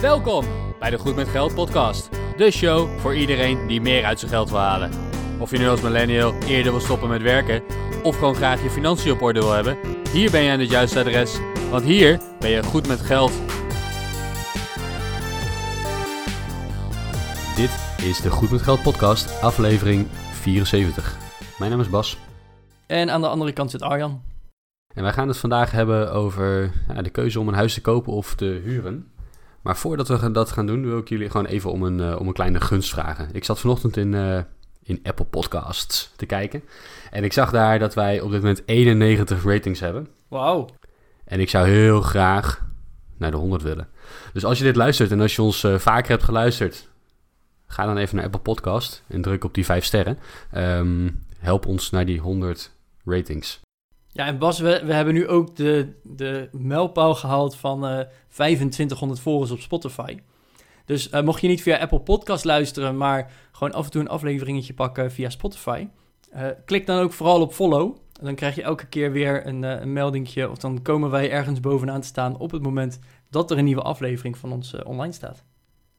Welkom 0.00 0.44
bij 0.78 0.90
de 0.90 0.98
Goed 0.98 1.16
met 1.16 1.28
Geld 1.28 1.54
podcast. 1.54 2.08
De 2.36 2.50
show 2.50 2.98
voor 2.98 3.14
iedereen 3.14 3.66
die 3.66 3.80
meer 3.80 4.04
uit 4.04 4.18
zijn 4.18 4.30
geld 4.30 4.50
wil 4.50 4.58
halen. 4.58 4.90
Of 5.38 5.50
je 5.50 5.58
nu 5.58 5.68
als 5.68 5.80
millennial 5.80 6.34
eerder 6.34 6.72
wil 6.72 6.80
stoppen 6.80 7.08
met 7.08 7.22
werken 7.22 7.62
of 8.02 8.18
gewoon 8.18 8.34
graag 8.34 8.62
je 8.62 8.70
financiën 8.70 9.12
op 9.12 9.22
orde 9.22 9.40
wil 9.40 9.52
hebben, 9.52 9.78
hier 10.12 10.30
ben 10.30 10.42
je 10.42 10.50
aan 10.50 10.58
het 10.58 10.70
juiste 10.70 10.98
adres, 10.98 11.38
want 11.70 11.84
hier 11.84 12.20
ben 12.40 12.50
je 12.50 12.62
goed 12.62 12.88
met 12.88 13.00
geld. 13.00 13.32
Dit 17.56 17.70
is 18.02 18.20
de 18.20 18.30
Goed 18.30 18.50
met 18.50 18.62
Geld 18.62 18.82
podcast, 18.82 19.42
aflevering 19.42 20.06
74. 20.32 21.16
Mijn 21.58 21.70
naam 21.70 21.80
is 21.80 21.90
Bas 21.90 22.18
En 22.86 23.10
aan 23.10 23.20
de 23.20 23.28
andere 23.28 23.52
kant 23.52 23.70
zit 23.70 23.82
Arjan. 23.82 24.22
en 24.94 25.02
wij 25.02 25.12
gaan 25.12 25.28
het 25.28 25.38
vandaag 25.38 25.70
hebben 25.70 26.12
over 26.12 26.72
ja, 26.94 27.02
de 27.02 27.10
keuze 27.10 27.40
om 27.40 27.48
een 27.48 27.54
huis 27.54 27.74
te 27.74 27.80
kopen 27.80 28.12
of 28.12 28.34
te 28.34 28.60
huren. 28.64 29.12
Maar 29.68 29.76
voordat 29.76 30.08
we 30.08 30.30
dat 30.30 30.50
gaan 30.50 30.66
doen, 30.66 30.86
wil 30.86 30.98
ik 30.98 31.08
jullie 31.08 31.30
gewoon 31.30 31.46
even 31.46 31.72
om 31.72 31.82
een, 31.82 32.00
eh, 32.00 32.20
om 32.20 32.26
een 32.26 32.32
kleine 32.32 32.60
gunst 32.60 32.90
vragen. 32.90 33.28
Ik 33.32 33.44
zat 33.44 33.60
vanochtend 33.60 33.96
in, 33.96 34.14
eh, 34.14 34.38
in 34.82 35.00
Apple 35.02 35.24
Podcasts 35.24 36.12
te 36.16 36.26
kijken 36.26 36.62
en 37.10 37.24
ik 37.24 37.32
zag 37.32 37.50
daar 37.50 37.78
dat 37.78 37.94
wij 37.94 38.20
op 38.20 38.30
dit 38.30 38.40
moment 38.40 38.62
91 38.66 39.44
ratings 39.44 39.80
hebben. 39.80 40.08
Wauw. 40.28 40.68
En 41.24 41.40
ik 41.40 41.50
zou 41.50 41.68
heel 41.68 42.00
graag 42.00 42.66
naar 43.16 43.30
de 43.30 43.36
100 43.36 43.62
willen. 43.62 43.88
Dus 44.32 44.44
als 44.44 44.58
je 44.58 44.64
dit 44.64 44.76
luistert 44.76 45.10
en 45.10 45.20
als 45.20 45.36
je 45.36 45.42
ons 45.42 45.64
eh, 45.64 45.74
vaker 45.78 46.10
hebt 46.10 46.24
geluisterd, 46.24 46.88
ga 47.66 47.86
dan 47.86 47.96
even 47.96 48.16
naar 48.16 48.24
Apple 48.24 48.40
Podcast 48.40 49.02
en 49.06 49.22
druk 49.22 49.44
op 49.44 49.54
die 49.54 49.64
5 49.64 49.84
sterren. 49.84 50.18
Ehm, 50.50 51.08
help 51.38 51.66
ons 51.66 51.90
naar 51.90 52.06
die 52.06 52.20
100 52.20 52.70
ratings. 53.04 53.60
Ja, 54.18 54.26
en 54.26 54.38
Bas, 54.38 54.58
we, 54.58 54.82
we 54.84 54.92
hebben 54.92 55.14
nu 55.14 55.28
ook 55.28 55.56
de, 55.56 55.92
de 56.02 56.48
mijlpaal 56.52 57.14
gehaald 57.14 57.56
van 57.56 57.86
eh 57.86 58.00
2500 58.28 59.20
volgers 59.20 59.50
op 59.50 59.60
Spotify. 59.60 60.18
Dus 60.84 61.10
eh, 61.10 61.22
mocht 61.22 61.40
je 61.40 61.48
niet 61.48 61.62
via 61.62 61.78
Apple 61.78 62.00
Podcast 62.00 62.44
luisteren, 62.44 62.96
maar 62.96 63.30
gewoon 63.52 63.72
af 63.72 63.84
en 63.84 63.90
toe 63.90 64.00
een 64.00 64.08
afleveringetje 64.08 64.74
pakken 64.74 65.12
via 65.12 65.28
Spotify, 65.30 65.88
eh, 66.30 66.46
klik 66.64 66.86
dan 66.86 66.98
ook 66.98 67.12
vooral 67.12 67.40
op 67.40 67.52
follow. 67.52 67.96
En 68.18 68.24
dan 68.24 68.34
krijg 68.34 68.54
je 68.54 68.62
elke 68.62 68.86
keer 68.86 69.12
weer 69.12 69.46
een, 69.46 69.62
een 69.62 69.92
meldingje, 69.92 70.50
of 70.50 70.58
dan 70.58 70.82
komen 70.82 71.10
wij 71.10 71.30
ergens 71.30 71.60
bovenaan 71.60 72.00
te 72.00 72.06
staan 72.06 72.38
op 72.38 72.50
het 72.50 72.62
moment 72.62 72.98
dat 73.30 73.50
er 73.50 73.58
een 73.58 73.64
nieuwe 73.64 73.82
aflevering 73.82 74.38
van 74.38 74.52
ons 74.52 74.82
online 74.82 75.12
staat. 75.12 75.44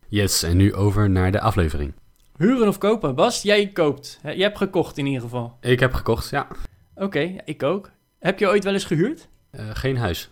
Yes, 0.08 0.44
en 0.44 0.58
nu 0.58 0.74
over 0.74 1.10
naar 1.10 1.32
de 1.32 1.42
aflevering. 1.42 1.94
Huren 2.38 2.68
of 2.68 2.78
kopen? 2.78 3.16
Bas, 3.16 3.42
jij 3.42 3.68
koopt. 3.68 4.20
Je 4.24 4.42
hebt 4.42 4.58
gekocht 4.58 4.98
in 4.98 5.06
ieder 5.06 5.22
geval. 5.22 5.58
Ik 5.62 5.80
heb 5.80 5.94
gekocht, 5.94 6.30
ja. 6.30 6.48
Oké, 6.96 7.36
ik 7.46 7.64
ook. 7.64 7.92
Heb 8.20 8.40
je 8.40 8.48
ooit 8.48 8.64
wel 8.64 8.74
eens 8.74 8.84
gehuurd? 8.86 9.28
Eh, 9.52 9.66
geen 9.74 9.98
huis. 9.98 10.30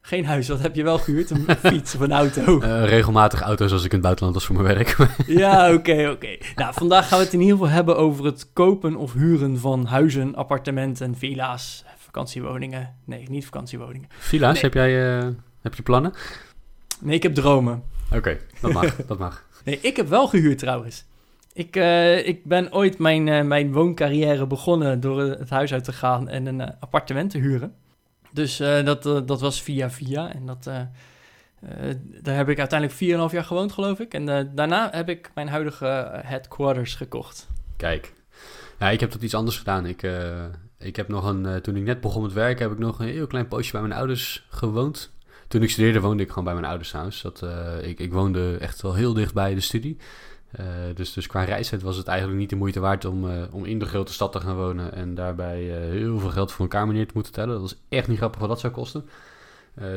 Geen 0.00 0.26
huis, 0.26 0.48
wat 0.48 0.60
heb 0.60 0.74
je 0.74 0.82
wel 0.82 0.98
gehuurd? 0.98 1.30
Een 1.30 1.46
fiets 1.72 1.94
of 1.94 2.00
een 2.00 2.12
auto? 2.12 2.60
Eh, 2.60 2.84
regelmatig 2.84 3.40
auto's 3.40 3.72
als 3.72 3.80
ik 3.84 3.86
in 3.92 3.92
het 3.96 4.02
buitenland 4.02 4.34
was 4.34 4.46
voor 4.46 4.54
mijn 4.62 4.74
werk. 4.74 4.96
Ja, 5.42 5.72
oké, 5.74 6.08
oké. 6.10 6.36
Nou, 6.54 6.74
vandaag 6.74 7.08
gaan 7.08 7.18
we 7.18 7.24
het 7.24 7.32
in 7.34 7.40
ieder 7.40 7.56
geval 7.56 7.72
hebben 7.72 7.96
over 7.96 8.24
het 8.24 8.52
kopen 8.52 8.96
of 8.96 9.12
huren 9.12 9.58
van 9.58 9.84
huizen, 9.84 10.34
appartementen, 10.34 11.16
villa's, 11.16 11.84
vakantiewoningen. 11.96 12.94
Nee, 13.04 13.26
niet 13.30 13.44
vakantiewoningen. 13.44 14.08
Villa's, 14.18 14.52
Nee. 14.52 14.62
heb 14.62 14.74
jij 14.74 15.18
eh, 15.18 15.28
heb 15.62 15.74
je 15.74 15.82
plannen? 15.82 16.12
Nee, 17.00 17.14
ik 17.16 17.22
heb 17.22 17.34
dromen. 17.34 17.82
Oké, 18.12 18.38
dat 18.60 18.72
mag, 18.72 18.96
dat 19.06 19.18
mag. 19.18 19.44
Nee, 19.64 19.78
ik 19.80 19.96
heb 19.96 20.08
wel 20.08 20.28
gehuurd 20.28 20.58
trouwens. 20.58 21.04
Ik, 21.56 21.76
eh, 21.76 22.26
ik 22.26 22.44
ben 22.44 22.72
ooit 22.72 22.98
mijn, 22.98 23.28
eh, 23.28 23.42
mijn 23.42 23.72
wooncarrière 23.72 24.46
begonnen 24.46 25.00
door 25.00 25.20
het 25.20 25.50
huis 25.50 25.72
uit 25.72 25.84
te 25.84 25.92
gaan 25.92 26.28
en 26.28 26.46
een 26.46 26.60
eh, 26.60 26.68
appartement 26.80 27.30
te 27.30 27.38
huren. 27.38 27.74
Dus 28.32 28.56
dat, 28.56 29.02
dat 29.02 29.40
was 29.40 29.62
via 29.62 29.90
via 29.90 30.32
en 30.32 30.46
dat, 30.46 30.64
daar 32.22 32.36
heb 32.36 32.48
ik 32.48 32.58
uiteindelijk 32.58 32.98
4,5 33.28 33.32
jaar 33.32 33.44
gewoond 33.44 33.72
geloof 33.72 34.00
ik. 34.00 34.14
En 34.14 34.52
daarna 34.54 34.88
heb 34.92 35.08
ik 35.08 35.30
mijn 35.34 35.48
huidige 35.48 36.20
headquarters 36.24 36.94
gekocht. 36.94 37.48
Kijk. 37.76 38.12
Ja, 38.78 38.90
ik 38.90 39.00
heb 39.00 39.12
dat 39.12 39.22
iets 39.22 39.34
anders 39.34 39.58
gedaan. 39.58 39.86
Ik, 39.86 40.10
ik 40.78 40.96
heb 40.96 41.08
nog 41.08 41.24
een, 41.24 41.62
toen 41.62 41.76
ik 41.76 41.82
net 41.82 42.00
begon 42.00 42.22
met 42.22 42.32
werken, 42.32 42.62
heb 42.62 42.72
ik 42.72 42.78
nog 42.78 42.98
een 42.98 43.08
heel 43.08 43.26
klein 43.26 43.48
poosje 43.48 43.72
bij 43.72 43.80
mijn 43.80 43.92
ouders 43.92 44.46
gewoond. 44.50 45.12
Toen 45.48 45.62
ik 45.62 45.70
studeerde 45.70 46.00
woonde 46.00 46.22
ik 46.22 46.28
gewoon 46.28 46.44
bij 46.44 46.54
mijn 46.54 46.66
ouders 46.66 46.92
huis. 46.92 47.20
Dat, 47.20 47.46
ik, 47.82 48.00
ik 48.00 48.12
woonde 48.12 48.56
echt 48.56 48.82
wel 48.82 48.94
heel 48.94 49.12
dicht 49.12 49.34
bij 49.34 49.54
de 49.54 49.60
studie. 49.60 49.96
Eh, 50.56 50.64
dus, 50.94 51.12
dus 51.12 51.26
qua 51.26 51.44
reistijd 51.44 51.82
was 51.82 51.96
het 51.96 52.06
eigenlijk 52.06 52.38
niet 52.38 52.50
de 52.50 52.56
moeite 52.56 52.80
waard 52.80 53.04
om, 53.04 53.30
eh, 53.30 53.42
om 53.50 53.64
in 53.64 53.78
de 53.78 53.86
grote 53.86 54.12
stad 54.12 54.32
te 54.32 54.40
gaan 54.40 54.56
wonen. 54.56 54.92
En 54.92 55.14
daarbij 55.14 55.74
eh, 55.74 55.90
heel 55.90 56.18
veel 56.18 56.30
geld 56.30 56.52
voor 56.52 56.64
een 56.64 56.70
kamer 56.70 56.94
neer 56.94 57.06
te 57.06 57.12
moeten 57.14 57.32
tellen. 57.32 57.48
Dat 57.48 57.60
was 57.60 57.76
echt 57.88 58.08
niet 58.08 58.18
grappig 58.18 58.40
wat 58.40 58.48
dat 58.48 58.60
zou 58.60 58.72
kosten. 58.72 59.08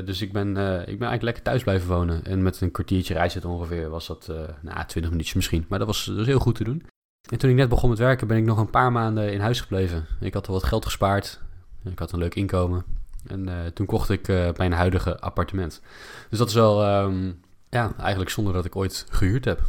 Dus 0.06 0.22
ik 0.22 0.34
ben, 0.34 0.48
ik 0.48 0.56
ben 0.56 0.86
eigenlijk 0.86 1.22
lekker 1.22 1.44
thuis 1.44 1.64
blijven 1.64 1.88
wonen. 1.88 2.26
En 2.26 2.44
met 2.44 2.62
een 2.62 2.72
kwartiertje 2.72 3.14
reistijd 3.14 3.46
ongeveer 3.46 3.90
was 3.90 4.08
dat, 4.08 4.32
nou, 4.62 4.86
20 4.88 5.12
minuutjes 5.12 5.36
misschien. 5.36 5.66
Maar 5.70 5.80
dat 5.80 5.88
was, 5.88 6.06
was 6.06 6.26
heel 6.26 6.40
goed 6.40 6.56
te 6.56 6.64
doen. 6.64 6.86
En 7.30 7.38
toen 7.38 7.50
ik 7.50 7.56
net 7.56 7.70
begon 7.70 7.90
met 7.90 7.98
werken, 7.98 8.28
ben 8.28 8.38
ik 8.38 8.46
nog 8.46 8.58
een 8.58 8.70
paar 8.70 8.92
maanden 8.92 9.34
in 9.34 9.40
huis 9.40 9.62
gebleven. 9.62 10.06
Ik 10.20 10.34
had 10.34 10.48
al 10.48 10.54
wat 10.54 10.64
geld 10.64 10.86
gespaard. 10.86 11.40
Ik 11.84 12.00
had 12.00 12.12
een 12.12 12.20
leuk 12.20 12.36
inkomen. 12.36 12.84
En 13.28 13.72
toen 13.74 13.86
kocht 13.86 14.10
ik 14.10 14.28
mijn 14.58 14.72
huidige 14.72 15.20
appartement. 15.20 15.82
Dus 16.30 16.40
dat 16.40 16.48
is 16.48 16.54
wel, 16.54 16.84
ehm, 16.84 17.32
ja, 17.70 17.94
eigenlijk 17.98 18.30
zonder 18.30 18.54
dat 18.54 18.66
ik 18.66 18.76
ooit 18.76 19.06
gehuurd 19.10 19.46
heb. 19.46 19.62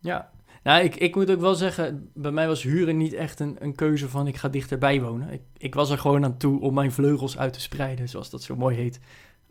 Ja, 0.00 0.30
nou, 0.68 0.84
ik, 0.84 0.96
ik 0.96 1.14
moet 1.14 1.30
ook 1.30 1.40
wel 1.40 1.54
zeggen, 1.54 2.10
bij 2.14 2.30
mij 2.30 2.46
was 2.46 2.62
huren 2.62 2.96
niet 2.96 3.12
echt 3.12 3.40
een, 3.40 3.56
een 3.58 3.74
keuze 3.74 4.08
van 4.08 4.26
ik 4.26 4.36
ga 4.36 4.48
dichterbij 4.48 5.00
wonen. 5.00 5.30
Ik, 5.30 5.40
ik 5.56 5.74
was 5.74 5.90
er 5.90 5.98
gewoon 5.98 6.24
aan 6.24 6.36
toe 6.36 6.60
om 6.60 6.74
mijn 6.74 6.92
vleugels 6.92 7.38
uit 7.38 7.52
te 7.52 7.60
spreiden, 7.60 8.08
zoals 8.08 8.30
dat 8.30 8.42
zo 8.42 8.56
mooi 8.56 8.76
heet. 8.76 9.00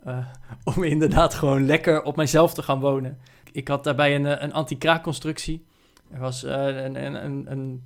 Eh, 0.04 0.28
om 0.76 0.84
inderdaad 0.84 1.34
gewoon 1.34 1.66
lekker 1.66 2.04
op 2.04 2.16
mijzelf 2.16 2.54
te 2.54 2.64
gaan 2.64 2.80
wonen. 2.80 3.18
Ik 3.52 3.68
had 3.68 3.84
daarbij 3.84 4.16
een, 4.16 4.26
eh, 4.26 4.42
een 4.42 4.54
anti-kraakconstructie. 4.54 5.66
Er 6.12 6.20
was 6.20 6.44
eh, 6.44 6.84
een, 6.84 7.26
een, 7.26 7.52
een, 7.52 7.84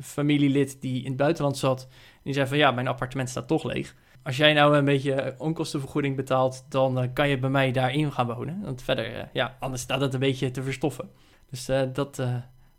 familielid 0.00 0.80
die 0.80 1.00
in 1.00 1.08
het 1.08 1.16
buitenland 1.16 1.56
zat. 1.56 1.88
Die 2.22 2.34
zei 2.34 2.46
van 2.46 2.58
ja, 2.58 2.70
mijn 2.70 2.88
appartement 2.88 3.28
staat 3.28 3.48
toch 3.48 3.64
leeg. 3.64 3.94
Als 4.22 4.36
jij 4.36 4.52
nou 4.52 4.76
een 4.76 4.84
beetje 4.84 5.34
onkostenvergoeding 5.38 6.16
betaalt, 6.16 6.64
dan 6.68 7.12
kan 7.12 7.28
je 7.28 7.38
bij 7.38 7.50
mij 7.50 7.72
daarin 7.72 8.12
gaan 8.12 8.26
wonen. 8.26 8.60
Want 8.62 8.82
verder, 8.82 9.28
ja, 9.32 9.56
anders 9.58 9.82
staat 9.82 10.00
het 10.00 10.14
een 10.14 10.20
beetje 10.20 10.50
te 10.50 10.62
verstoffen. 10.62 11.10
Dus 11.50 11.68
dat, 11.92 12.22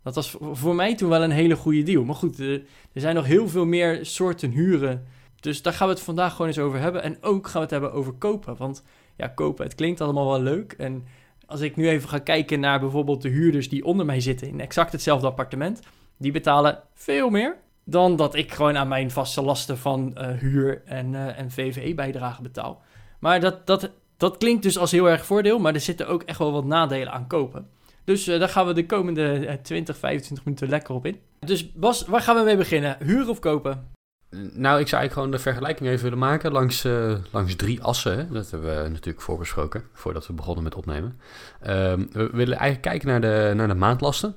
dat 0.02 0.14
was 0.14 0.36
voor 0.52 0.74
mij 0.74 0.94
toen 0.94 1.08
wel 1.08 1.22
een 1.22 1.30
hele 1.30 1.56
goede 1.56 1.82
deal. 1.82 2.04
Maar 2.04 2.14
goed, 2.14 2.40
eh, 2.40 2.52
er 2.92 3.00
zijn 3.00 3.14
nog 3.14 3.26
heel 3.26 3.48
veel 3.48 3.64
meer 3.64 4.06
soorten 4.06 4.50
huren. 4.50 5.06
Dus 5.40 5.62
daar 5.62 5.72
gaan 5.72 5.86
we 5.86 5.94
het 5.94 6.02
vandaag 6.02 6.32
gewoon 6.32 6.46
eens 6.46 6.58
over 6.58 6.78
hebben. 6.78 7.02
En 7.02 7.16
ook 7.20 7.44
gaan 7.44 7.54
we 7.54 7.60
het 7.60 7.70
hebben 7.70 7.92
over 7.92 8.12
kopen. 8.12 8.56
Want 8.56 8.84
ja, 9.16 9.28
kopen, 9.28 9.64
het 9.64 9.74
klinkt 9.74 10.00
allemaal 10.00 10.28
wel 10.28 10.42
leuk. 10.42 10.72
En 10.72 11.04
als 11.46 11.60
ik 11.60 11.76
nu 11.76 11.88
even 11.88 12.08
ga 12.08 12.18
kijken 12.18 12.60
naar 12.60 12.80
bijvoorbeeld 12.80 13.22
de 13.22 13.28
huurders 13.28 13.68
die 13.68 13.84
onder 13.84 14.06
mij 14.06 14.20
zitten 14.20 14.48
in 14.48 14.60
exact 14.60 14.92
hetzelfde 14.92 15.26
appartement, 15.26 15.80
die 16.16 16.32
betalen 16.32 16.82
veel 16.94 17.30
meer 17.30 17.56
dan 17.84 18.16
dat 18.16 18.34
ik 18.34 18.52
gewoon 18.52 18.76
aan 18.76 18.88
mijn 18.88 19.10
vaste 19.10 19.42
lasten 19.42 19.78
van 19.78 20.16
eh, 20.16 20.38
huur 20.38 20.82
en, 20.84 21.14
eh, 21.14 21.38
en 21.38 21.50
VVE-bijdrage 21.50 22.42
betaal. 22.42 22.82
Maar 23.18 23.40
dat, 23.40 23.66
dat, 23.66 23.90
dat 24.16 24.36
klinkt 24.36 24.62
dus 24.62 24.78
als 24.78 24.90
heel 24.90 25.08
erg 25.10 25.26
voordeel, 25.26 25.58
maar 25.58 25.74
er 25.74 25.80
zitten 25.80 26.08
ook 26.08 26.22
echt 26.22 26.38
wel 26.38 26.52
wat 26.52 26.64
nadelen 26.64 27.12
aan 27.12 27.26
kopen. 27.26 27.68
Dus 28.04 28.26
eh, 28.26 28.38
daar 28.38 28.48
gaan 28.48 28.66
we 28.66 28.72
de 28.72 28.86
komende 28.86 29.46
eh, 29.46 29.54
20, 29.62 29.96
25 29.96 30.44
minuten 30.44 30.68
lekker 30.68 30.94
op 30.94 31.06
in. 31.06 31.20
Dus 31.38 31.72
Bas, 31.72 32.06
waar 32.06 32.20
gaan 32.20 32.36
we 32.36 32.42
mee 32.42 32.56
beginnen? 32.56 32.96
Huren 33.04 33.28
of 33.28 33.38
kopen? 33.38 33.90
Nou, 34.30 34.80
ik 34.80 34.88
zou 34.88 35.00
eigenlijk 35.00 35.12
gewoon 35.12 35.30
de 35.30 35.38
vergelijking 35.38 35.88
even 35.88 36.02
willen 36.02 36.18
maken 36.18 36.52
langs, 36.52 36.84
eh, 36.84 37.14
langs 37.30 37.56
drie 37.56 37.82
assen. 37.82 38.32
Dat 38.32 38.50
hebben 38.50 38.82
we 38.82 38.88
natuurlijk 38.88 39.20
voorbesproken 39.20 39.84
voordat 39.92 40.26
we 40.26 40.32
begonnen 40.32 40.64
met 40.64 40.74
opnemen. 40.74 41.20
Ehm, 41.60 42.04
we 42.12 42.30
willen 42.32 42.58
eigenlijk 42.58 42.82
kijken 42.82 43.08
naar 43.08 43.20
de, 43.20 43.52
naar 43.54 43.68
de 43.68 43.74
maandlasten. 43.74 44.34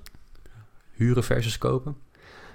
Huren 0.91 1.23
versus 1.23 1.57
kopen. 1.57 1.95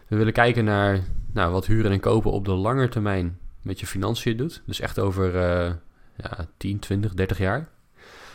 We 0.09 0.17
willen 0.17 0.33
kijken 0.33 0.65
naar 0.65 1.01
nou, 1.33 1.53
wat 1.53 1.67
huren 1.67 1.93
en 1.93 2.01
kopen 2.01 2.31
op 2.31 2.45
de 2.45 2.53
lange 2.53 2.89
termijn 2.89 3.39
met 3.63 3.81
je 3.81 3.87
financiën 3.87 4.37
doet. 4.37 4.63
Dus 4.67 4.81
echt 4.81 4.99
over 4.99 5.37
eh, 5.37 5.73
ja, 6.17 6.47
10, 6.57 6.79
20, 6.79 7.15
30 7.15 7.39
jaar. 7.39 7.69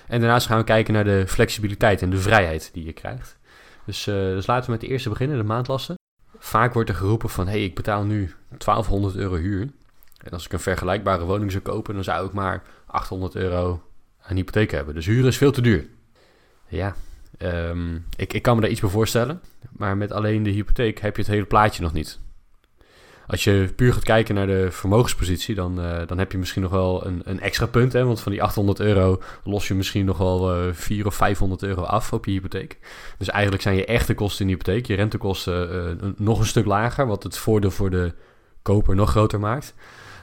En 0.08 0.20
daarnaast 0.20 0.48
gaan 0.48 0.58
we 0.58 0.64
kijken 0.64 0.94
naar 0.94 1.04
de 1.04 1.28
flexibiliteit 1.28 2.02
en 2.02 2.10
de 2.10 2.18
vrijheid 2.18 2.70
die 2.74 2.86
je 2.86 2.94
krijgt. 2.94 3.38
Dus, 3.86 4.08
eh, 4.08 4.14
dus 4.14 4.48
laten 4.48 4.66
we 4.66 4.72
met 4.72 4.82
de 4.82 4.88
eerste 4.88 5.10
beginnen, 5.10 5.38
de 5.38 5.44
maandlasten. 5.44 5.96
Vaak 6.38 6.74
wordt 6.74 6.90
er 6.90 6.96
geroepen 6.96 7.30
van, 7.30 7.46
hé, 7.46 7.52
hey, 7.52 7.64
ik 7.64 7.76
betaal 7.76 8.04
nu 8.04 8.34
1200 8.58 9.16
euro 9.16 9.36
huur. 9.36 9.70
En 10.24 10.32
als 10.32 10.46
ik 10.46 10.54
een 10.54 10.60
vergelijkbare 10.60 11.26
woning 11.26 11.52
zou 11.52 11.64
kopen, 11.64 11.94
dan 11.94 12.04
zou 12.04 12.28
ik 12.28 12.34
maar 12.34 12.64
800 12.86 13.36
euro 13.36 13.84
aan 14.22 14.36
hypotheek 14.36 14.72
hebben. 14.72 14.94
Dus 14.94 15.06
huren 15.06 15.28
is 15.28 15.38
veel 15.38 15.52
te 15.52 15.62
duur. 15.62 15.88
Ja, 16.68 16.96
ehm, 17.38 17.96
ik, 18.16 18.34
ik 18.34 18.42
kan 18.42 18.56
me 18.56 18.62
daar 18.62 18.70
iets 18.70 18.82
bij 18.82 18.90
voorstellen. 18.90 19.42
Maar 19.72 19.98
met 19.98 20.12
alleen 20.12 20.44
de 20.44 20.50
hypotheek 20.50 21.00
heb 21.00 21.16
je 21.16 21.22
het 21.22 21.32
hele 21.32 21.46
plaatje 21.46 21.82
nog 21.82 21.94
niet. 21.94 22.20
Als 23.28 23.44
je 23.44 23.74
puur 23.76 23.94
gaat 23.94 24.04
kijken 24.04 24.36
naar 24.36 24.48
de 24.48 24.68
vermogenspositie, 24.72 25.56
dan, 25.56 25.82
eh, 25.82 26.08
dan 26.08 26.18
heb 26.18 26.32
je 26.32 26.38
misschien 26.38 26.62
nog 26.62 26.72
wel 26.72 27.06
een, 27.06 27.22
een 27.24 27.40
extra 27.40 27.66
punt. 27.66 27.94
Hè? 27.94 28.06
Want 28.06 28.22
van 28.22 28.32
die 28.32 28.44
800 28.44 28.80
euro 28.80 29.22
los 29.44 29.68
je 29.68 29.74
misschien 29.74 30.06
nog 30.06 30.18
wel 30.18 30.54
eh 30.54 30.74
400 30.74 31.06
of 31.06 31.16
500 31.16 31.64
euro 31.64 31.82
af 31.82 32.14
op 32.14 32.26
je 32.26 32.32
hypotheek. 32.32 32.80
Dus 33.18 33.30
eigenlijk 33.30 33.64
zijn 33.64 33.76
je 33.76 33.86
echte 33.86 34.14
kosten 34.14 34.42
in 34.42 34.48
de 34.48 34.58
hypotheek, 34.58 34.86
je 34.86 34.96
rentekosten, 34.96 35.72
eh, 36.02 36.10
nog 36.18 36.40
een 36.40 36.46
stuk 36.46 36.66
lager. 36.66 37.08
Wat 37.08 37.24
het 37.24 37.38
voordeel 37.38 37.72
voor 37.72 37.90
de 37.90 38.14
koper 38.62 38.96
nog 38.96 39.10
groter 39.10 39.40
maakt. 39.40 39.74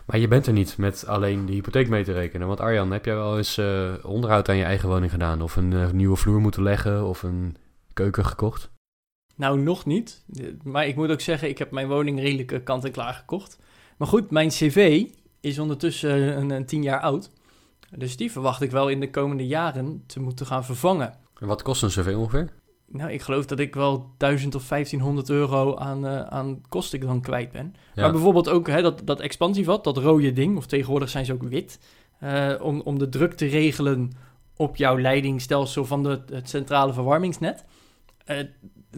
Maar 0.05 0.19
je 0.19 0.29
bent 0.29 0.47
er 0.47 0.53
niet 0.53 0.77
met 0.79 1.07
alleen 1.07 1.47
de 1.47 1.53
hypotheek 1.53 1.89
mee 1.89 2.05
te 2.05 2.13
rekenen. 2.13 2.47
Want 2.47 2.61
Arjan, 2.61 2.93
heb 2.93 3.05
jij 3.05 3.15
wel 3.15 3.37
eens 3.37 3.59
uh, 3.59 3.91
onderhoud 4.03 4.49
aan 4.49 4.57
je 4.57 4.65
eigen 4.65 4.89
woning 4.89 5.11
gedaan? 5.11 5.43
Of 5.43 5.57
een 5.57 5.73
uh, 5.73 5.91
nieuwe 5.91 6.17
vloer 6.17 6.41
moeten 6.41 6.63
leggen? 6.63 7.07
Of 7.07 7.23
een 7.23 7.57
keuken 7.93 8.27
gekocht? 8.27 8.72
Nou, 9.43 9.61
nog 9.61 9.87
niet. 9.87 10.25
Maar 10.63 10.87
ik 10.87 10.97
moet 10.97 11.11
ook 11.11 11.21
zeggen, 11.21 11.49
ik 11.49 11.59
heb 11.59 11.71
mijn 11.71 11.89
woning 11.89 12.21
redelijk 12.21 12.65
kant 12.65 12.85
en 12.85 12.91
klaar 12.91 13.15
gekocht. 13.15 13.59
Maar 13.97 14.09
goed, 14.09 14.31
mijn 14.31 14.49
cv 14.49 15.05
is 15.41 15.59
ondertussen 15.59 16.37
een, 16.39 16.51
een 16.51 16.67
tien 16.67 16.83
jaar 16.83 17.01
oud. 17.01 17.31
Dus 17.97 18.17
die 18.17 18.33
verwacht 18.33 18.61
ik 18.61 18.71
wel 18.71 18.89
in 18.89 19.01
de 19.01 19.11
komende 19.11 19.47
jaren 19.47 20.05
te 20.07 20.21
moeten 20.21 20.47
gaan 20.47 20.65
vervangen. 20.65 21.15
En 21.39 21.47
wat 21.47 21.63
kost 21.63 21.83
een 21.83 21.89
cv 21.89 22.15
ongeveer? 22.17 22.53
Nou, 22.87 23.11
ik 23.11 23.23
geloof 23.23 23.47
dat 23.47 23.59
ik 23.59 23.75
wel 23.75 24.15
1000 24.17 24.55
of 24.55 24.69
1500 24.69 25.31
euro 25.31 25.77
aan, 25.77 26.07
uh, 26.07 26.21
aan 26.21 26.61
kosten 26.69 27.01
dan 27.01 27.21
kwijt 27.21 27.53
ben. 27.53 27.75
Maar 27.95 28.13
bijvoorbeeld 28.13 28.49
ook 28.49 28.67
hè, 28.67 28.83
dat, 28.83 29.01
dat 29.05 29.21
expansievat, 29.21 29.85
dat 29.85 29.97
rode 29.97 30.33
ding, 30.33 30.57
of 30.57 30.67
tegenwoordig 30.67 31.09
zijn 31.09 31.25
ze 31.25 31.33
ook 31.33 31.43
wit, 31.43 31.79
uh, 32.23 32.55
om, 32.61 32.81
om 32.81 32.99
de 32.99 33.09
druk 33.09 33.35
te 33.35 33.47
regelen 33.47 34.11
op 34.57 34.77
jouw 34.77 34.99
leidingstelsel 34.99 35.85
van 35.85 36.03
de, 36.03 36.23
het 36.33 36.49
centrale 36.49 36.93
verwarmingsnet. 36.93 37.65
Uh, 38.27 38.39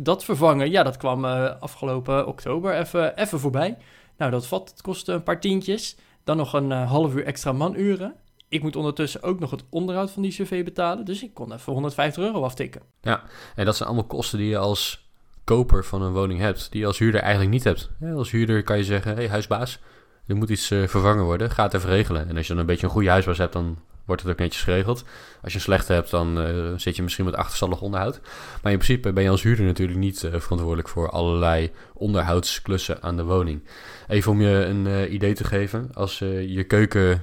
dat 0.00 0.25
vervangen, 0.25 0.70
ja, 0.70 0.82
dat 0.82 0.96
kwam 0.96 1.25
afgelopen 1.25 2.26
oktober 2.26 2.75
even, 2.75 3.17
even 3.17 3.41
voorbij. 3.41 3.76
Nou, 4.17 4.31
dat 4.31 4.46
vat 4.46 4.70
het 4.70 4.82
kostte 4.82 5.12
een 5.12 5.23
paar 5.23 5.41
tientjes. 5.41 5.96
Dan 6.25 6.37
nog 6.37 6.52
een 6.52 6.70
half 6.70 7.14
uur 7.14 7.25
extra 7.25 7.52
manuren. 7.52 8.14
Ik 8.49 8.62
moet 8.62 8.76
ondertussen 8.76 9.23
ook 9.23 9.38
nog 9.38 9.50
het 9.50 9.64
onderhoud 9.70 10.11
van 10.11 10.23
die 10.23 10.31
cv 10.31 10.64
betalen. 10.64 11.05
Dus 11.05 11.23
ik 11.23 11.35
kon 11.35 11.52
even 11.52 11.73
150 11.73 12.23
euro 12.23 12.43
aftikken. 12.43 12.82
Ja, 13.00 13.23
en 13.55 13.64
dat 13.64 13.76
zijn 13.76 13.88
allemaal 13.88 14.06
kosten 14.06 14.38
die 14.38 14.49
je 14.49 14.58
als 14.58 15.08
koper 15.44 15.85
van 15.85 16.02
een 16.02 16.12
woning 16.12 16.41
hebt. 16.41 16.70
Die 16.70 16.81
je 16.81 16.87
als 16.87 16.99
huurder 16.99 17.20
eigenlijk 17.20 17.52
niet 17.52 17.64
hebt. 17.64 17.91
als 18.14 18.31
huurder 18.31 18.62
kan 18.62 18.76
je 18.76 18.85
zeggen, 18.85 19.14
hey, 19.14 19.29
huisbaas, 19.29 19.79
er 20.26 20.37
moet 20.37 20.50
iets 20.50 20.70
uh, 20.70 20.87
vervangen 20.88 21.25
worden. 21.25 21.50
Ga 21.50 21.62
het 21.62 21.75
even 21.75 21.88
regelen. 21.88 22.29
En 22.29 22.37
als 22.37 22.46
je 22.46 22.52
dan 22.52 22.61
een 22.61 22.67
beetje 22.67 22.87
een 22.87 22.93
goede 22.93 23.11
huisbaas 23.11 23.38
hebt, 23.38 23.52
dan 23.52 23.79
wordt 24.05 24.23
het 24.23 24.31
ook 24.31 24.39
netjes 24.39 24.62
geregeld. 24.62 25.05
Als 25.43 25.53
je 25.53 25.59
een 25.59 25.65
slechte 25.65 25.93
hebt, 25.93 26.11
dan 26.11 26.47
uh, 26.47 26.73
zit 26.77 26.97
je 26.97 27.03
misschien 27.03 27.25
met 27.25 27.37
achterstallig 27.37 27.81
onderhoud. 27.81 28.21
Maar 28.62 28.73
in 28.73 28.79
principe 28.79 29.12
ben 29.12 29.23
je 29.23 29.31
als 29.31 29.43
huurder 29.43 29.65
natuurlijk 29.65 29.99
niet 29.99 30.23
uh, 30.23 30.31
verantwoordelijk 30.31 30.89
voor 30.89 31.11
allerlei 31.11 31.71
onderhoudsklussen 31.95 33.03
aan 33.03 33.17
de 33.17 33.25
woning. 33.25 33.62
Even 34.09 34.33
om 34.33 34.41
je 34.41 34.65
een 34.65 35.15
idee 35.15 35.35
te 35.35 35.45
geven, 35.45 35.91
als 35.95 36.19
je 36.19 36.65
keuken 36.67 37.23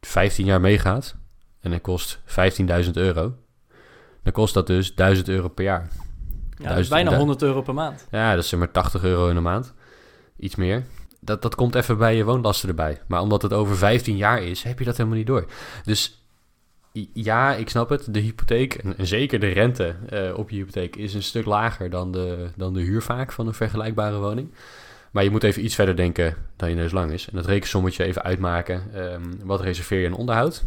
15 0.00 0.44
jaar 0.44 0.60
meegaat 0.60 1.16
en 1.60 1.72
het 1.72 1.82
kost 1.82 2.20
15.000 2.84 2.90
euro, 2.92 3.34
dan 4.22 4.32
kost 4.32 4.54
dat 4.54 4.66
dus 4.66 4.94
1000 4.94 5.28
euro 5.28 5.48
per 5.48 5.64
jaar. 5.64 5.88
Ja, 6.56 6.68
dat 6.68 6.78
is 6.78 6.88
bijna 6.88 7.16
100 7.16 7.42
euro 7.42 7.62
per 7.62 7.74
maand. 7.74 8.06
Ja, 8.10 8.34
dat 8.34 8.44
is 8.44 8.54
maar 8.54 8.70
80 8.70 9.04
euro 9.04 9.28
in 9.28 9.34
de 9.34 9.40
maand. 9.40 9.74
Iets 10.36 10.56
meer. 10.56 10.84
Dat, 11.20 11.42
dat 11.42 11.54
komt 11.54 11.74
even 11.74 11.98
bij 11.98 12.16
je 12.16 12.24
woonlasten 12.24 12.68
erbij. 12.68 13.00
Maar 13.06 13.20
omdat 13.20 13.42
het 13.42 13.52
over 13.52 13.76
15 13.76 14.16
jaar 14.16 14.42
is, 14.42 14.62
heb 14.62 14.78
je 14.78 14.84
dat 14.84 14.96
helemaal 14.96 15.18
niet 15.18 15.26
door. 15.26 15.46
Dus 15.84 16.24
ja, 17.12 17.54
ik 17.54 17.68
snap 17.68 17.88
het. 17.88 18.14
De 18.14 18.20
hypotheek, 18.20 18.74
en, 18.74 19.06
zeker 19.06 19.40
de 19.40 19.48
rente 19.48 19.94
uh, 20.12 20.38
op 20.38 20.50
je 20.50 20.56
hypotheek, 20.56 20.96
is 20.96 21.14
een 21.14 21.22
stuk 21.22 21.44
lager 21.44 21.90
dan 21.90 22.12
de, 22.12 22.50
dan 22.56 22.74
de 22.74 22.80
huur 22.80 23.02
vaak 23.02 23.32
van 23.32 23.46
een 23.46 23.54
vergelijkbare 23.54 24.18
woning. 24.18 24.52
Maar 25.10 25.24
je 25.24 25.30
moet 25.30 25.42
even 25.42 25.64
iets 25.64 25.74
verder 25.74 25.96
denken 25.96 26.36
dan 26.56 26.68
je 26.68 26.74
neus 26.74 26.92
lang 26.92 27.12
is. 27.12 27.28
En 27.28 27.36
dat 27.36 27.46
rekensommetje 27.46 28.04
even 28.04 28.22
uitmaken. 28.22 28.82
Um, 29.12 29.38
wat 29.44 29.60
reserveer 29.60 30.00
je 30.00 30.06
in 30.06 30.14
onderhoud? 30.14 30.64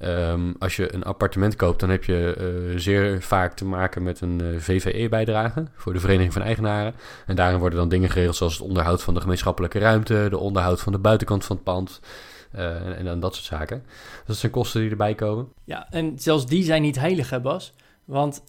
Um, 0.00 0.54
als 0.58 0.76
je 0.76 0.94
een 0.94 1.02
appartement 1.02 1.56
koopt, 1.56 1.80
dan 1.80 1.90
heb 1.90 2.04
je 2.04 2.36
uh, 2.72 2.78
zeer 2.78 3.22
vaak 3.22 3.54
te 3.54 3.64
maken 3.64 4.02
met 4.02 4.20
een 4.20 4.40
eh, 4.40 4.46
VVE-bijdrage 4.58 5.64
voor 5.74 5.92
de 5.92 6.00
Vereniging 6.00 6.32
van 6.32 6.42
Eigenaren. 6.42 6.94
En 7.26 7.36
daarin 7.36 7.58
worden 7.58 7.78
dan 7.78 7.88
dingen 7.88 8.10
geregeld 8.10 8.36
zoals 8.36 8.58
het 8.58 8.66
onderhoud 8.66 9.02
van 9.02 9.14
de 9.14 9.20
gemeenschappelijke 9.20 9.78
ruimte, 9.78 10.26
de 10.30 10.38
onderhoud 10.38 10.80
van 10.80 10.92
de 10.92 10.98
buitenkant 10.98 11.44
van 11.44 11.56
het 11.56 11.64
pand. 11.64 12.00
Uh, 12.54 12.98
en, 12.98 13.06
en, 13.06 13.20
dat 13.20 13.34
soort 13.34 13.46
zaken. 13.46 13.84
Dat 14.26 14.36
zijn 14.36 14.52
kosten 14.52 14.80
die 14.80 14.90
erbij 14.90 15.14
komen. 15.14 15.48
Ja, 15.64 15.90
en 15.90 16.18
zelfs 16.18 16.46
die 16.46 16.62
zijn 16.62 16.82
niet 16.82 16.98
heilig, 16.98 17.30
hè 17.30 17.40
Bas? 17.40 17.72
Want 18.04 18.42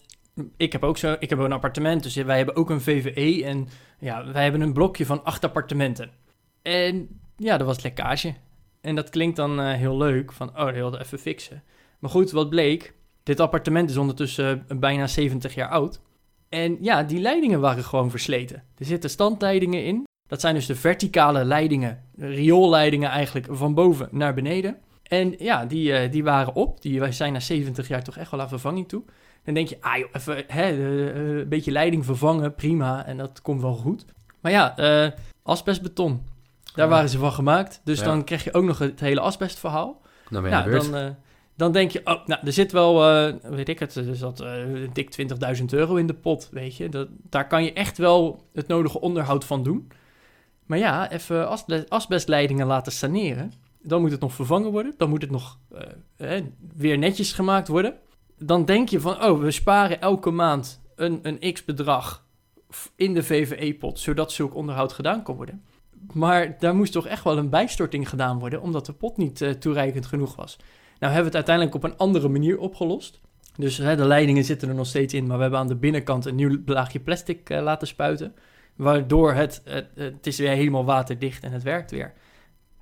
ik 0.56 0.72
heb 0.72 0.84
ook 0.84 0.98
zo, 0.98 1.16
ik 1.18 1.30
heb 1.30 1.38
een 1.38 1.52
appartement, 1.52 2.02
dus 2.02 2.14
wij 2.14 2.36
hebben 2.36 2.56
ook 2.56 2.70
een 2.70 2.80
VVE. 2.80 3.44
En 3.44 3.68
ja, 3.98 4.32
wij 4.32 4.42
hebben 4.42 4.60
een 4.60 4.72
blokje 4.72 5.06
van 5.06 5.24
acht 5.24 5.44
appartementen. 5.44 6.10
En 6.62 7.08
ja, 7.36 7.58
er 7.58 7.64
was 7.64 7.82
lekkage. 7.82 8.34
En 8.80 8.94
dat 8.94 9.10
klinkt 9.10 9.36
dan 9.36 9.60
uh, 9.60 9.72
heel 9.72 9.96
leuk, 9.96 10.32
van 10.32 10.58
oh, 10.58 10.72
wilde 10.72 11.00
even 11.00 11.18
fixen. 11.18 11.62
Maar 11.98 12.10
goed, 12.10 12.30
wat 12.30 12.50
bleek, 12.50 12.94
dit 13.22 13.40
appartement 13.40 13.90
is 13.90 13.96
ondertussen 13.96 14.64
uh, 14.68 14.78
bijna 14.78 15.06
70 15.06 15.54
jaar 15.54 15.68
oud. 15.68 16.00
En 16.48 16.76
ja, 16.80 17.02
die 17.02 17.20
leidingen 17.20 17.60
waren 17.60 17.84
gewoon 17.84 18.10
versleten. 18.10 18.62
Er 18.78 18.84
zitten 18.84 19.10
standleidingen 19.10 19.84
in. 19.84 20.04
Dat 20.26 20.40
zijn 20.40 20.54
dus 20.54 20.66
de 20.66 20.74
verticale 20.74 21.44
leidingen, 21.44 22.04
rioolleidingen 22.16 23.10
eigenlijk 23.10 23.46
van 23.50 23.74
boven 23.74 24.08
naar 24.10 24.34
beneden. 24.34 24.76
En 25.02 25.34
ja, 25.38 25.66
die, 25.66 26.04
uh, 26.04 26.12
die 26.12 26.24
waren 26.24 26.54
op. 26.54 26.82
Die 26.82 27.12
zijn 27.12 27.32
na 27.32 27.40
70 27.40 27.88
jaar 27.88 28.04
toch 28.04 28.16
echt 28.16 28.30
wel 28.30 28.40
aan 28.40 28.48
vervanging 28.48 28.88
toe. 28.88 29.02
Dan 29.44 29.54
denk 29.54 29.68
je, 29.68 29.76
ah 29.80 29.96
joh, 29.98 30.08
even 30.12 30.44
hè, 30.46 30.70
een 31.40 31.48
beetje 31.48 31.70
leiding 31.70 32.04
vervangen, 32.04 32.54
prima. 32.54 33.06
En 33.06 33.16
dat 33.16 33.42
komt 33.42 33.60
wel 33.60 33.74
goed. 33.74 34.04
Maar 34.40 34.52
ja, 34.52 34.74
asbestbeton, 35.42 36.22
daar 36.74 36.88
waren 36.88 37.08
ze 37.08 37.18
van 37.18 37.32
gemaakt. 37.32 37.80
Dus 37.84 38.02
dan 38.02 38.24
krijg 38.24 38.44
je 38.44 38.54
ook 38.54 38.64
nog 38.64 38.78
het 38.78 39.00
hele 39.00 39.20
asbestverhaal. 39.20 40.02
Dan 40.30 40.42
ben 40.42 40.50
je 40.50 40.56
nou, 40.56 40.90
dan, 40.90 41.04
uh, 41.04 41.10
dan 41.56 41.72
denk 41.72 41.90
je, 41.90 42.00
oh, 42.04 42.26
nou, 42.26 42.46
er 42.46 42.52
zit 42.52 42.72
wel, 42.72 42.94
weet 43.42 43.68
ik 43.68 43.78
het, 43.78 43.94
er 43.94 44.16
zat 44.16 44.44
dik 44.92 45.16
20.000 45.58 45.64
euro 45.70 45.96
in 45.96 46.06
de 46.06 46.14
pot, 46.14 46.48
weet 46.52 46.76
je. 46.76 46.88
Dat, 46.88 47.08
daar 47.10 47.46
kan 47.46 47.64
je 47.64 47.72
echt 47.72 47.98
wel 47.98 48.46
het 48.52 48.68
nodige 48.68 49.00
onderhoud 49.00 49.44
van 49.44 49.62
doen. 49.62 49.92
Maar 50.66 50.78
ja, 50.78 51.10
even 51.10 51.48
asbest, 51.48 51.90
asbestleidingen 51.90 52.66
laten 52.66 52.92
saneren. 52.92 53.52
Dan 53.82 54.00
moet 54.00 54.10
het 54.10 54.20
nog 54.20 54.32
vervangen 54.32 54.70
worden. 54.70 54.94
Dan 54.96 55.08
moet 55.08 55.22
het 55.22 55.30
nog 55.30 55.58
weer 56.76 56.98
netjes 56.98 57.32
gemaakt 57.32 57.68
worden 57.68 57.94
dan 58.42 58.64
denk 58.64 58.88
je 58.88 59.00
van, 59.00 59.24
oh, 59.24 59.40
we 59.40 59.50
sparen 59.50 60.00
elke 60.00 60.30
maand 60.30 60.80
een, 60.96 61.20
een 61.22 61.52
x-bedrag 61.52 62.24
in 62.96 63.14
de 63.14 63.22
VVE-pot, 63.22 63.98
zodat 63.98 64.32
zulk 64.32 64.54
onderhoud 64.54 64.92
gedaan 64.92 65.22
kan 65.22 65.36
worden. 65.36 65.64
Maar 66.12 66.56
daar 66.58 66.74
moest 66.74 66.92
toch 66.92 67.06
echt 67.06 67.24
wel 67.24 67.38
een 67.38 67.50
bijstorting 67.50 68.08
gedaan 68.08 68.38
worden, 68.38 68.62
omdat 68.62 68.86
de 68.86 68.92
pot 68.92 69.16
niet 69.16 69.40
uh, 69.40 69.50
toereikend 69.50 70.06
genoeg 70.06 70.36
was. 70.36 70.56
Nou 70.98 71.12
hebben 71.12 71.32
we 71.32 71.38
het 71.38 71.48
uiteindelijk 71.48 71.74
op 71.74 71.84
een 71.84 71.96
andere 71.96 72.28
manier 72.28 72.58
opgelost. 72.58 73.20
Dus 73.56 73.76
hè, 73.76 73.96
de 73.96 74.06
leidingen 74.06 74.44
zitten 74.44 74.68
er 74.68 74.74
nog 74.74 74.86
steeds 74.86 75.14
in, 75.14 75.26
maar 75.26 75.36
we 75.36 75.42
hebben 75.42 75.60
aan 75.60 75.68
de 75.68 75.76
binnenkant 75.76 76.24
een 76.24 76.34
nieuw 76.34 76.58
laagje 76.64 77.00
plastic 77.00 77.50
uh, 77.50 77.62
laten 77.62 77.86
spuiten. 77.86 78.34
Waardoor 78.76 79.32
het, 79.32 79.62
het, 79.64 79.86
het, 79.94 80.26
is 80.26 80.38
weer 80.38 80.50
helemaal 80.50 80.84
waterdicht 80.84 81.42
en 81.42 81.52
het 81.52 81.62
werkt 81.62 81.90
weer. 81.90 82.12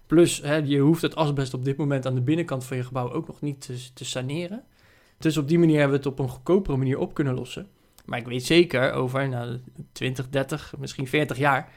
Plus, 0.06 0.42
hè, 0.42 0.56
je 0.56 0.78
hoeft 0.78 1.02
het 1.02 1.16
asbest 1.16 1.54
op 1.54 1.64
dit 1.64 1.76
moment 1.76 2.06
aan 2.06 2.14
de 2.14 2.20
binnenkant 2.20 2.64
van 2.64 2.76
je 2.76 2.84
gebouw 2.84 3.12
ook 3.12 3.26
nog 3.26 3.40
niet 3.40 3.60
te, 3.60 3.92
te 3.94 4.04
saneren. 4.04 4.64
Dus 5.18 5.36
op 5.36 5.48
die 5.48 5.58
manier 5.58 5.78
hebben 5.78 6.00
we 6.00 6.08
het 6.08 6.12
op 6.12 6.18
een 6.18 6.32
goedkopere 6.32 6.76
manier 6.76 6.98
op 6.98 7.14
kunnen 7.14 7.34
lossen. 7.34 7.68
Maar 8.04 8.18
ik 8.18 8.26
weet 8.26 8.44
zeker, 8.44 8.92
over 8.92 9.28
nou, 9.28 9.58
20, 9.92 10.28
30, 10.28 10.74
misschien 10.78 11.06
40 11.06 11.38
jaar, 11.38 11.72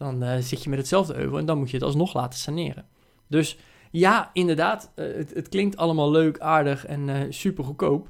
dan 0.00 0.22
uh, 0.22 0.36
zit 0.38 0.62
je 0.62 0.70
met 0.70 0.78
hetzelfde 0.78 1.14
euvel 1.14 1.38
en 1.38 1.44
dan 1.44 1.58
moet 1.58 1.70
je 1.70 1.76
het 1.76 1.84
alsnog 1.84 2.14
laten 2.14 2.38
saneren. 2.38 2.86
Dus 3.26 3.58
ja, 3.90 4.30
inderdaad, 4.32 4.92
uh, 4.96 5.14
het, 5.16 5.34
het, 5.34 5.48
klinkt 5.48 5.76
allemaal 5.76 6.10
leuk, 6.10 6.38
aardig 6.38 6.86
en 6.86 7.08
uh, 7.08 7.16
super 7.28 7.64
goedkoop. 7.64 8.08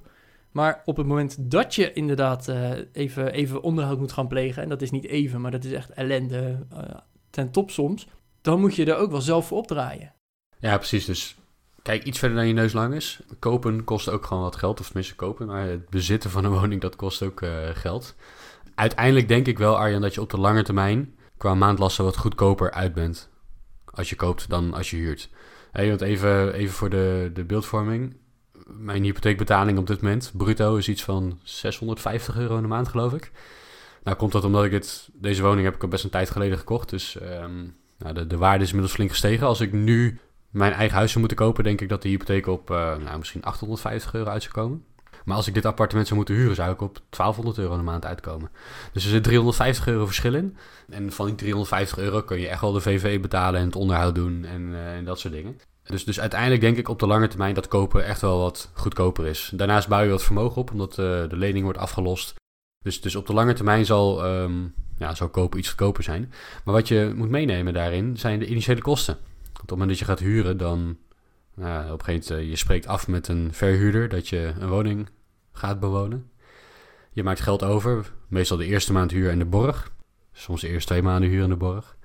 Maar 0.50 0.82
op 0.84 0.96
het 0.96 1.06
moment 1.06 1.50
dat 1.50 1.74
je 1.74 1.92
inderdaad 1.92 2.52
even, 2.92 3.32
even 3.32 3.62
onderhoud 3.62 3.98
moet 3.98 4.12
gaan 4.12 4.28
plegen, 4.28 4.62
en 4.62 4.68
dat 4.68 4.82
is 4.82 4.90
niet 4.90 5.06
even, 5.06 5.40
maar 5.40 5.50
dat 5.50 5.64
is 5.64 5.72
echt 5.72 5.90
ellende 5.90 6.66
ten 7.30 7.50
top 7.50 7.70
soms, 7.70 8.06
dan 8.40 8.60
moet 8.60 8.74
je 8.74 8.84
er 8.84 8.96
ook 8.96 9.10
wel 9.10 9.20
zelf 9.20 9.46
voor 9.46 9.58
opdraaien. 9.58 10.12
Ja, 10.58 10.76
precies. 10.76 11.04
Dus 11.04 11.34
Kijk, 11.82 12.04
iets 12.04 12.18
verder 12.18 12.36
dan 12.36 12.46
je 12.46 12.52
neus 12.52 12.72
lang 12.72 12.94
is. 12.94 13.20
Kopen 13.38 13.84
kost 13.84 14.08
ook 14.08 14.26
gewoon 14.26 14.42
wat 14.42 14.56
geld, 14.56 14.80
of 14.80 14.86
tenminste 14.86 15.14
kopen. 15.14 15.46
Maar 15.46 15.66
het 15.66 15.88
bezitten 15.88 16.30
van 16.30 16.44
een 16.44 16.52
woning, 16.52 16.80
dat 16.80 16.96
kost 16.96 17.22
ook 17.22 17.44
geld. 17.74 18.14
Uiteindelijk 18.74 19.28
denk 19.28 19.46
ik 19.46 19.58
wel, 19.58 19.76
Arjan, 19.76 20.00
dat 20.00 20.14
je 20.14 20.20
op 20.20 20.30
de 20.30 20.40
lange 20.40 20.62
termijn 20.62 21.14
qua 21.40 21.54
maandlasten 21.54 22.04
wat 22.04 22.16
goedkoper 22.16 22.70
uit 22.70 22.94
bent. 22.94 23.28
Als 23.84 24.10
je 24.10 24.16
koopt 24.16 24.48
dan 24.48 24.74
als 24.74 24.90
je 24.90 24.96
huurt. 24.96 25.28
Hey, 25.72 25.88
want 25.88 26.00
even, 26.00 26.52
even 26.52 26.74
voor 26.74 26.90
de, 26.90 27.30
de 27.34 27.44
beeldvorming. 27.44 28.16
Mijn 28.66 29.02
hypotheekbetaling 29.02 29.78
op 29.78 29.86
dit 29.86 30.00
moment, 30.00 30.32
bruto, 30.36 30.76
is 30.76 30.88
iets 30.88 31.04
van 31.04 31.40
650 31.42 32.36
euro 32.36 32.56
in 32.56 32.62
de 32.62 32.68
maand, 32.68 32.88
geloof 32.88 33.12
ik. 33.12 33.32
Nou 34.02 34.16
komt 34.16 34.32
dat 34.32 34.44
omdat 34.44 34.64
ik 34.64 34.72
het, 34.72 35.08
deze 35.12 35.42
woning 35.42 35.64
heb 35.64 35.74
ik 35.74 35.82
al 35.82 35.88
best 35.88 36.04
een 36.04 36.10
tijd 36.10 36.30
geleden 36.30 36.58
gekocht. 36.58 36.90
Dus 36.90 37.16
um, 37.22 37.76
nou, 37.98 38.14
de, 38.14 38.26
de 38.26 38.36
waarde 38.36 38.62
is 38.62 38.68
inmiddels 38.68 38.94
flink 38.94 39.10
gestegen. 39.10 39.46
Als 39.46 39.60
ik 39.60 39.72
nu 39.72 40.18
mijn 40.50 40.72
eigen 40.72 40.96
huis 40.96 41.08
zou 41.08 41.20
moeten 41.20 41.38
kopen, 41.38 41.64
denk 41.64 41.80
ik 41.80 41.88
dat 41.88 42.02
de 42.02 42.08
hypotheek 42.08 42.46
op 42.46 42.70
uh, 42.70 42.96
nou, 42.96 43.18
misschien 43.18 43.44
850 43.44 44.14
euro 44.14 44.30
uit 44.30 44.42
zou 44.42 44.54
komen. 44.54 44.84
Maar 45.24 45.36
als 45.36 45.46
ik 45.46 45.54
dit 45.54 45.64
appartement 45.64 46.06
zou 46.06 46.18
moeten 46.18 46.36
huren, 46.36 46.54
zou 46.54 46.72
ik 46.72 46.80
op 46.80 47.00
1200 47.10 47.58
euro 47.58 47.74
een 47.74 47.84
maand 47.84 48.04
uitkomen. 48.04 48.50
Dus 48.92 49.04
er 49.04 49.10
zit 49.10 49.22
350 49.22 49.86
euro 49.86 50.06
verschil 50.06 50.34
in. 50.34 50.56
En 50.88 51.12
van 51.12 51.26
die 51.26 51.34
350 51.34 51.98
euro 51.98 52.22
kun 52.22 52.40
je 52.40 52.48
echt 52.48 52.60
wel 52.60 52.72
de 52.72 52.80
VV 52.80 53.20
betalen 53.20 53.60
en 53.60 53.66
het 53.66 53.76
onderhoud 53.76 54.14
doen 54.14 54.44
en, 54.44 54.60
uh, 54.60 54.96
en 54.96 55.04
dat 55.04 55.18
soort 55.18 55.34
dingen. 55.34 55.58
Dus, 55.82 56.04
dus 56.04 56.20
uiteindelijk 56.20 56.60
denk 56.60 56.76
ik 56.76 56.88
op 56.88 56.98
de 56.98 57.06
lange 57.06 57.28
termijn 57.28 57.54
dat 57.54 57.68
kopen 57.68 58.04
echt 58.04 58.20
wel 58.20 58.38
wat 58.38 58.70
goedkoper 58.74 59.26
is. 59.26 59.50
Daarnaast 59.54 59.88
bouw 59.88 60.02
je 60.02 60.10
wat 60.10 60.22
vermogen 60.22 60.60
op, 60.60 60.70
omdat 60.70 60.90
uh, 60.90 60.96
de 61.28 61.36
lening 61.36 61.64
wordt 61.64 61.78
afgelost. 61.78 62.34
Dus, 62.84 63.00
dus 63.00 63.16
op 63.16 63.26
de 63.26 63.32
lange 63.32 63.52
termijn 63.52 63.86
zal, 63.86 64.26
um, 64.26 64.74
ja, 64.96 65.14
zal 65.14 65.28
kopen 65.28 65.58
iets 65.58 65.68
goedkoper 65.68 66.02
zijn. 66.02 66.32
Maar 66.64 66.74
wat 66.74 66.88
je 66.88 67.12
moet 67.16 67.28
meenemen 67.28 67.72
daarin 67.72 68.16
zijn 68.16 68.38
de 68.38 68.46
initiële 68.46 68.80
kosten. 68.80 69.14
Want 69.42 69.60
het 69.60 69.70
moment 69.70 69.88
dat 69.88 69.98
je 69.98 70.04
gaat 70.04 70.18
huren, 70.18 70.56
dan 70.56 70.96
nou, 71.54 71.92
op 71.92 71.98
een 71.98 72.04
gegeven 72.04 72.28
moment, 72.28 72.46
uh, 72.46 72.50
je 72.50 72.56
spreekt 72.56 72.86
af 72.86 73.08
met 73.08 73.28
een 73.28 73.52
verhuurder 73.52 74.08
dat 74.08 74.28
je 74.28 74.52
een 74.58 74.68
woning 74.68 75.08
gaat 75.52 75.80
bewonen. 75.80 76.30
Je 77.12 77.22
maakt 77.22 77.40
geld 77.40 77.62
over, 77.62 78.12
meestal 78.28 78.56
de 78.56 78.66
eerste 78.66 78.92
maand 78.92 79.10
huur 79.10 79.30
en 79.30 79.38
de 79.38 79.44
borg. 79.44 79.92
Soms 80.32 80.60
de 80.60 80.68
eerste 80.68 80.88
twee 80.88 81.02
maanden 81.02 81.30
huur 81.30 81.42
en 81.42 81.48
de 81.48 81.56
borg. 81.56 81.96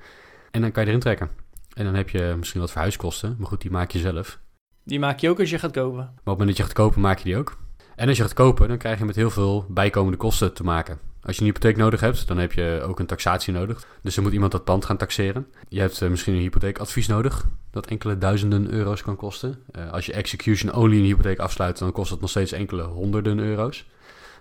En 0.51 0.61
dan 0.61 0.71
kan 0.71 0.83
je 0.83 0.89
erin 0.89 1.01
trekken. 1.01 1.29
En 1.73 1.85
dan 1.85 1.95
heb 1.95 2.09
je 2.09 2.35
misschien 2.37 2.61
wat 2.61 2.71
verhuiskosten, 2.71 3.35
maar 3.39 3.47
goed, 3.47 3.61
die 3.61 3.71
maak 3.71 3.91
je 3.91 3.99
zelf. 3.99 4.39
Die 4.83 4.99
maak 4.99 5.19
je 5.19 5.29
ook 5.29 5.39
als 5.39 5.49
je 5.49 5.59
gaat 5.59 5.71
kopen. 5.71 5.97
Maar 5.97 6.07
op 6.07 6.15
het 6.15 6.25
moment 6.25 6.47
dat 6.47 6.57
je 6.57 6.63
gaat 6.63 6.73
kopen, 6.73 7.01
maak 7.01 7.17
je 7.17 7.23
die 7.23 7.37
ook. 7.37 7.57
En 7.95 8.07
als 8.07 8.17
je 8.17 8.23
gaat 8.23 8.33
kopen, 8.33 8.67
dan 8.67 8.77
krijg 8.77 8.99
je 8.99 9.05
met 9.05 9.15
heel 9.15 9.29
veel 9.29 9.65
bijkomende 9.69 10.17
kosten 10.17 10.53
te 10.53 10.63
maken. 10.63 10.99
Als 11.25 11.35
je 11.35 11.41
een 11.41 11.47
hypotheek 11.47 11.77
nodig 11.77 11.99
hebt, 11.99 12.27
dan 12.27 12.37
heb 12.37 12.53
je 12.53 12.81
ook 12.87 12.99
een 12.99 13.05
taxatie 13.05 13.53
nodig. 13.53 13.87
Dus 14.01 14.15
dan 14.15 14.23
moet 14.23 14.33
iemand 14.33 14.51
dat 14.51 14.63
pand 14.63 14.85
gaan 14.85 14.97
taxeren. 14.97 15.47
Je 15.69 15.79
hebt 15.79 16.01
uh, 16.01 16.09
misschien 16.09 16.33
een 16.33 16.39
hypotheekadvies 16.39 17.07
nodig, 17.07 17.45
dat 17.71 17.85
enkele 17.85 18.17
duizenden 18.17 18.71
euro's 18.71 19.01
kan 19.01 19.15
kosten. 19.15 19.63
Uh, 19.71 19.91
als 19.91 20.05
je 20.05 20.13
execution-only 20.13 20.97
een 20.97 21.03
hypotheek 21.03 21.39
afsluit, 21.39 21.77
dan 21.77 21.91
kost 21.91 22.11
het 22.11 22.21
nog 22.21 22.29
steeds 22.29 22.51
enkele 22.51 22.83
honderden 22.83 23.39
euro's. 23.39 23.85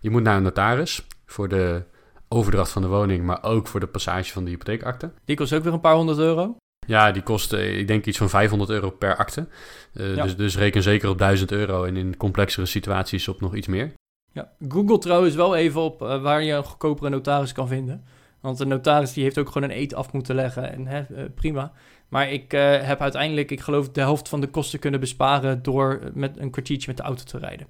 Je 0.01 0.11
moet 0.11 0.23
naar 0.23 0.37
een 0.37 0.43
notaris 0.43 1.07
voor 1.27 1.49
de 1.49 1.83
overdracht 2.29 2.71
van 2.71 2.83
de 2.83 2.89
woning, 2.89 3.25
maar 3.25 3.43
ook 3.43 3.67
voor 3.67 3.81
de 3.81 3.87
passage 3.87 4.33
van 4.33 4.45
de 4.45 4.51
hypotheekakte. 4.51 5.11
Die 5.25 5.37
kost 5.37 5.53
ook 5.53 5.63
weer 5.63 5.73
een 5.73 5.81
paar 5.81 5.95
honderd 5.95 6.19
euro? 6.19 6.57
Ja, 6.87 7.13
die 7.13 7.23
kost, 7.23 7.53
uh, 7.53 7.79
ik 7.79 7.87
denk 7.87 8.05
iets 8.05 8.19
van 8.19 8.29
500 8.29 8.71
euro 8.71 8.91
per 8.91 9.17
akte. 9.17 9.49
Ja. 9.93 10.23
dus, 10.23 10.37
dus 10.37 10.57
reken 10.57 10.83
zeker 10.83 11.09
op 11.09 11.19
1000 11.19 11.53
euro 11.53 11.85
en 11.85 11.97
in 11.97 12.17
complexere 12.17 12.67
situaties 12.67 13.29
op 13.29 13.41
nog 13.41 13.55
iets 13.55 13.67
meer. 13.67 13.93
Ja, 14.35 14.49
Google 14.69 14.99
trouwens 14.99 15.35
wel 15.35 15.57
even 15.57 15.81
op 15.81 16.03
uh, 16.03 16.23
waar 16.23 16.43
je 16.43 16.53
een 16.53 16.65
goedkopere 16.65 17.09
notaris 17.11 17.53
kan 17.53 17.69
vinden. 17.69 18.05
Want 18.41 18.59
de 18.59 18.67
notaris 18.67 19.13
die 19.13 19.23
heeft 19.23 19.39
ook 19.39 19.51
gewoon 19.51 19.71
een 19.71 19.77
eet 19.77 19.95
af 19.95 20.13
moeten 20.13 20.35
leggen 20.35 20.73
en 20.73 20.87
hè, 20.87 21.05
uh, 21.11 21.25
prima. 21.35 21.73
Maar 22.09 22.31
ik 22.31 22.53
uh, 22.53 22.81
heb 22.81 23.01
uiteindelijk, 23.01 23.51
ik 23.51 23.61
geloof, 23.61 23.91
de 23.91 24.01
helft 24.01 24.29
van 24.29 24.41
de 24.41 24.47
kosten 24.47 24.79
kunnen 24.79 25.01
besparen 25.01 25.63
door 25.63 26.01
met 26.15 26.39
een 26.39 26.51
kwartiertje 26.51 26.89
met 26.89 26.97
de 26.97 27.03
auto 27.03 27.25
te 27.25 27.39
rijden. 27.39 27.67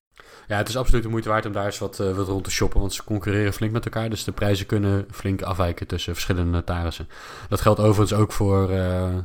Ja, 0.49 0.57
het 0.57 0.69
is 0.69 0.77
absoluut 0.77 1.03
de 1.03 1.09
moeite 1.09 1.29
waard 1.29 1.47
om 1.47 1.53
daar 1.53 1.65
eens 1.65 1.79
wat, 1.79 1.97
wat 1.97 2.29
rond 2.29 2.45
te 2.45 2.51
shoppen, 2.51 2.81
want 2.81 2.93
ze 2.93 3.05
concurreren 3.05 3.53
flink 3.53 3.73
met 3.73 3.85
elkaar. 3.85 4.11
Dus 4.11 4.25
de 4.25 4.33
prijzen 4.33 4.67
kunnen 4.67 5.07
flink 5.11 5.43
afwijken 5.43 5.87
tussen 5.87 6.13
verschillende 6.13 6.51
notarissen. 6.51 7.09
Dat 7.49 7.61
geldt 7.61 7.81
overigens 7.81 8.21
ook 8.21 8.33
voor, 8.33 8.73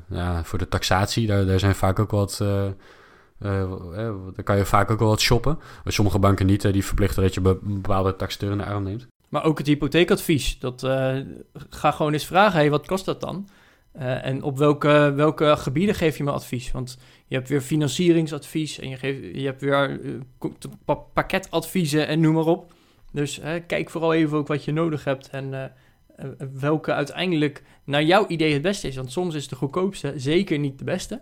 ja, 0.10 0.44
voor 0.44 0.60
de 0.60 0.68
taxatie. 0.68 1.28
Daar, 1.28 1.46
daar 1.46 1.60
zijn 1.60 1.76
vaak 1.76 2.00
ook 2.00 2.12
wat 2.12 2.40
eh, 2.42 2.68
dan 3.40 4.44
kan 4.44 4.58
je 4.58 4.66
vaak 4.66 4.92
ook 4.92 5.00
wel 5.00 5.08
wat 5.08 5.22
shoppen. 5.22 5.60
Sommige 5.86 6.20
banken 6.20 6.46
niet, 6.46 6.72
die 6.74 6.86
verplichten 6.86 7.24
dat 7.24 7.34
je 7.34 7.42
een 7.44 7.82
bepaalde 7.82 8.16
taxateur 8.16 8.52
in 8.52 8.58
de 8.58 8.66
arm 8.66 8.84
neemt. 8.84 9.08
Maar 9.30 9.44
ook 9.44 9.58
het 9.58 9.68
hypotheekadvies. 9.68 10.60
Dat, 10.60 10.82
ga 11.70 11.92
gewoon 11.92 12.14
eens 12.14 12.26
vragen, 12.26 12.60
hey, 12.60 12.70
wat 12.70 12.88
kost 12.88 13.06
dat 13.06 13.22
dan? 13.22 13.48
En 13.94 14.44
op 14.44 14.58
welke, 14.58 15.14
welke 15.16 15.56
gebieden 15.58 15.96
geef 15.96 16.18
je 16.18 16.24
me 16.24 16.32
advies? 16.32 16.72
Want 16.72 16.98
je 17.28 17.36
hebt 17.36 17.50
weer 17.50 17.62
financieringsadvies 17.62 18.80
en 18.80 18.90
je, 18.90 19.40
je 19.40 19.46
hebt 19.46 19.62
weer 19.62 20.00
pakketadviezen 21.14 22.08
en 22.08 22.20
noem 22.20 22.34
maar 22.34 22.46
op. 22.46 22.74
Dus 23.12 23.42
kijk 23.68 23.90
vooral 23.90 24.14
even 24.14 24.38
ook 24.38 24.48
wat 24.48 24.66
je 24.66 24.72
nodig 24.72 25.04
hebt 25.04 25.30
en 25.30 25.72
welke 26.54 26.94
uiteindelijk 26.94 27.64
naar 27.84 28.04
jouw 28.04 28.28
idee 28.28 28.54
het 28.54 28.62
beste 28.62 28.88
is. 28.88 28.96
Want 28.96 29.12
soms 29.12 29.36
is 29.36 29.48
de 29.48 29.56
goedkoopste 29.56 30.14
zeker 30.16 30.60
niet 30.60 30.78
de 30.78 30.84
beste. 30.84 31.22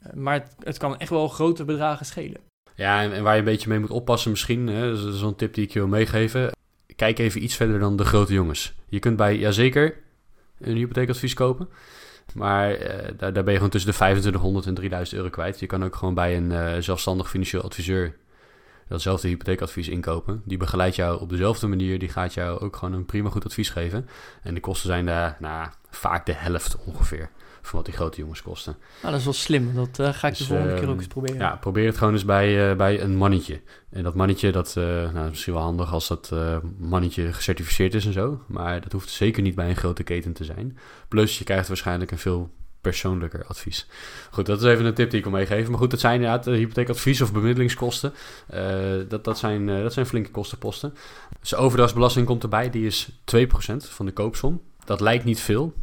Eh, 0.00 0.12
maar 0.12 0.48
het, 0.58 0.78
kan 0.78 0.98
echt 0.98 1.10
wel 1.10 1.28
grote 1.28 1.64
bedragen 1.64 2.06
schelen. 2.06 2.40
Ja, 2.74 3.02
en, 3.02 3.22
waar 3.22 3.32
je 3.32 3.38
een 3.38 3.44
beetje 3.44 3.68
mee 3.68 3.78
moet 3.78 3.90
oppassen 3.90 4.30
misschien, 4.30 4.68
is 4.68 5.18
zo'n 5.18 5.34
tip 5.34 5.54
die 5.54 5.64
ik 5.64 5.72
je 5.72 5.78
wil 5.78 5.88
meegeven. 5.88 6.50
Kijk 6.96 7.18
even 7.18 7.42
iets 7.42 7.56
verder 7.56 7.78
dan 7.78 7.96
de 7.96 8.04
grote 8.04 8.32
jongens. 8.32 8.74
Je 8.88 8.98
kunt 8.98 9.16
bij, 9.16 9.36
jazeker, 9.36 9.94
een 10.58 10.76
hypotheekadvies 10.76 11.34
kopen. 11.34 11.68
Maar 12.34 12.70
uh, 12.70 12.88
daar, 13.16 13.32
daar, 13.32 13.44
ben 13.44 13.44
je 13.44 13.54
gewoon 13.54 13.70
tussen 13.70 13.90
de 13.90 13.96
2500 13.96 14.66
en 14.66 14.74
3000 14.74 15.16
euro 15.16 15.30
kwijt. 15.30 15.60
Je 15.60 15.66
kan 15.66 15.84
ook 15.84 15.96
gewoon 15.96 16.14
bij 16.14 16.36
een 16.36 16.50
uh, 16.50 16.76
zelfstandig 16.78 17.30
financieel 17.30 17.62
adviseur 17.62 18.16
datzelfde 18.88 19.28
hypotheekadvies 19.28 19.88
inkopen. 19.88 20.42
Die 20.44 20.58
begeleidt 20.58 20.96
jou 20.96 21.20
op 21.20 21.28
dezelfde 21.28 21.66
manier. 21.66 21.98
Die 21.98 22.08
gaat 22.08 22.34
jou 22.34 22.60
ook 22.60 22.76
gewoon 22.76 22.94
een 22.94 23.06
prima 23.06 23.30
goed 23.30 23.44
advies 23.44 23.70
geven. 23.70 24.08
En 24.42 24.54
de 24.54 24.60
kosten 24.60 24.88
zijn 24.88 25.06
daar 25.06 25.36
nou, 25.40 25.68
vaak 25.90 26.26
de 26.26 26.34
helft 26.34 26.76
ongeveer 26.84 27.30
van 27.62 27.76
wat 27.76 27.84
die 27.84 27.94
grote 27.94 28.20
jongens 28.20 28.42
kosten. 28.42 28.76
Nou, 29.00 29.10
dat 29.10 29.18
is 29.18 29.24
wel 29.24 29.34
slim. 29.34 29.74
Dat 29.74 29.98
uh, 29.98 30.12
ga 30.12 30.28
ik 30.28 30.36
dus, 30.36 30.46
de 30.46 30.46
volgende 30.46 30.72
keer 30.72 30.82
ook 30.82 30.88
ehm, 30.88 30.98
eens 30.98 31.06
proberen. 31.06 31.38
Ja, 31.38 31.56
probeer 31.56 31.86
het 31.86 31.98
gewoon 31.98 32.12
eens 32.12 32.24
bij, 32.24 32.70
uh, 32.70 32.76
bij 32.76 33.00
een 33.00 33.16
mannetje. 33.16 33.60
En 33.90 34.02
dat 34.02 34.14
mannetje, 34.14 34.52
dat 34.52 34.74
uh, 34.78 34.84
nou, 34.84 35.24
is 35.24 35.30
misschien 35.30 35.52
wel 35.52 35.62
handig 35.62 35.92
als 35.92 36.08
dat 36.08 36.32
mannetje 36.78 37.32
gecertificeerd 37.32 37.94
is 37.94 38.06
en 38.06 38.12
zo. 38.12 38.42
Maar 38.46 38.80
dat 38.80 38.92
hoeft 38.92 39.08
zeker 39.08 39.42
niet 39.42 39.54
bij 39.54 39.68
een 39.68 39.76
grote 39.76 40.02
keten 40.02 40.32
te 40.32 40.44
zijn. 40.44 40.78
Plus, 41.08 41.38
je 41.38 41.44
krijgt 41.44 41.68
waarschijnlijk 41.68 42.10
een 42.10 42.18
veel 42.18 42.50
persoonlijker 42.80 43.44
advies. 43.44 43.86
Goed, 44.30 44.46
dat 44.46 44.62
is 44.62 44.66
even 44.66 44.84
een 44.84 44.94
tip 44.94 45.10
die 45.10 45.18
ik 45.18 45.24
wil 45.24 45.34
meegeven. 45.34 45.70
Maar 45.70 45.80
goed, 45.80 45.90
dat 45.90 46.00
zijn 46.00 46.14
inderdaad 46.14 46.44
hypotheekadvies 46.44 47.20
of 47.20 47.32
bemiddelingskosten. 47.32 48.12
dat, 49.08 49.24
dat, 49.24 49.38
zijn, 49.38 49.66
dat 49.66 49.92
zijn 49.92 50.06
flinke 50.06 50.30
kostenposten. 50.30 50.94
Dus 51.40 51.54
overdrachtsbelasting 51.54 52.26
komt 52.26 52.42
erbij. 52.42 52.70
Die 52.70 52.86
is 52.86 53.10
2% 53.36 53.44
van 53.76 54.06
de 54.06 54.12
koopsom. 54.12 54.60
Dat 54.84 55.00
lijkt 55.00 55.24
niet 55.24 55.40
veel, 55.40 55.74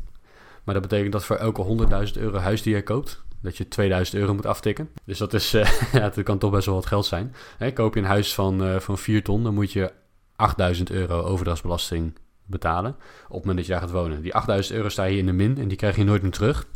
maar 0.66 0.74
dat 0.74 0.84
betekent 0.84 1.12
dat 1.12 1.26
voor 1.26 1.36
elke 1.36 1.88
100.000 2.16 2.22
euro 2.22 2.38
huis 2.38 2.62
die 2.62 2.76
je 2.76 2.84
koopt, 2.84 3.24
dat 3.42 3.58
je 3.58 3.68
2000 3.68 4.18
euro 4.18 4.34
moet 4.34 4.46
aftikken. 4.46 4.90
Dus 5.06 5.18
dat, 5.18 5.34
is, 5.34 5.54
uh, 5.54 5.82
ja, 5.94 6.10
dat 6.10 6.24
kan 6.24 6.38
toch 6.38 6.52
best 6.52 6.66
wel 6.66 6.76
wat 6.76 6.86
geld 6.86 7.06
zijn. 7.06 7.36
Hè, 7.58 7.74
koop 7.74 7.94
je 7.94 8.00
een 8.00 8.06
huis 8.06 8.34
van, 8.34 8.68
uh, 8.68 8.80
van 8.80 8.98
4 8.98 9.24
ton, 9.24 9.44
dan 9.44 9.54
moet 9.54 9.72
je 9.72 9.92
8000 10.36 10.92
euro 10.92 11.22
overdrachtsbelasting 11.22 12.14
betalen 12.46 12.92
op 13.28 13.36
het 13.36 13.46
moment 13.46 13.58
dat 13.58 13.66
je 13.66 13.72
daar 13.72 13.82
gaat 13.82 13.92
wonen. 13.92 14.22
Die 14.22 14.34
8000 14.34 14.76
euro 14.76 14.90
sta 14.90 15.04
je 15.04 15.18
in 15.18 15.26
de 15.26 15.32
min 15.32 15.58
en 15.58 15.68
die 15.68 15.78
krijg 15.78 15.96
je 15.96 16.04
nooit 16.04 16.22
meer 16.22 16.32
terug. 16.32 16.68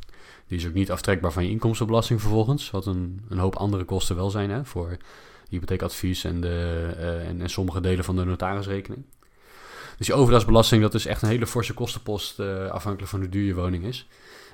Die 0.48 0.58
is 0.58 0.68
ook 0.68 0.74
niet 0.74 0.92
aftrekbaar 0.92 1.32
van 1.32 1.44
je 1.44 1.50
inkomstenbelasting 1.50 2.22
vervolgens, 2.22 2.72
wat 2.72 2.86
een, 2.86 3.22
een 3.30 3.38
hoop 3.38 3.56
andere 3.56 3.84
kosten 3.84 4.16
wel 4.16 4.30
zijn 4.30 4.50
hè, 4.50 4.66
voor 4.66 4.98
hypotheekadvies 5.50 6.24
en, 6.24 6.42
de, 6.42 6.90
uh, 6.98 7.28
en, 7.28 7.42
en 7.42 7.50
sommige 7.50 7.82
delen 7.82 8.04
van 8.04 8.16
de 8.16 8.26
notarisrekening. 8.26 9.04
Dus 10.00 10.08
die 10.08 10.16
overdrachtsbelasting, 10.16 10.82
dat 10.82 10.94
is 10.94 11.06
echt 11.06 11.22
een 11.22 11.30
hele 11.30 11.48
forse 11.48 11.74
kostenpost, 11.74 12.40
uh, 12.40 12.66
afhankelijk 12.66 13.12
van 13.12 13.20
hoe 13.20 13.30
duur 13.30 13.46
je 13.46 13.56
woning 13.56 13.84
is, 13.84 14.08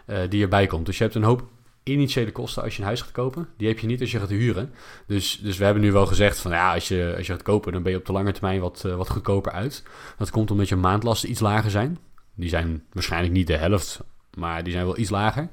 uh, 0.08 0.18
die 0.30 0.42
erbij 0.42 0.68
komt. 0.68 0.86
Dus 0.86 0.98
je 0.98 1.04
hebt 1.04 1.16
een 1.16 1.24
hoop 1.24 1.44
initiële 1.84 2.32
kosten 2.32 2.64
als 2.64 2.76
je 2.76 2.80
een 2.80 2.88
huis 2.88 3.02
gaat 3.02 3.12
kopen. 3.12 3.48
Die 3.58 3.68
heb 3.68 3.80
je 3.80 3.88
niet 3.88 4.02
als 4.02 4.12
je 4.12 4.20
gaat 4.20 4.30
huren. 4.30 4.74
Dus, 5.08 5.40
dus 5.44 5.58
we 5.58 5.64
hebben 5.66 5.84
nu 5.84 5.92
wel 5.92 6.06
gezegd 6.06 6.40
van 6.40 6.52
ja, 6.52 6.74
als 6.74 6.88
je, 6.88 7.14
als 7.18 7.28
je 7.28 7.34
gaat 7.34 7.42
kopen, 7.42 7.72
dan 7.74 7.84
ben 7.84 7.92
je 7.92 7.98
op 7.98 8.06
de 8.06 8.12
lange 8.12 8.32
termijn 8.32 8.60
wat, 8.60 8.84
uh, 8.86 8.96
wat 8.96 9.10
goedkoper 9.10 9.52
uit. 9.52 9.84
Dat 10.18 10.30
komt 10.30 10.52
omdat 10.52 10.70
je 10.70 10.76
maandlasten 10.76 11.30
iets 11.30 11.40
lager 11.40 11.72
zijn. 11.72 11.98
Die 12.36 12.50
zijn 12.50 12.84
waarschijnlijk 12.92 13.34
niet 13.34 13.48
de 13.48 13.58
helft, 13.58 14.00
maar 14.34 14.64
die 14.64 14.74
zijn 14.74 14.86
wel 14.86 14.98
iets 14.98 15.10
lager. 15.10 15.50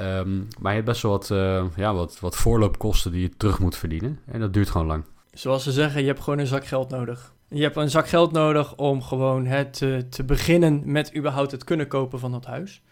Um, 0.00 0.48
maar 0.58 0.70
je 0.70 0.76
hebt 0.76 0.90
best 0.90 1.02
wel 1.02 1.10
wat, 1.10 1.28
ja, 1.76 1.94
wat, 1.94 2.20
wat 2.20 2.36
voorloopkosten 2.36 3.12
die 3.12 3.22
je 3.22 3.36
terug 3.36 3.58
moet 3.58 3.76
verdienen. 3.76 4.20
En 4.26 4.40
dat 4.40 4.52
duurt 4.52 4.70
gewoon 4.70 4.86
lang. 4.86 5.04
Zoals 5.32 5.62
ze 5.62 5.72
zeggen, 5.72 6.00
je 6.00 6.06
hebt 6.06 6.20
gewoon 6.20 6.38
een 6.38 6.46
zak 6.46 6.66
geld 6.66 6.90
nodig. 6.90 7.34
Je 7.48 7.62
hebt 7.62 7.76
een 7.76 7.90
zak 7.90 8.08
geld 8.08 8.32
nodig 8.32 8.76
om 8.76 9.02
gewoon 9.02 9.46
het 9.46 9.72
te, 9.72 10.06
te 10.10 10.24
beginnen 10.24 10.82
met 10.84 11.16
überhaupt 11.16 11.50
het 11.50 11.64
kunnen 11.64 11.88
kopen 11.88 12.18
van 12.18 12.32
dat 12.32 12.44
huis. 12.44 12.82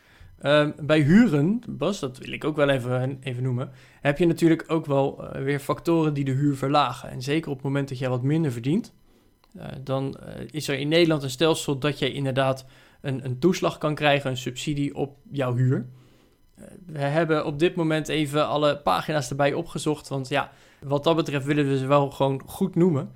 Um, 0.42 0.74
bij 0.82 1.00
huren, 1.00 1.62
Bas, 1.68 2.00
dat 2.00 2.18
wil 2.18 2.32
ik 2.32 2.44
ook 2.44 2.56
wel 2.56 2.68
even, 2.68 3.18
even 3.22 3.42
noemen, 3.42 3.70
heb 4.00 4.18
je 4.18 4.26
natuurlijk 4.26 4.64
ook 4.66 4.86
wel 4.86 5.24
uh, 5.24 5.42
weer 5.42 5.58
factoren 5.58 6.14
die 6.14 6.24
de 6.24 6.30
huur 6.30 6.56
verlagen. 6.56 7.10
En 7.10 7.22
zeker 7.22 7.50
op 7.50 7.56
het 7.56 7.64
moment 7.64 7.88
dat 7.88 7.98
jij 7.98 8.08
wat 8.08 8.22
minder 8.22 8.52
verdient, 8.52 8.94
uh, 9.56 9.64
dan 9.84 10.16
is 10.50 10.68
er 10.68 10.78
in 10.78 10.88
Nederland 10.88 11.22
een 11.22 11.30
stelsel 11.30 11.78
dat 11.78 11.98
je 11.98 12.12
inderdaad 12.12 12.66
een, 13.00 13.24
een 13.24 13.38
toeslag 13.38 13.78
kan 13.78 13.94
krijgen, 13.94 14.30
een 14.30 14.36
subsidie 14.36 14.94
op 14.94 15.16
jouw 15.30 15.56
huur. 15.56 15.86
We 16.86 16.98
hebben 16.98 17.46
op 17.46 17.58
dit 17.58 17.74
moment 17.74 18.08
even 18.08 18.48
alle 18.48 18.78
pagina's 18.78 19.30
erbij 19.30 19.52
opgezocht, 19.52 20.08
want 20.08 20.28
ja, 20.28 20.50
wat 20.80 21.04
dat 21.04 21.16
betreft 21.16 21.44
willen 21.44 21.68
we 21.68 21.78
ze 21.78 21.86
wel 21.86 22.10
gewoon 22.10 22.42
goed 22.46 22.74
noemen. 22.74 23.12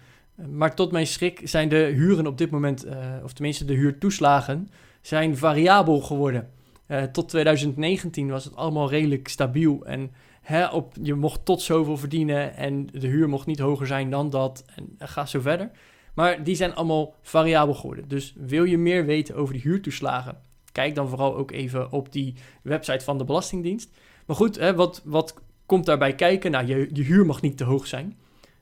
Maar 0.50 0.74
tot 0.74 0.92
mijn 0.92 1.06
schrik 1.06 1.40
zijn 1.44 1.68
de 1.68 1.76
huren 1.76 2.26
op 2.26 2.38
dit 2.38 2.50
moment, 2.50 2.86
uh, 2.86 2.92
of 3.24 3.32
tenminste 3.32 3.64
de 3.64 3.74
huurtoeslagen, 3.74 4.70
zijn 5.00 5.36
variabel 5.36 6.00
geworden. 6.00 6.48
Tot 7.12 7.28
2019 7.28 8.28
was 8.28 8.44
het 8.44 8.56
allemaal 8.56 8.90
redelijk 8.90 9.28
stabiel 9.28 9.84
en 9.86 10.10
hè, 10.40 10.66
op, 10.66 10.94
je 11.02 11.14
mocht 11.14 11.44
tot 11.44 11.62
zoveel 11.62 11.96
verdienen 11.96 12.56
en 12.56 12.86
de 12.86 13.06
huur 13.06 13.28
mocht 13.28 13.46
niet 13.46 13.58
hoger 13.58 13.86
zijn 13.86 14.10
dan 14.10 14.30
dat 14.30 14.64
en 14.74 15.08
ga 15.08 15.26
zo 15.26 15.40
verder. 15.40 15.70
Maar 16.14 16.44
die 16.44 16.54
zijn 16.54 16.74
allemaal 16.74 17.14
variabel 17.22 17.74
geworden. 17.74 18.08
Dus 18.08 18.34
wil 18.36 18.64
je 18.64 18.78
meer 18.78 19.04
weten 19.06 19.34
over 19.34 19.54
de 19.54 19.60
huurtoeslagen, 19.60 20.36
kijk 20.74 20.94
dan 20.94 21.08
vooral 21.08 21.36
ook 21.36 21.50
even 21.50 21.92
op 21.92 22.12
die 22.12 22.34
website 22.62 23.04
van 23.04 23.18
de 23.18 23.24
Belastingdienst. 23.24 23.90
Maar 24.26 24.36
goed, 24.36 24.58
hè, 24.58 24.74
wat, 24.74 25.02
wat 25.04 25.34
komt 25.66 25.86
daarbij 25.86 26.14
kijken? 26.14 26.50
Nou, 26.50 26.66
je, 26.66 26.88
je 26.92 27.02
huur 27.02 27.26
mag 27.26 27.40
niet 27.40 27.56
te 27.56 27.64
hoog 27.64 27.86
zijn. 27.86 28.16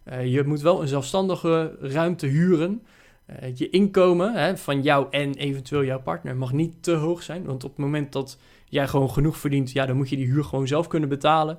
Uh, 0.09 0.26
je 0.26 0.45
moet 0.45 0.61
wel 0.61 0.83
een 0.83 0.88
zelfstandige 0.88 1.76
ruimte 1.81 2.26
huren. 2.26 2.83
Uh, 3.31 3.57
je 3.57 3.71
inkomen 3.71 4.35
hè, 4.35 4.57
van 4.57 4.83
jou 4.83 5.07
en 5.11 5.35
eventueel 5.35 5.85
jouw 5.85 6.00
partner 6.00 6.37
mag 6.37 6.52
niet 6.52 6.83
te 6.83 6.92
hoog 6.92 7.23
zijn. 7.23 7.45
Want 7.45 7.64
op 7.64 7.71
het 7.71 7.78
moment 7.78 8.12
dat 8.12 8.38
jij 8.64 8.88
gewoon 8.88 9.11
genoeg 9.11 9.37
verdient, 9.37 9.73
ja, 9.73 9.87
dan 9.87 9.97
moet 9.97 10.09
je 10.09 10.16
die 10.16 10.26
huur 10.26 10.45
gewoon 10.45 10.66
zelf 10.66 10.87
kunnen 10.87 11.09
betalen. 11.09 11.59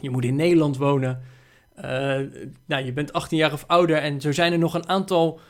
Je 0.00 0.10
moet 0.10 0.24
in 0.24 0.36
Nederland 0.36 0.76
wonen. 0.76 1.22
Uh, 1.76 1.84
nou, 2.66 2.84
je 2.84 2.92
bent 2.92 3.12
18 3.12 3.38
jaar 3.38 3.52
of 3.52 3.64
ouder. 3.66 3.96
En 3.96 4.20
zo 4.20 4.32
zijn 4.32 4.52
er 4.52 4.58
nog 4.58 4.74
een 4.74 4.88
aantal 4.88 5.40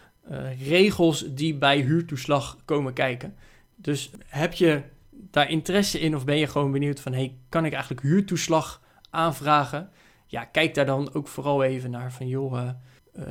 regels 0.66 1.34
die 1.34 1.54
bij 1.54 1.78
huurtoeslag 1.80 2.56
komen 2.64 2.92
kijken. 2.92 3.34
Dus 3.82 4.10
heb 4.26 4.52
je 4.52 4.82
daar 5.12 5.50
interesse 5.50 6.00
in 6.00 6.16
of 6.16 6.24
ben 6.24 6.38
je 6.38 6.46
gewoon 6.46 6.72
benieuwd 6.72 7.00
van... 7.00 7.12
hey, 7.12 7.36
kan 7.48 7.64
ik 7.64 7.72
eigenlijk 7.72 8.02
huurtoeslag 8.02 8.82
aanvragen? 9.10 9.90
Ja, 10.26 10.44
kijk 10.44 10.74
daar 10.74 10.86
dan 10.86 11.14
ook 11.14 11.28
vooral 11.28 11.62
even 11.62 11.90
naar 11.90 12.12
van... 12.12 12.28
joh, 12.28 12.52
uh, 12.52 12.70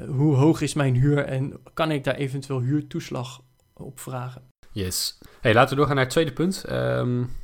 hoe 0.07 0.35
hoog 0.35 0.61
is 0.61 0.73
mijn 0.73 0.95
huur 0.95 1.25
en 1.25 1.53
kan 1.73 1.91
ik 1.91 2.03
daar 2.03 2.15
eventueel 2.15 2.61
huurtoeslag 2.61 3.41
op 3.73 3.99
vragen? 3.99 4.41
Yes. 4.71 5.17
Hey, 5.41 5.53
laten 5.53 5.69
we 5.69 5.75
doorgaan 5.75 5.95
naar 5.95 6.03
het 6.03 6.13
tweede 6.13 6.33
punt. 6.33 6.65
Um, 6.69 7.35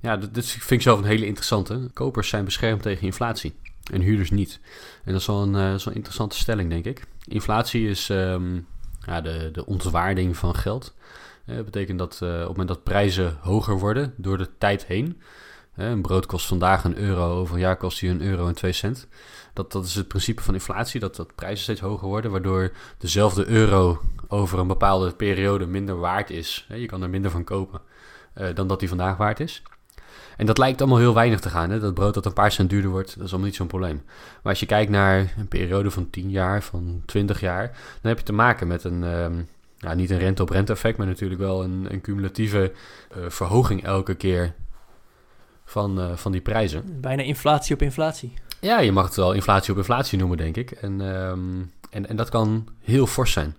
ja, 0.00 0.16
dit 0.16 0.46
vind 0.46 0.70
ik 0.70 0.82
zelf 0.82 0.98
een 0.98 1.04
hele 1.04 1.26
interessante. 1.26 1.90
Kopers 1.92 2.28
zijn 2.28 2.44
beschermd 2.44 2.82
tegen 2.82 3.06
inflatie 3.06 3.54
en 3.92 4.00
huurders 4.00 4.30
niet. 4.30 4.60
En 5.04 5.12
dat 5.12 5.20
is 5.20 5.26
wel 5.26 5.42
een, 5.42 5.52
wel 5.52 5.72
een 5.72 5.94
interessante 5.94 6.36
stelling, 6.36 6.70
denk 6.70 6.84
ik. 6.84 7.04
Inflatie 7.24 7.88
is 7.88 8.08
um, 8.08 8.66
ja, 9.06 9.20
de, 9.20 9.48
de 9.52 9.66
ontwaarding 9.66 10.36
van 10.36 10.54
geld. 10.54 10.94
Dat 11.46 11.64
betekent 11.64 11.98
dat 11.98 12.20
uh, 12.22 12.28
op 12.28 12.38
het 12.38 12.48
moment 12.48 12.68
dat 12.68 12.82
prijzen 12.82 13.36
hoger 13.40 13.78
worden 13.78 14.14
door 14.16 14.38
de 14.38 14.48
tijd 14.58 14.86
heen. 14.86 15.20
een 15.74 16.02
brood 16.02 16.26
kost 16.26 16.46
vandaag 16.46 16.84
een 16.84 16.98
euro, 16.98 17.38
over 17.38 17.54
een 17.54 17.60
jaar 17.60 17.76
kost 17.76 18.00
hij 18.00 18.10
een 18.10 18.22
euro 18.22 18.46
en 18.46 18.54
twee 18.54 18.72
cent. 18.72 19.08
Dat, 19.52 19.72
dat 19.72 19.84
is 19.84 19.94
het 19.94 20.08
principe 20.08 20.42
van 20.42 20.54
inflatie, 20.54 21.00
dat, 21.00 21.16
dat 21.16 21.34
prijzen 21.34 21.62
steeds 21.62 21.80
hoger 21.80 22.08
worden, 22.08 22.30
waardoor 22.30 22.72
dezelfde 22.98 23.46
euro 23.46 24.00
over 24.28 24.58
een 24.58 24.66
bepaalde 24.66 25.12
periode 25.12 25.66
minder 25.66 25.96
waard 25.98 26.30
is. 26.30 26.66
je 26.68 26.86
kan 26.86 27.02
er 27.02 27.10
minder 27.10 27.30
van 27.30 27.44
kopen 27.44 27.80
dan 28.54 28.66
dat 28.66 28.80
die 28.80 28.88
vandaag 28.88 29.16
waard 29.16 29.40
is. 29.40 29.62
En 30.36 30.46
dat 30.46 30.58
lijkt 30.58 30.80
allemaal 30.80 30.98
heel 30.98 31.14
weinig 31.14 31.40
te 31.40 31.48
gaan. 31.48 31.70
Hè? 31.70 31.80
Dat 31.80 31.94
brood 31.94 32.14
dat 32.14 32.26
een 32.26 32.32
paar 32.32 32.52
cent 32.52 32.70
duurder 32.70 32.90
wordt, 32.90 33.14
dat 33.14 33.24
is 33.24 33.30
allemaal 33.30 33.48
niet 33.48 33.56
zo'n 33.56 33.66
probleem. 33.66 34.02
Maar 34.42 34.52
als 34.52 34.60
je 34.60 34.66
kijkt 34.66 34.90
naar 34.90 35.34
een 35.38 35.48
periode 35.48 35.90
van 35.90 36.10
10 36.10 36.30
jaar, 36.30 36.62
van 36.62 37.02
20 37.06 37.40
jaar, 37.40 37.66
dan 38.00 38.10
heb 38.10 38.18
je 38.18 38.24
te 38.24 38.32
maken 38.32 38.66
met 38.66 38.84
een, 38.84 39.02
um, 39.02 39.48
nou, 39.82 39.96
niet 39.96 40.10
een 40.10 40.18
rente-op-rente 40.18 40.72
effect, 40.72 40.98
maar 40.98 41.06
natuurlijk 41.06 41.40
wel 41.40 41.64
een, 41.64 41.86
een 41.90 42.00
cumulatieve 42.00 42.72
uh, 43.16 43.24
verhoging 43.28 43.84
elke 43.84 44.14
keer 44.14 44.54
van, 45.64 46.00
uh, 46.00 46.16
van 46.16 46.32
die 46.32 46.40
prijzen. 46.40 47.00
Bijna 47.00 47.22
inflatie 47.22 47.74
op 47.74 47.82
inflatie. 47.82 48.32
Ja, 48.60 48.80
je 48.80 48.92
mag 48.92 49.04
het 49.04 49.16
wel 49.16 49.32
inflatie 49.32 49.72
op 49.72 49.78
inflatie 49.78 50.18
noemen, 50.18 50.36
denk 50.36 50.56
ik. 50.56 50.70
En, 50.70 51.00
um, 51.00 51.72
en, 51.90 52.08
en 52.08 52.16
dat 52.16 52.28
kan 52.28 52.68
heel 52.80 53.06
fors 53.06 53.32
zijn. 53.32 53.56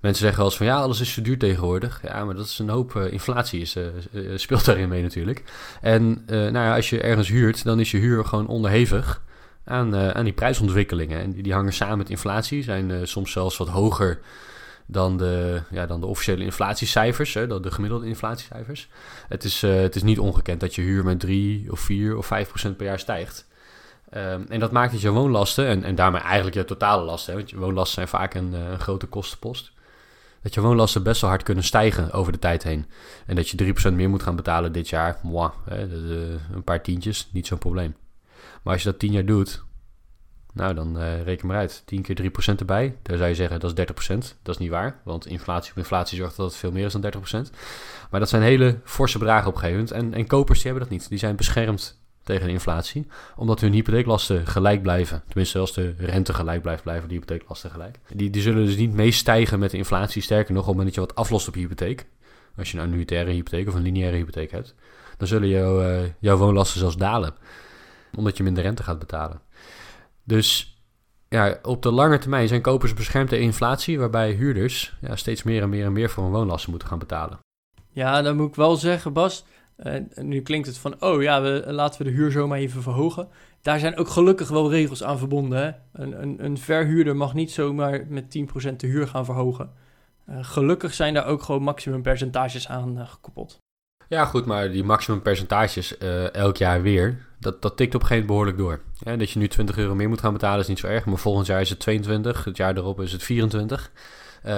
Mensen 0.00 0.22
zeggen 0.22 0.38
wel 0.38 0.46
eens 0.46 0.56
van 0.56 0.66
ja, 0.66 0.76
alles 0.76 1.00
is 1.00 1.12
zo 1.12 1.22
duur 1.22 1.38
tegenwoordig. 1.38 2.00
Ja, 2.02 2.24
maar 2.24 2.34
dat 2.34 2.46
is 2.46 2.58
een 2.58 2.68
hoop 2.68 2.94
uh, 2.94 3.12
inflatie 3.12 3.60
is, 3.60 3.76
speelt 4.34 4.64
daarin 4.64 4.88
mee 4.88 5.02
natuurlijk. 5.02 5.44
En 5.80 6.22
nou 6.26 6.52
ja, 6.52 6.74
als 6.74 6.90
je 6.90 7.00
ergens 7.00 7.28
huurt, 7.28 7.64
dan 7.64 7.80
is 7.80 7.90
je 7.90 7.98
huur 7.98 8.24
gewoon 8.24 8.46
onderhevig 8.46 9.22
aan, 9.64 9.96
aan 9.96 10.24
die 10.24 10.32
prijsontwikkelingen. 10.32 11.20
En 11.20 11.30
die, 11.30 11.42
die, 11.42 11.52
hangen 11.52 11.72
samen 11.72 11.98
met 11.98 12.10
inflatie, 12.10 12.62
zijn 12.62 13.08
soms 13.08 13.32
zelfs 13.32 13.56
wat 13.56 13.68
hoger 13.68 14.20
dan 14.86 15.16
de, 15.16 15.62
ja, 15.70 15.86
dan 15.86 16.00
de 16.00 16.06
officiële 16.06 16.44
inflatiecijfers, 16.44 17.34
hè, 17.34 17.46
dan 17.46 17.62
de 17.62 17.70
gemiddelde 17.70 18.06
inflatiecijfers. 18.06 18.88
Het 19.28 19.44
is, 19.44 19.62
het 19.62 19.96
is 19.96 20.02
niet 20.02 20.18
ongekend 20.18 20.60
dat 20.60 20.74
je 20.74 20.82
huur 20.82 21.04
met 21.04 21.20
3 21.20 21.72
of 21.72 21.80
4 21.80 22.16
of 22.16 22.26
5 22.26 22.48
procent 22.48 22.76
per 22.76 22.86
jaar 22.86 22.98
stijgt. 22.98 23.46
Um, 24.14 24.46
en 24.48 24.60
dat 24.60 24.72
maakt 24.72 24.92
dat 24.92 25.00
je 25.00 25.10
woonlasten, 25.10 25.66
en, 25.66 25.84
en 25.84 25.94
daarmee 25.94 26.20
eigenlijk 26.20 26.56
je 26.56 26.64
totale 26.64 27.04
lasten, 27.04 27.34
want 27.34 27.50
je 27.50 27.58
woonlasten 27.58 27.94
zijn 27.94 28.08
vaak 28.08 28.34
een, 28.34 28.52
een 28.52 28.80
grote 28.80 29.06
kostenpost 29.06 29.72
dat 30.46 30.54
je 30.54 30.60
woonlasten 30.60 31.02
best 31.02 31.20
wel 31.20 31.30
hard 31.30 31.42
kunnen 31.42 31.64
stijgen 31.64 32.12
over 32.12 32.32
de 32.32 32.38
tijd 32.38 32.62
heen. 32.62 32.86
En 33.26 33.36
dat 33.36 33.48
je 33.48 33.74
3% 33.90 33.92
meer 33.92 34.08
moet 34.08 34.22
gaan 34.22 34.36
betalen 34.36 34.72
dit 34.72 34.88
jaar, 34.88 35.18
moi, 35.22 35.50
hè, 35.64 35.82
een 36.52 36.64
paar 36.64 36.82
tientjes, 36.82 37.28
niet 37.32 37.46
zo'n 37.46 37.58
probleem. 37.58 37.96
Maar 38.62 38.72
als 38.72 38.82
je 38.82 38.90
dat 38.90 38.98
10 38.98 39.12
jaar 39.12 39.24
doet, 39.24 39.64
nou 40.56 40.74
dan 40.74 40.98
uh, 41.00 41.22
reken 41.22 41.46
maar 41.46 41.56
uit. 41.56 41.82
10 41.84 42.02
keer 42.02 42.30
3% 42.54 42.54
erbij, 42.58 42.96
daar 43.02 43.16
zou 43.16 43.28
je 43.28 43.34
zeggen 43.34 43.60
dat 43.60 43.78
is 43.78 43.84
30%. 43.84 44.18
Dat 44.42 44.54
is 44.54 44.60
niet 44.60 44.70
waar, 44.70 45.00
want 45.04 45.26
inflatie 45.26 45.70
op 45.70 45.76
inflatie 45.76 46.18
zorgt 46.18 46.36
dat 46.36 46.46
het 46.46 46.56
veel 46.56 46.72
meer 46.72 46.84
is 46.84 46.92
dan 46.92 47.12
30%. 47.48 47.50
Maar 48.10 48.20
dat 48.20 48.28
zijn 48.28 48.42
hele 48.42 48.80
forse 48.84 49.18
bedragen 49.18 49.48
op. 49.48 49.62
En, 49.62 50.14
en 50.14 50.26
kopers 50.26 50.62
die 50.62 50.70
hebben 50.70 50.88
dat 50.88 50.98
niet. 50.98 51.08
Die 51.08 51.18
zijn 51.18 51.36
beschermd 51.36 52.00
tegen 52.22 52.46
de 52.46 52.52
inflatie. 52.52 53.06
Omdat 53.36 53.60
hun 53.60 53.72
hypotheeklasten 53.72 54.46
gelijk 54.46 54.82
blijven. 54.82 55.22
Tenminste, 55.26 55.58
als 55.58 55.72
de 55.72 55.94
rente 55.98 56.34
gelijk 56.34 56.62
blijft 56.62 56.82
blijven, 56.82 57.08
die 57.08 57.18
hypotheeklasten 57.18 57.70
gelijk. 57.70 57.98
Die, 58.14 58.30
die 58.30 58.42
zullen 58.42 58.64
dus 58.64 58.76
niet 58.76 58.92
meestijgen 58.92 59.58
met 59.58 59.70
de 59.70 59.76
inflatie. 59.76 60.22
Sterker 60.22 60.52
nog, 60.52 60.62
op 60.62 60.68
het 60.68 60.76
moment 60.76 60.94
dat 60.94 61.04
je 61.04 61.12
wat 61.12 61.24
aflost 61.24 61.48
op 61.48 61.54
je 61.54 61.60
hypotheek. 61.60 62.06
Als 62.56 62.70
je 62.70 62.78
een 62.78 62.84
annuitaire 62.84 63.30
hypotheek 63.30 63.68
of 63.68 63.74
een 63.74 63.82
lineaire 63.82 64.16
hypotheek 64.16 64.50
hebt. 64.50 64.74
Dan 65.16 65.28
zullen 65.28 65.48
jou, 65.48 65.84
uh, 65.84 66.00
jouw 66.18 66.36
woonlasten 66.36 66.80
zelfs 66.80 66.96
dalen. 66.96 67.34
Omdat 68.16 68.36
je 68.36 68.42
minder 68.42 68.62
rente 68.62 68.82
gaat 68.82 68.98
betalen. 68.98 69.40
Dus 70.26 70.80
ja, 71.28 71.58
op 71.62 71.82
de 71.82 71.92
lange 71.92 72.18
termijn 72.18 72.48
zijn 72.48 72.62
kopers 72.62 72.94
beschermd 72.94 73.28
tegen 73.28 73.44
inflatie. 73.44 73.98
Waarbij 73.98 74.32
huurders 74.32 74.96
ja, 75.00 75.16
steeds 75.16 75.42
meer 75.42 75.62
en 75.62 75.68
meer 75.68 75.84
en 75.84 75.92
meer 75.92 76.10
voor 76.10 76.22
hun 76.22 76.32
woonlasten 76.32 76.70
moeten 76.70 76.88
gaan 76.88 76.98
betalen. 76.98 77.38
Ja, 77.90 78.22
dan 78.22 78.36
moet 78.36 78.48
ik 78.48 78.54
wel 78.54 78.76
zeggen, 78.76 79.12
Bas 79.12 79.44
nu 80.14 80.42
klinkt 80.42 80.66
het 80.66 80.78
van, 80.78 81.02
oh 81.02 81.22
ja, 81.22 81.42
we, 81.42 81.64
laten 81.66 81.98
we 81.98 82.10
de 82.10 82.16
huur 82.16 82.30
zomaar 82.30 82.58
even 82.58 82.82
verhogen. 82.82 83.28
Daar 83.62 83.78
zijn 83.78 83.96
ook 83.96 84.08
gelukkig 84.08 84.48
wel 84.48 84.70
regels 84.70 85.02
aan 85.04 85.18
verbonden. 85.18 85.58
Hè? 85.58 85.70
Een, 86.02 86.22
een, 86.22 86.44
een 86.44 86.58
verhuurder 86.58 87.16
mag 87.16 87.34
niet 87.34 87.50
zomaar 87.50 88.06
met 88.08 88.38
10% 88.70 88.76
de 88.76 88.86
huur 88.86 89.08
gaan 89.08 89.24
verhogen. 89.24 89.70
Uh, 90.28 90.38
gelukkig 90.40 90.94
zijn 90.94 91.14
daar 91.14 91.26
ook 91.26 91.42
gewoon 91.42 91.62
maximumpercentages 91.62 92.68
aan 92.68 92.98
uh, 92.98 93.08
gekoppeld. 93.08 93.58
Ja, 94.08 94.24
goed, 94.24 94.46
maar 94.46 94.70
die 94.70 94.84
maximumpercentages 94.84 95.98
uh, 95.98 96.34
elk 96.34 96.56
jaar 96.56 96.82
weer, 96.82 97.26
dat, 97.40 97.62
dat 97.62 97.76
tikt 97.76 97.94
op 97.94 98.00
een 98.00 98.06
gegeven 98.06 98.26
moment 98.28 98.56
behoorlijk 98.56 98.58
door. 98.58 98.85
Ja, 98.98 99.16
dat 99.16 99.30
je 99.30 99.38
nu 99.38 99.48
20 99.48 99.76
euro 99.78 99.94
meer 99.94 100.08
moet 100.08 100.20
gaan 100.20 100.32
betalen 100.32 100.60
is 100.60 100.66
niet 100.66 100.78
zo 100.78 100.86
erg, 100.86 101.04
maar 101.04 101.18
volgend 101.18 101.46
jaar 101.46 101.60
is 101.60 101.70
het 101.70 101.78
22, 101.78 102.44
het 102.44 102.56
jaar 102.56 102.76
erop 102.76 103.00
is 103.00 103.12
het 103.12 103.22
24. 103.22 103.90
Um, 104.46 104.52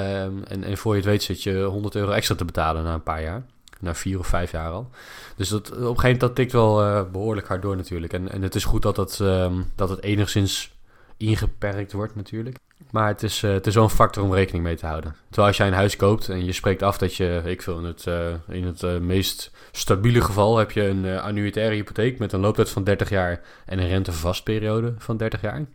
en, 0.45 0.65
en 0.65 0.77
voor 0.77 0.93
je 0.93 1.01
het 1.01 1.11
weet 1.11 1.23
zit 1.23 1.43
je 1.43 1.63
100 1.63 1.95
euro 1.95 2.11
extra 2.11 2.35
te 2.35 2.45
betalen 2.45 2.85
na 2.85 2.95
een 2.95 3.03
paar 3.03 3.23
jaar 3.23 3.43
na 3.81 3.95
vier 3.95 4.19
of 4.19 4.27
vijf 4.27 4.51
jaar 4.51 4.71
al. 4.71 4.91
Dus 5.37 5.49
dat, 5.49 5.67
op 5.67 5.73
een 5.73 5.81
gegeven 5.81 6.03
moment 6.03 6.21
dat 6.21 6.35
tikt 6.35 6.53
wel 6.53 6.83
uh, 6.83 7.03
behoorlijk 7.13 7.49
hard 7.49 7.63
door 7.63 7.77
natuurlijk. 7.77 8.13
En, 8.13 8.33
en 8.33 8.43
het 8.43 8.55
is 8.55 8.65
goed 8.65 8.83
dat 8.83 8.97
het, 8.97 9.19
um, 9.19 9.71
dat 9.75 9.89
het 9.89 10.03
enigszins 10.03 10.77
ingeperkt 11.19 11.93
wordt 11.93 12.15
natuurlijk. 12.15 12.57
Maar 12.91 13.09
het 13.09 13.23
is, 13.23 13.43
uh, 13.43 13.53
het 13.53 13.67
is 13.67 13.75
wel 13.75 13.85
een 13.85 13.91
factor 13.91 14.23
om 14.23 14.35
rekening 14.35 14.65
mee 14.65 14.77
te 14.77 14.87
houden. 14.87 15.17
Terwijl 15.27 15.49
als 15.49 15.57
jij 15.57 15.67
een 15.67 15.73
huis 15.73 15.97
koopt 15.97 16.29
en 16.29 16.45
je 16.45 16.53
spreekt 16.53 16.83
af 16.83 16.99
dat 16.99 17.15
je, 17.15 17.43
ik 17.45 17.63
wil 17.63 17.79
in 17.79 17.85
het, 17.85 18.07
uh, 18.07 18.29
in 18.49 18.65
het 18.65 19.01
meest 19.01 19.51
stabiele 19.73 20.21
geval 20.21 20.57
heb 20.57 20.71
je 20.71 20.85
een 20.85 21.19
annuitaire 21.21 21.75
hypotheek 21.75 22.19
met 22.19 22.33
een 22.33 22.41
looptijd 22.41 22.71
van 22.71 22.85
30 22.85 23.09
jaar 23.09 23.41
en 23.67 23.79
een 23.79 23.89
rentevastperiode 23.89 24.95
van 24.99 25.17
30 25.17 25.41
jaar. 25.41 25.67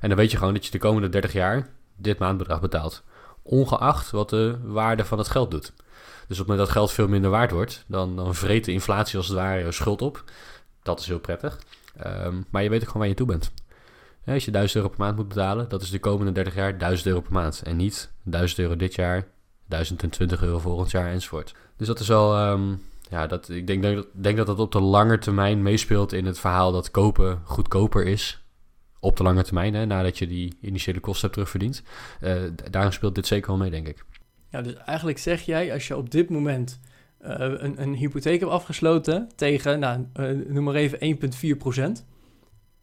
En 0.00 0.08
dan 0.08 0.16
weet 0.16 0.30
je 0.30 0.36
gewoon 0.36 0.54
dat 0.54 0.64
je 0.64 0.70
de 0.70 0.78
komende 0.78 1.08
30 1.08 1.32
jaar 1.32 1.68
dit 1.96 2.18
maandbedrag 2.18 2.60
betaalt. 2.60 3.02
Ongeacht 3.42 4.10
wat 4.10 4.30
de 4.30 4.58
waarde 4.62 5.04
van 5.04 5.18
het 5.18 5.28
geld 5.28 5.50
doet. 5.50 5.72
Dus 6.28 6.40
op 6.40 6.46
het 6.46 6.46
moment 6.46 6.58
dat 6.58 6.68
geld 6.68 6.92
veel 6.92 7.08
minder 7.08 7.30
waard 7.30 7.50
wordt, 7.50 7.84
dan, 7.86 8.16
dan 8.16 8.34
vreet 8.34 8.64
de 8.64 8.72
inflatie 8.72 9.16
als 9.16 9.28
het 9.28 9.36
ware 9.36 9.72
schuld 9.72 10.02
op. 10.02 10.24
Dat 10.82 11.00
is 11.00 11.06
heel 11.06 11.18
prettig. 11.18 11.58
Um, 12.06 12.46
maar 12.50 12.62
je 12.62 12.68
weet 12.68 12.80
ook 12.80 12.86
gewoon 12.86 13.00
waar 13.00 13.10
je 13.10 13.16
toe 13.16 13.26
bent. 13.26 13.52
Als 14.24 14.44
je 14.44 14.50
1000 14.50 14.76
euro 14.76 14.88
per 14.88 15.00
maand 15.00 15.16
moet 15.16 15.28
betalen, 15.28 15.68
dat 15.68 15.82
is 15.82 15.90
de 15.90 15.98
komende 15.98 16.32
30 16.32 16.54
jaar 16.54 16.78
1000 16.78 17.08
euro 17.08 17.20
per 17.20 17.32
maand. 17.32 17.62
En 17.62 17.76
niet 17.76 18.12
1000 18.22 18.58
euro 18.58 18.76
dit 18.76 18.94
jaar, 18.94 19.26
1020 19.66 20.42
euro 20.42 20.58
volgend 20.58 20.90
jaar 20.90 21.10
enzovoort. 21.10 21.54
Dus 21.76 21.86
dat 21.86 22.00
is 22.00 22.08
wel, 22.08 22.50
um, 22.50 22.82
ja, 23.10 23.26
dat, 23.26 23.48
ik 23.48 23.66
denk, 23.66 23.82
denk, 23.82 24.06
denk 24.12 24.36
dat 24.36 24.46
dat 24.46 24.58
op 24.58 24.72
de 24.72 24.80
lange 24.80 25.18
termijn 25.18 25.62
meespeelt 25.62 26.12
in 26.12 26.26
het 26.26 26.38
verhaal 26.38 26.72
dat 26.72 26.90
kopen 26.90 27.40
goedkoper 27.44 28.06
is 28.06 28.42
op 29.00 29.16
de 29.16 29.22
lange 29.22 29.42
termijn, 29.42 29.74
hè, 29.74 29.86
nadat 29.86 30.18
je 30.18 30.26
die 30.26 30.56
initiële 30.60 31.00
kosten 31.00 31.22
hebt 31.22 31.32
terugverdiend. 31.32 31.82
Uh, 32.20 32.42
daarom 32.70 32.92
speelt 32.92 33.14
dit 33.14 33.26
zeker 33.26 33.48
wel 33.48 33.56
mee, 33.56 33.70
denk 33.70 33.88
ik. 33.88 34.04
Ja, 34.50 34.62
dus 34.62 34.74
eigenlijk 34.74 35.18
zeg 35.18 35.42
jij, 35.42 35.72
als 35.72 35.88
je 35.88 35.96
op 35.96 36.10
dit 36.10 36.30
moment 36.30 36.80
uh, 37.24 37.34
een, 37.38 37.82
een 37.82 37.94
hypotheek 37.94 38.40
hebt 38.40 38.52
afgesloten 38.52 39.28
tegen, 39.34 39.78
nou, 39.78 40.06
uh, 40.16 40.46
noem 40.48 40.64
maar 40.64 40.74
even 40.74 41.16
1,4%. 41.98 42.04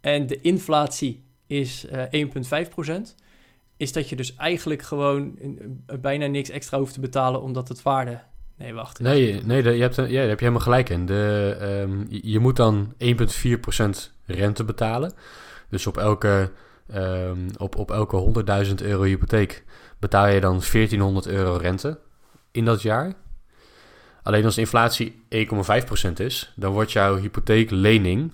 En 0.02 0.28
de 0.28 0.42
inflatie 0.42 1.24
is 1.50 1.86
uh, 2.12 2.26
1,5%. 2.88 3.16
Is 3.78 3.92
dat 3.92 4.10
je 4.10 4.16
dus 4.16 4.36
eigenlijk 4.36 4.82
gewoon 4.82 5.40
bijna 6.02 6.26
niks 6.26 6.50
extra 6.50 6.78
hoeft 6.78 6.94
te 6.94 7.00
betalen 7.00 7.42
omdat 7.42 7.68
het 7.68 7.82
waarde 7.82 8.22
Nee, 8.60 8.74
wacht. 8.74 9.00
Nee, 9.00 9.42
nee 9.44 9.64
je 9.64 9.82
hebt, 9.82 9.96
ja, 9.96 10.04
daar 10.04 10.28
heb 10.28 10.40
je 10.40 10.46
helemaal 10.46 10.60
gelijk 10.60 10.90
in. 10.90 11.06
De, 11.06 11.58
um, 11.62 12.08
je 12.10 12.40
moet 12.40 12.56
dan 12.56 12.94
1,4% 13.04 13.90
rente 14.26 14.64
betalen. 14.64 15.14
Dus 15.70 15.88
op 15.88 15.98
elke, 15.98 16.52
um, 16.96 17.48
op, 17.58 17.76
op 17.76 17.92
elke 17.92 18.44
100.000 18.68 18.74
euro 18.86 19.04
hypotheek 19.04 19.64
betaal 20.00 20.28
je 20.28 20.40
dan 20.40 20.62
1400 20.72 21.28
euro 21.28 21.56
rente 21.56 22.00
in 22.52 22.66
dat 22.66 22.82
jaar. 22.82 23.14
Alleen 24.24 24.46
als 24.46 24.56
de 24.56 24.62
inflatie 24.62 25.22
1,5% 26.08 26.12
is, 26.16 26.54
dan 26.56 26.72
wordt 26.72 26.92
jouw 26.92 27.16
hypotheeklening 27.18 28.32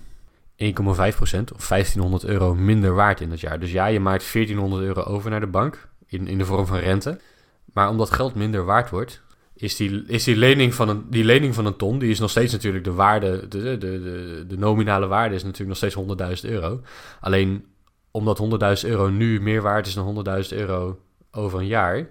1,5% 0.56 1.52
of 1.54 1.68
1500 1.68 2.24
euro 2.24 2.54
minder 2.54 2.94
waard 2.94 3.20
in 3.20 3.28
dat 3.28 3.40
jaar. 3.40 3.60
Dus 3.60 3.72
ja, 3.72 3.86
je 3.86 4.00
maakt 4.00 4.32
1400 4.32 4.82
euro 4.82 5.02
over 5.02 5.30
naar 5.30 5.40
de 5.40 5.46
bank 5.46 5.88
in, 6.06 6.26
in 6.26 6.38
de 6.38 6.44
vorm 6.44 6.66
van 6.66 6.78
rente. 6.78 7.18
Maar 7.72 7.88
omdat 7.88 8.10
geld 8.10 8.34
minder 8.34 8.64
waard 8.64 8.90
wordt, 8.90 9.22
is 9.54 9.76
die, 9.76 10.04
is 10.06 10.24
die, 10.24 10.36
lening 10.36 10.74
van 10.74 10.88
een, 10.88 11.04
die 11.10 11.24
lening 11.24 11.54
van 11.54 11.66
een 11.66 11.76
ton, 11.76 11.98
die 11.98 12.10
is 12.10 12.18
nog 12.18 12.30
steeds 12.30 12.52
natuurlijk 12.52 12.84
de 12.84 12.92
waarde, 12.92 13.48
de, 13.48 13.62
de, 13.62 13.78
de, 13.78 14.44
de 14.46 14.58
nominale 14.58 15.06
waarde 15.06 15.34
is 15.34 15.42
natuurlijk 15.42 15.80
nog 15.80 15.90
steeds 15.90 16.42
100.000 16.44 16.50
euro. 16.50 16.80
Alleen 17.20 17.64
omdat 18.10 18.40
100.000 18.84 18.88
euro 18.88 19.08
nu 19.08 19.40
meer 19.40 19.62
waard 19.62 19.86
is 19.86 19.94
dan 19.94 20.24
100.000 20.42 20.48
euro 20.48 20.98
over 21.30 21.58
een 21.58 21.66
jaar, 21.66 22.08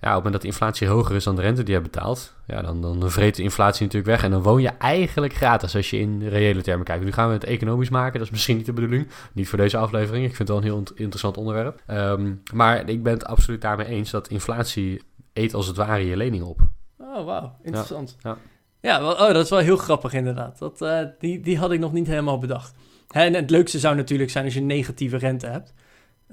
Ja, 0.00 0.08
op 0.08 0.14
het 0.14 0.24
moment 0.24 0.32
dat 0.32 0.42
de 0.42 0.48
inflatie 0.48 0.88
hoger 0.88 1.16
is 1.16 1.24
dan 1.24 1.36
de 1.36 1.42
rente 1.42 1.62
die 1.62 1.74
je 1.74 1.80
betaalt, 1.80 2.34
ja, 2.46 2.62
dan, 2.62 2.82
dan 2.82 3.10
vreet 3.10 3.36
de 3.36 3.42
inflatie 3.42 3.84
natuurlijk 3.84 4.12
weg. 4.12 4.24
En 4.24 4.30
dan 4.30 4.42
woon 4.42 4.62
je 4.62 4.68
eigenlijk 4.68 5.34
gratis 5.34 5.76
als 5.76 5.90
je 5.90 5.98
in 5.98 6.28
reële 6.28 6.62
termen 6.62 6.84
kijkt. 6.84 7.04
Nu 7.04 7.12
gaan 7.12 7.28
we 7.28 7.34
het 7.34 7.44
economisch 7.44 7.88
maken, 7.88 8.12
dat 8.12 8.22
is 8.22 8.30
misschien 8.30 8.56
niet 8.56 8.66
de 8.66 8.72
bedoeling. 8.72 9.08
Niet 9.32 9.48
voor 9.48 9.58
deze 9.58 9.76
aflevering, 9.76 10.24
ik 10.24 10.36
vind 10.36 10.38
het 10.38 10.48
wel 10.48 10.56
een 10.56 10.62
heel 10.62 10.82
interessant 10.94 11.36
onderwerp. 11.36 11.82
Ehm, 11.86 12.34
maar 12.52 12.88
ik 12.88 13.02
ben 13.02 13.12
het 13.12 13.24
absoluut 13.24 13.60
daarmee 13.60 13.86
eens 13.86 14.10
dat 14.10 14.28
inflatie 14.28 15.02
eet 15.32 15.54
als 15.54 15.66
het 15.66 15.76
ware 15.76 16.06
je 16.06 16.16
lening 16.16 16.42
op. 16.42 16.60
Oh, 16.98 17.24
wauw, 17.24 17.56
interessant. 17.62 18.16
Ja, 18.20 18.36
ja. 18.80 19.00
wel, 19.00 19.12
oh, 19.12 19.32
dat 19.32 19.44
is 19.44 19.50
wel 19.50 19.58
heel 19.58 19.76
grappig 19.76 20.12
inderdaad. 20.12 20.58
Dat, 20.58 20.82
uh, 20.82 21.00
die, 21.18 21.40
die 21.40 21.58
had 21.58 21.72
ik 21.72 21.80
nog 21.80 21.92
niet 21.92 22.06
helemaal 22.06 22.38
bedacht. 22.38 22.74
En 23.10 23.34
het 23.34 23.50
leukste 23.50 23.78
zou 23.78 23.96
natuurlijk 23.96 24.30
zijn 24.30 24.44
als 24.44 24.54
je 24.54 24.60
negatieve 24.60 25.16
rente 25.16 25.46
hebt. 25.46 25.74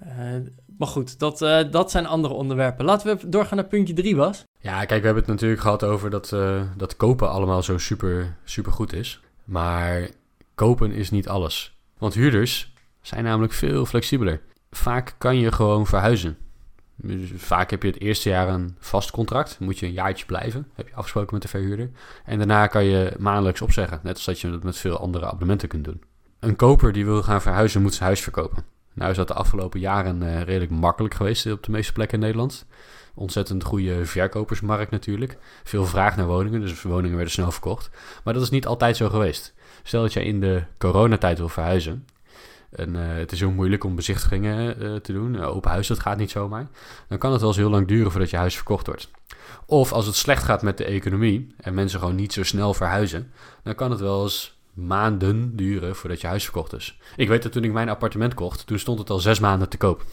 Uh, 0.05 0.35
maar 0.77 0.87
goed, 0.87 1.19
dat, 1.19 1.41
uh, 1.41 1.59
dat 1.71 1.91
zijn 1.91 2.05
andere 2.05 2.33
onderwerpen. 2.33 2.85
Laten 2.85 3.17
we 3.17 3.29
doorgaan 3.29 3.57
naar 3.57 3.67
puntje 3.67 3.93
3, 3.93 4.15
Bas. 4.15 4.43
Ja, 4.59 4.77
kijk, 4.85 4.99
we 4.99 5.05
hebben 5.05 5.23
het 5.23 5.27
natuurlijk 5.27 5.61
gehad 5.61 5.83
over 5.83 6.09
dat, 6.09 6.31
uh, 6.33 6.61
dat 6.77 6.95
kopen 6.95 7.29
allemaal 7.29 7.63
zo 7.63 7.77
super, 7.77 8.37
super 8.43 8.71
goed 8.71 8.93
is. 8.93 9.19
Maar 9.43 10.09
kopen 10.55 10.91
is 10.91 11.11
niet 11.11 11.27
alles. 11.27 11.77
Want 11.97 12.13
huurders 12.13 12.73
zijn 13.01 13.23
namelijk 13.23 13.53
veel 13.53 13.85
flexibeler. 13.85 14.41
Vaak 14.71 15.15
kan 15.17 15.37
je 15.37 15.51
gewoon 15.51 15.87
verhuizen. 15.87 16.37
Dus 16.95 17.31
vaak 17.35 17.69
heb 17.69 17.83
je 17.83 17.89
het 17.89 18.01
eerste 18.01 18.29
jaar 18.29 18.49
een 18.49 18.75
vast 18.79 19.11
contract. 19.11 19.59
Moet 19.59 19.79
je 19.79 19.85
een 19.85 19.91
jaartje 19.91 20.25
blijven. 20.25 20.67
Heb 20.73 20.87
je 20.87 20.95
afgesproken 20.95 21.33
met 21.33 21.41
de 21.41 21.47
verhuurder. 21.47 21.89
En 22.25 22.37
daarna 22.37 22.67
kan 22.67 22.83
je 22.83 23.13
maandelijks 23.19 23.61
opzeggen. 23.61 23.99
Net 24.03 24.15
als 24.15 24.25
dat 24.25 24.39
je 24.39 24.49
dat 24.49 24.63
met 24.63 24.77
veel 24.77 24.99
andere 24.99 25.25
abonnementen 25.25 25.67
kunt 25.67 25.83
doen. 25.83 26.01
Een 26.39 26.55
koper 26.55 26.91
die 26.91 27.05
wil 27.05 27.23
gaan 27.23 27.41
verhuizen, 27.41 27.81
moet 27.81 27.93
zijn 27.93 28.05
huis 28.05 28.21
verkopen. 28.21 28.63
Nou 28.97 29.11
is 29.11 29.17
dat 29.17 29.27
de 29.27 29.33
afgelopen 29.33 29.79
jaren 29.79 30.21
uh, 30.21 30.41
redelijk 30.41 30.71
makkelijk 30.71 31.13
geweest 31.13 31.51
op 31.51 31.63
de 31.63 31.71
meeste 31.71 31.93
plekken 31.93 32.17
in 32.17 32.23
Nederland. 32.23 32.65
Ontzettend 33.13 33.63
goede 33.63 34.05
verkopersmarkt 34.05 34.91
natuurlijk. 34.91 35.37
Veel 35.63 35.85
vraag 35.85 36.15
naar 36.15 36.25
woningen, 36.25 36.61
dus 36.61 36.81
woningen 36.81 37.15
werden 37.15 37.33
snel 37.33 37.51
verkocht. 37.51 37.89
Maar 38.23 38.33
dat 38.33 38.43
is 38.43 38.49
niet 38.49 38.65
altijd 38.65 38.97
zo 38.97 39.09
geweest. 39.09 39.53
Stel 39.83 40.01
dat 40.01 40.13
jij 40.13 40.23
in 40.23 40.39
de 40.39 40.63
coronatijd 40.77 41.37
wil 41.37 41.49
verhuizen. 41.49 42.05
En 42.69 42.95
uh, 42.95 43.01
het 43.01 43.31
is 43.31 43.39
heel 43.39 43.51
moeilijk 43.51 43.83
om 43.83 43.95
bezichtigingen 43.95 45.01
te 45.01 45.13
doen. 45.13 45.41
open 45.41 45.71
huis, 45.71 45.87
dat 45.87 45.99
gaat 45.99 46.17
niet 46.17 46.31
zomaar. 46.31 46.67
Dan 47.07 47.17
kan 47.17 47.31
het 47.31 47.39
wel 47.39 47.49
eens 47.49 47.59
heel 47.59 47.69
lang 47.69 47.87
duren 47.87 48.11
voordat 48.11 48.29
je 48.29 48.37
huis 48.37 48.55
verkocht 48.55 48.87
wordt. 48.87 49.09
Of 49.65 49.91
als 49.91 50.05
het 50.05 50.15
slecht 50.15 50.43
gaat 50.43 50.61
met 50.61 50.77
de 50.77 50.85
economie 50.85 51.47
en 51.57 51.73
mensen 51.73 51.99
gewoon 51.99 52.15
niet 52.15 52.33
zo 52.33 52.43
snel 52.43 52.73
verhuizen, 52.73 53.31
dan 53.63 53.75
kan 53.75 53.91
het 53.91 53.99
wel 53.99 54.23
eens 54.23 54.56
maanden 54.77 55.55
duren 55.55 55.95
voordat 55.95 56.21
je 56.21 56.27
huis 56.27 56.43
verkocht 56.43 56.73
is. 56.73 56.99
Ik 57.15 57.27
weet 57.27 57.43
dat 57.43 57.51
toen 57.51 57.63
ik 57.63 57.71
mijn 57.71 57.89
appartement 57.89 58.33
kocht, 58.33 58.67
toen 58.67 58.79
stond 58.79 58.99
het 58.99 59.09
al 59.09 59.19
zes 59.19 59.39
maanden 59.39 59.69
te 59.69 59.77
koop. 59.77 60.05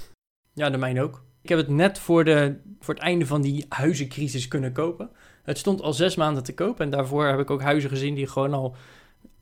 Ja, 0.53 0.71
de 0.71 0.79
mijne 0.79 1.03
ook. 1.03 1.23
Ik 1.43 1.49
heb 1.49 1.59
het 1.59 1.69
net 1.69 1.99
voor, 1.99 2.25
de, 2.25 2.61
voor 2.81 2.95
het 2.95 3.03
einde 3.03 3.27
van 3.27 3.43
die 3.43 3.67
huizencrisis 3.69 4.49
kunnen 4.49 4.73
kopen. 4.73 5.11
Het 5.43 5.59
stond 5.59 5.81
al 5.81 5.93
zes 5.93 6.15
maanden 6.15 6.43
te 6.43 6.55
koop 6.55 6.81
en 6.81 6.91
daarvoor 6.91 7.27
heb 7.27 7.39
ik 7.39 7.51
ook 7.51 7.63
huizen 7.63 7.91
gezien 7.91 8.15
die 8.15 8.27
gewoon 8.27 8.53
al 8.53 8.77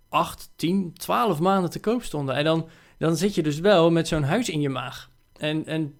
acht, 0.08 0.52
tien, 0.56 0.92
twaalf 0.94 1.40
maanden 1.40 1.70
te 1.70 1.80
koop 1.80 2.02
stonden. 2.02 2.34
En 2.34 2.44
dan, 2.44 2.68
dan 2.98 3.16
zit 3.16 3.34
je 3.34 3.42
dus 3.42 3.60
wel 3.60 3.90
met 3.90 4.08
zo'n 4.08 4.22
huis 4.22 4.48
in 4.48 4.60
je 4.60 4.68
maag. 4.68 5.10
En, 5.36 5.66
en 5.66 5.94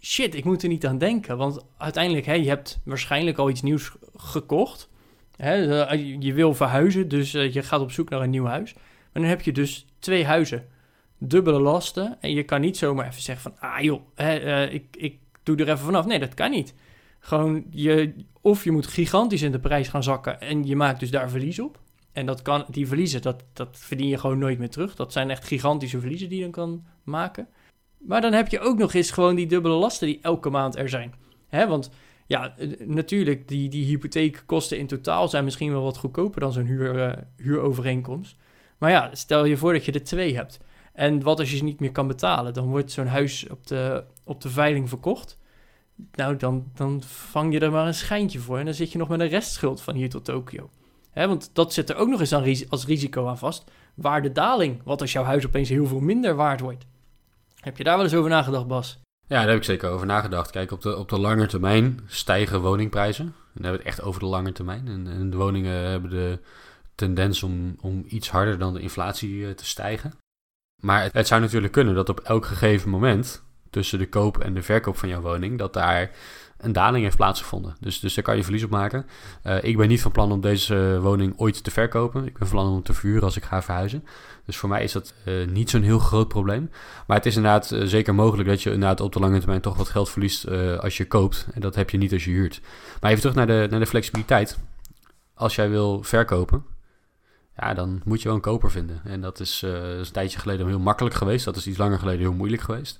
shit, 0.00 0.34
ik 0.34 0.44
moet 0.44 0.62
er 0.62 0.68
niet 0.68 0.86
aan 0.86 0.98
denken. 0.98 1.36
Want 1.36 1.64
uiteindelijk, 1.78 2.26
hè, 2.26 2.32
je 2.32 2.48
hebt 2.48 2.80
waarschijnlijk 2.84 3.38
al 3.38 3.50
iets 3.50 3.62
nieuws 3.62 3.92
gekocht. 4.16 4.88
Hè, 5.38 5.84
eh, 5.84 6.16
je 6.18 6.32
wil 6.32 6.54
verhuizen, 6.54 7.08
dus 7.08 7.34
eh, 7.34 7.52
je 7.52 7.62
gaat 7.62 7.80
op 7.80 7.92
zoek 7.92 8.08
naar 8.08 8.20
een 8.20 8.30
nieuw 8.30 8.44
huis. 8.44 8.74
Maar 8.74 9.22
dan 9.22 9.24
heb 9.24 9.40
je 9.40 9.52
dus 9.52 9.86
twee 9.98 10.24
huizen. 10.24 10.66
Dubbele 11.18 11.60
lasten. 11.60 12.16
En 12.20 12.30
je 12.30 12.42
kan 12.42 12.60
niet 12.60 12.76
zomaar 12.76 13.06
even 13.06 13.22
zeggen 13.22 13.42
van... 13.42 13.70
Ah 13.70 13.80
joh, 13.80 14.00
hè, 14.14 14.66
ik, 14.66 14.84
ik 14.96 15.18
doe 15.42 15.56
er 15.56 15.68
even 15.68 15.78
vanaf. 15.78 16.06
Nee, 16.06 16.18
dat 16.18 16.34
kan 16.34 16.50
niet. 16.50 16.74
Gewoon, 17.20 17.64
je, 17.70 18.14
of 18.40 18.64
je 18.64 18.70
moet 18.70 18.86
gigantisch 18.86 19.42
in 19.42 19.52
de 19.52 19.60
prijs 19.60 19.88
gaan 19.88 20.02
zakken... 20.02 20.40
en 20.40 20.64
je 20.64 20.76
maakt 20.76 21.00
dus 21.00 21.10
daar 21.10 21.30
verlies 21.30 21.60
op. 21.60 21.80
En 22.12 22.26
dat 22.26 22.42
kan, 22.42 22.64
die 22.70 22.86
verliezen, 22.86 23.22
dat, 23.22 23.44
dat 23.52 23.68
verdien 23.72 24.08
je 24.08 24.18
gewoon 24.18 24.38
nooit 24.38 24.58
meer 24.58 24.70
terug. 24.70 24.94
Dat 24.94 25.12
zijn 25.12 25.30
echt 25.30 25.44
gigantische 25.44 26.00
verliezen 26.00 26.28
die 26.28 26.38
je 26.38 26.44
dan 26.44 26.52
kan 26.52 26.84
maken. 27.04 27.48
Maar 27.98 28.20
dan 28.20 28.32
heb 28.32 28.48
je 28.48 28.60
ook 28.60 28.78
nog 28.78 28.94
eens 28.94 29.10
gewoon 29.10 29.34
die 29.34 29.46
dubbele 29.46 29.74
lasten 29.74 30.06
die 30.06 30.18
elke 30.22 30.50
maand 30.50 30.76
er 30.76 30.88
zijn. 30.88 31.14
Hè, 31.48 31.66
want 31.66 31.90
ja, 32.28 32.54
natuurlijk, 32.84 33.48
die, 33.48 33.68
die 33.68 33.84
hypotheekkosten 33.84 34.78
in 34.78 34.86
totaal 34.86 35.28
zijn 35.28 35.44
misschien 35.44 35.72
wel 35.72 35.82
wat 35.82 35.96
goedkoper 35.96 36.40
dan 36.40 36.52
zo'n 36.52 36.66
huur, 36.66 36.94
uh, 36.94 37.12
huurovereenkomst. 37.36 38.36
Maar 38.78 38.90
ja, 38.90 39.14
stel 39.14 39.44
je 39.44 39.56
voor 39.56 39.72
dat 39.72 39.84
je 39.84 39.92
er 39.92 40.04
twee 40.04 40.34
hebt. 40.34 40.58
En 40.92 41.22
wat 41.22 41.38
als 41.38 41.50
je 41.50 41.56
ze 41.56 41.64
niet 41.64 41.80
meer 41.80 41.92
kan 41.92 42.06
betalen? 42.06 42.54
Dan 42.54 42.66
wordt 42.66 42.92
zo'n 42.92 43.06
huis 43.06 43.48
op 43.48 43.66
de, 43.66 44.04
op 44.24 44.40
de 44.40 44.50
veiling 44.50 44.88
verkocht. 44.88 45.38
Nou, 46.12 46.36
dan, 46.36 46.70
dan 46.74 47.02
vang 47.02 47.52
je 47.52 47.60
er 47.60 47.70
maar 47.70 47.86
een 47.86 47.94
schijntje 47.94 48.38
voor. 48.38 48.58
En 48.58 48.64
dan 48.64 48.74
zit 48.74 48.92
je 48.92 48.98
nog 48.98 49.08
met 49.08 49.20
een 49.20 49.28
restschuld 49.28 49.80
van 49.80 49.94
hier 49.94 50.10
tot 50.10 50.24
Tokio. 50.24 50.70
want 51.12 51.50
dat 51.52 51.72
zit 51.72 51.90
er 51.90 51.96
ook 51.96 52.08
nog 52.08 52.20
eens 52.20 52.32
aan, 52.32 52.44
als 52.68 52.86
risico 52.86 53.26
aan 53.26 53.38
vast. 53.38 53.70
Waardedaling. 53.94 54.80
Wat 54.84 55.00
als 55.00 55.12
jouw 55.12 55.24
huis 55.24 55.46
opeens 55.46 55.68
heel 55.68 55.86
veel 55.86 56.00
minder 56.00 56.34
waard 56.34 56.60
wordt? 56.60 56.86
Heb 57.60 57.76
je 57.76 57.84
daar 57.84 57.96
wel 57.96 58.04
eens 58.04 58.14
over 58.14 58.30
nagedacht, 58.30 58.66
Bas? 58.66 59.00
Ja, 59.28 59.38
daar 59.38 59.48
heb 59.48 59.56
ik 59.56 59.64
zeker 59.64 59.90
over 59.90 60.06
nagedacht. 60.06 60.50
Kijk, 60.50 60.70
op 60.70 60.82
de, 60.82 60.96
op 60.96 61.08
de 61.08 61.18
lange 61.18 61.46
termijn 61.46 62.00
stijgen 62.06 62.60
woningprijzen. 62.60 63.24
En 63.24 63.32
dan 63.34 63.62
hebben 63.62 63.80
we 63.80 63.88
het 63.88 63.98
echt 63.98 64.06
over 64.06 64.20
de 64.20 64.26
lange 64.26 64.52
termijn. 64.52 64.88
En, 64.88 65.06
en 65.06 65.30
de 65.30 65.36
woningen 65.36 65.72
hebben 65.72 66.10
de 66.10 66.38
tendens 66.94 67.42
om, 67.42 67.76
om 67.80 68.04
iets 68.08 68.30
harder 68.30 68.58
dan 68.58 68.74
de 68.74 68.80
inflatie 68.80 69.46
eh, 69.46 69.50
te 69.50 69.66
stijgen. 69.66 70.12
Maar 70.82 71.02
het, 71.02 71.12
het, 71.12 71.26
zou 71.26 71.40
natuurlijk 71.40 71.72
kunnen 71.72 71.94
dat 71.94 72.08
op 72.08 72.20
elk 72.20 72.46
gegeven 72.46 72.90
moment 72.90 73.42
tussen 73.70 73.98
de 73.98 74.08
koop 74.08 74.38
en 74.38 74.54
de 74.54 74.62
verkoop 74.62 74.96
van 74.96 75.08
jouw 75.08 75.20
woning, 75.20 75.58
dat 75.58 75.72
daar 75.72 76.10
een 76.58 76.72
daling 76.72 77.04
heeft 77.04 77.16
plaatsgevonden. 77.16 77.76
Dus, 77.80 78.00
dus 78.00 78.14
daar 78.14 78.24
kan 78.24 78.36
je 78.36 78.42
verlies 78.42 78.62
op 78.64 78.70
maken. 78.70 79.06
Uh, 79.44 79.64
ik 79.64 79.76
ben 79.76 79.88
niet 79.88 80.00
van 80.00 80.12
plan 80.12 80.32
om 80.32 80.40
deze 80.40 80.98
woning 81.00 81.34
ooit 81.36 81.64
te 81.64 81.70
verkopen. 81.70 82.26
Ik 82.26 82.38
ben 82.38 82.48
van 82.48 82.58
plan 82.58 82.72
om 82.72 82.82
te 82.82 82.94
verhuren 82.94 83.22
als 83.22 83.36
ik 83.36 83.44
ga 83.44 83.62
verhuizen. 83.62 84.04
Dus 84.44 84.56
voor 84.56 84.68
mij 84.68 84.82
is 84.82 84.92
dat 84.92 85.14
uh, 85.24 85.46
niet 85.46 85.70
zo'n 85.70 85.82
heel 85.82 85.98
groot 85.98 86.28
probleem. 86.28 86.70
Maar 87.06 87.16
het 87.16 87.26
is 87.26 87.36
inderdaad 87.36 87.70
uh, 87.70 87.84
zeker 87.84 88.14
mogelijk 88.14 88.48
dat 88.48 88.62
je 88.62 88.72
inderdaad 88.72 89.00
op 89.00 89.12
de 89.12 89.20
lange 89.20 89.38
termijn 89.38 89.60
toch 89.60 89.76
wat 89.76 89.88
geld 89.88 90.10
verliest 90.10 90.48
als 90.80 90.96
je 90.96 91.06
koopt. 91.06 91.46
En 91.54 91.60
dat 91.60 91.74
heb 91.74 91.90
je 91.90 91.98
niet 91.98 92.12
als 92.12 92.24
je 92.24 92.30
huurt. 92.30 92.60
Maar 93.00 93.10
even 93.10 93.22
terug 93.22 93.36
naar 93.36 93.46
de, 93.46 93.66
naar 93.70 93.80
de 93.80 93.86
flexibiliteit. 93.86 94.58
Als 95.34 95.54
jij 95.54 95.70
wil 95.70 96.02
verkopen, 96.02 96.64
ja, 97.58 97.74
dan 97.74 98.00
moet 98.04 98.22
je 98.22 98.26
wel 98.26 98.36
een 98.36 98.42
koper 98.42 98.70
vinden. 98.70 99.00
En 99.04 99.20
dat 99.20 99.40
is, 99.40 99.62
is 99.62 100.06
een 100.06 100.12
tijdje 100.12 100.38
geleden 100.38 100.66
heel 100.66 100.78
makkelijk 100.78 101.14
geweest. 101.14 101.44
Dat 101.44 101.56
is 101.56 101.66
iets 101.66 101.78
langer 101.78 101.98
geleden 101.98 102.20
heel 102.20 102.32
moeilijk 102.32 102.62
geweest. 102.62 102.98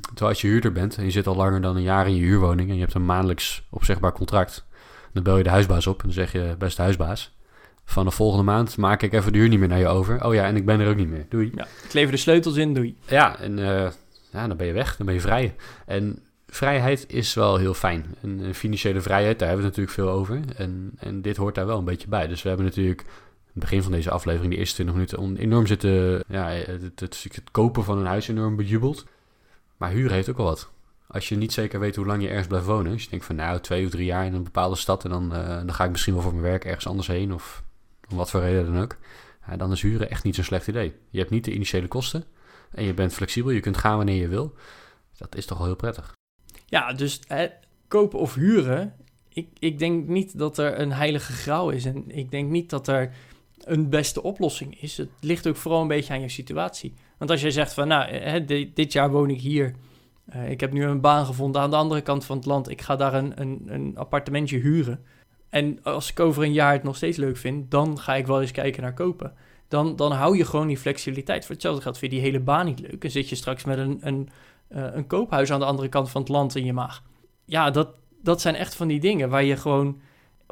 Terwijl 0.00 0.30
als 0.30 0.40
je 0.40 0.48
huurder 0.48 0.72
bent 0.72 0.96
en 0.96 1.04
je 1.04 1.10
zit 1.10 1.26
al 1.26 1.36
langer 1.36 1.60
dan 1.60 1.76
een 1.76 1.82
jaar 1.82 2.06
in 2.06 2.14
je 2.14 2.22
huurwoning 2.22 2.68
en 2.68 2.74
je 2.74 2.80
hebt 2.80 2.94
een 2.94 3.04
maandelijks 3.04 3.66
opzegbaar 3.70 4.12
contract, 4.12 4.66
dan 5.12 5.22
bel 5.22 5.36
je 5.36 5.42
de 5.42 5.50
huisbaas 5.50 5.86
op 5.86 5.98
en 5.98 6.04
dan 6.04 6.12
zeg 6.12 6.32
je, 6.32 6.54
beste 6.58 6.82
huisbaas, 6.82 7.36
van 7.84 8.04
de 8.04 8.10
volgende 8.10 8.44
maand 8.44 8.76
maak 8.76 9.02
ik 9.02 9.12
even 9.12 9.32
de 9.32 9.38
huur 9.38 9.48
niet 9.48 9.58
meer 9.58 9.68
naar 9.68 9.78
je 9.78 9.88
over. 9.88 10.24
Oh 10.24 10.34
ja, 10.34 10.44
en 10.44 10.56
ik 10.56 10.66
ben 10.66 10.80
er 10.80 10.88
ook 10.88 10.96
niet 10.96 11.08
meer. 11.08 11.26
Doei. 11.28 11.50
Ja, 11.54 11.66
ik 11.84 11.92
lever 11.92 12.12
de 12.12 12.18
sleutels 12.18 12.56
in, 12.56 12.74
doei. 12.74 12.96
Ja, 13.06 13.38
en 13.38 13.58
uh, 13.58 13.88
ja, 14.30 14.46
dan 14.46 14.56
ben 14.56 14.66
je 14.66 14.72
weg, 14.72 14.96
dan 14.96 15.06
ben 15.06 15.14
je 15.14 15.20
vrij. 15.20 15.54
En 15.86 16.22
vrijheid 16.46 17.04
is 17.08 17.34
wel 17.34 17.56
heel 17.56 17.74
fijn. 17.74 18.14
En 18.22 18.54
financiële 18.54 19.00
vrijheid, 19.00 19.38
daar 19.38 19.48
hebben 19.48 19.66
we 19.66 19.72
het 19.72 19.78
natuurlijk 19.78 20.08
veel 20.08 20.20
over. 20.20 20.40
En, 20.56 20.92
en 20.98 21.22
dit 21.22 21.36
hoort 21.36 21.54
daar 21.54 21.66
wel 21.66 21.78
een 21.78 21.84
beetje 21.84 22.08
bij. 22.08 22.26
Dus 22.26 22.42
we 22.42 22.48
hebben 22.48 22.66
natuurlijk 22.66 23.04
begin 23.60 23.82
van 23.82 23.92
deze 23.92 24.10
aflevering, 24.10 24.52
de 24.52 24.58
eerste 24.58 24.74
20 24.74 24.94
minuten, 24.94 25.36
enorm 25.36 25.66
zitten, 25.66 26.24
ja, 26.28 26.48
het, 26.48 27.00
het, 27.00 27.22
het 27.22 27.50
kopen 27.50 27.84
van 27.84 27.98
een 27.98 28.06
huis 28.06 28.28
enorm 28.28 28.56
bejubeld. 28.56 29.06
Maar 29.76 29.90
huur 29.90 30.10
heeft 30.10 30.28
ook 30.28 30.36
wel 30.36 30.46
wat. 30.46 30.70
Als 31.06 31.28
je 31.28 31.36
niet 31.36 31.52
zeker 31.52 31.80
weet 31.80 31.96
hoe 31.96 32.06
lang 32.06 32.22
je 32.22 32.28
ergens 32.28 32.46
blijft 32.46 32.66
wonen. 32.66 32.92
Als 32.92 33.02
je 33.02 33.10
denkt 33.10 33.24
van 33.24 33.34
nou 33.34 33.60
twee 33.60 33.84
of 33.84 33.90
drie 33.90 34.04
jaar 34.04 34.26
in 34.26 34.34
een 34.34 34.42
bepaalde 34.42 34.76
stad. 34.76 35.04
En 35.04 35.10
dan, 35.10 35.34
uh, 35.34 35.46
dan 35.46 35.74
ga 35.74 35.84
ik 35.84 35.90
misschien 35.90 36.12
wel 36.12 36.22
voor 36.22 36.32
mijn 36.32 36.44
werk 36.44 36.64
ergens 36.64 36.86
anders 36.86 37.06
heen. 37.06 37.34
Of 37.34 37.62
om 38.10 38.16
wat 38.16 38.30
voor 38.30 38.40
reden 38.40 38.72
dan 38.72 38.82
ook. 38.82 38.96
Ja, 39.46 39.56
dan 39.56 39.72
is 39.72 39.82
huren 39.82 40.10
echt 40.10 40.24
niet 40.24 40.34
zo'n 40.34 40.44
slecht 40.44 40.66
idee. 40.66 40.94
Je 41.10 41.18
hebt 41.18 41.30
niet 41.30 41.44
de 41.44 41.52
initiële 41.52 41.88
kosten. 41.88 42.24
En 42.70 42.84
je 42.84 42.94
bent 42.94 43.12
flexibel. 43.12 43.50
Je 43.50 43.60
kunt 43.60 43.76
gaan 43.76 43.96
wanneer 43.96 44.20
je 44.20 44.28
wil. 44.28 44.54
Dat 45.18 45.36
is 45.36 45.46
toch 45.46 45.58
wel 45.58 45.66
heel 45.66 45.76
prettig. 45.76 46.12
Ja, 46.66 46.92
dus 46.92 47.20
kopen 47.88 48.18
of 48.18 48.34
huren. 48.34 48.94
Ik, 49.28 49.48
ik 49.58 49.78
denk 49.78 50.08
niet 50.08 50.38
dat 50.38 50.58
er 50.58 50.80
een 50.80 50.92
heilige 50.92 51.32
graal 51.32 51.70
is. 51.70 51.84
En 51.84 52.04
ik 52.10 52.30
denk 52.30 52.50
niet 52.50 52.70
dat 52.70 52.88
er 52.88 53.14
een 53.66 53.88
beste 53.88 54.22
oplossing 54.22 54.80
is. 54.80 54.96
Het 54.96 55.10
ligt 55.20 55.46
ook 55.46 55.56
vooral 55.56 55.80
een 55.80 55.88
beetje 55.88 56.12
aan 56.12 56.20
je 56.20 56.28
situatie. 56.28 56.94
Want 57.18 57.30
als 57.30 57.40
jij 57.40 57.50
zegt 57.50 57.74
van, 57.74 57.88
nou, 57.88 58.10
hè, 58.10 58.44
dit 58.72 58.92
jaar 58.92 59.10
woon 59.10 59.30
ik 59.30 59.40
hier. 59.40 59.74
Uh, 60.34 60.50
ik 60.50 60.60
heb 60.60 60.72
nu 60.72 60.84
een 60.84 61.00
baan 61.00 61.26
gevonden 61.26 61.60
aan 61.60 61.70
de 61.70 61.76
andere 61.76 62.00
kant 62.00 62.24
van 62.24 62.36
het 62.36 62.46
land. 62.46 62.68
Ik 62.68 62.80
ga 62.80 62.96
daar 62.96 63.14
een, 63.14 63.40
een, 63.40 63.62
een 63.66 63.96
appartementje 63.96 64.58
huren. 64.58 65.04
En 65.48 65.82
als 65.82 66.10
ik 66.10 66.20
over 66.20 66.42
een 66.42 66.52
jaar 66.52 66.72
het 66.72 66.82
nog 66.82 66.96
steeds 66.96 67.16
leuk 67.16 67.36
vind, 67.36 67.70
dan 67.70 67.98
ga 67.98 68.14
ik 68.14 68.26
wel 68.26 68.40
eens 68.40 68.50
kijken 68.50 68.82
naar 68.82 68.94
kopen. 68.94 69.32
Dan, 69.68 69.96
dan 69.96 70.12
hou 70.12 70.36
je 70.36 70.44
gewoon 70.44 70.66
die 70.66 70.78
flexibiliteit. 70.78 71.44
Voor 71.44 71.54
hetzelfde 71.54 71.82
geld 71.82 71.98
vind 71.98 72.12
je 72.12 72.18
die 72.18 72.26
hele 72.26 72.40
baan 72.40 72.66
niet 72.66 72.80
leuk. 72.80 73.04
En 73.04 73.10
zit 73.10 73.28
je 73.28 73.34
straks 73.34 73.64
met 73.64 73.78
een, 73.78 73.98
een, 74.00 74.28
uh, 74.68 74.84
een 74.92 75.06
koophuis 75.06 75.52
aan 75.52 75.60
de 75.60 75.66
andere 75.66 75.88
kant 75.88 76.10
van 76.10 76.20
het 76.20 76.30
land 76.30 76.56
in 76.56 76.64
je 76.64 76.72
maag. 76.72 77.02
Ja, 77.44 77.70
dat, 77.70 77.88
dat 78.22 78.40
zijn 78.40 78.54
echt 78.54 78.74
van 78.74 78.88
die 78.88 79.00
dingen 79.00 79.28
waar 79.28 79.44
je 79.44 79.56
gewoon 79.56 80.00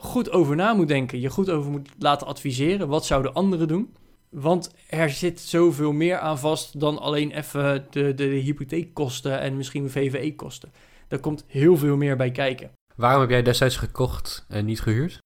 goed 0.00 0.30
over 0.30 0.56
na 0.56 0.72
moet 0.72 0.88
denken. 0.88 1.20
Je 1.20 1.30
goed 1.30 1.50
over 1.50 1.70
moet 1.70 1.88
laten 1.98 2.26
adviseren. 2.26 2.88
Wat 2.88 3.06
zouden 3.06 3.32
anderen 3.32 3.68
doen? 3.68 3.94
Want 4.28 4.74
er 4.88 5.10
zit 5.10 5.40
zoveel 5.40 5.92
meer 5.92 6.18
aan 6.18 6.38
vast 6.38 6.80
dan 6.80 6.98
alleen 6.98 7.30
even 7.30 7.86
de, 7.90 8.02
de, 8.02 8.14
de 8.14 8.24
hypotheekkosten 8.24 9.40
en 9.40 9.56
misschien 9.56 9.90
VVE-kosten. 9.90 10.72
Er 11.08 11.18
komt 11.20 11.44
heel 11.46 11.76
veel 11.76 11.96
meer 11.96 12.16
bij 12.16 12.30
kijken. 12.30 12.70
Waarom 12.96 13.20
heb 13.20 13.30
jij 13.30 13.42
destijds 13.42 13.76
gekocht 13.76 14.44
en 14.48 14.64
niet 14.64 14.80
gehuurd? 14.80 15.18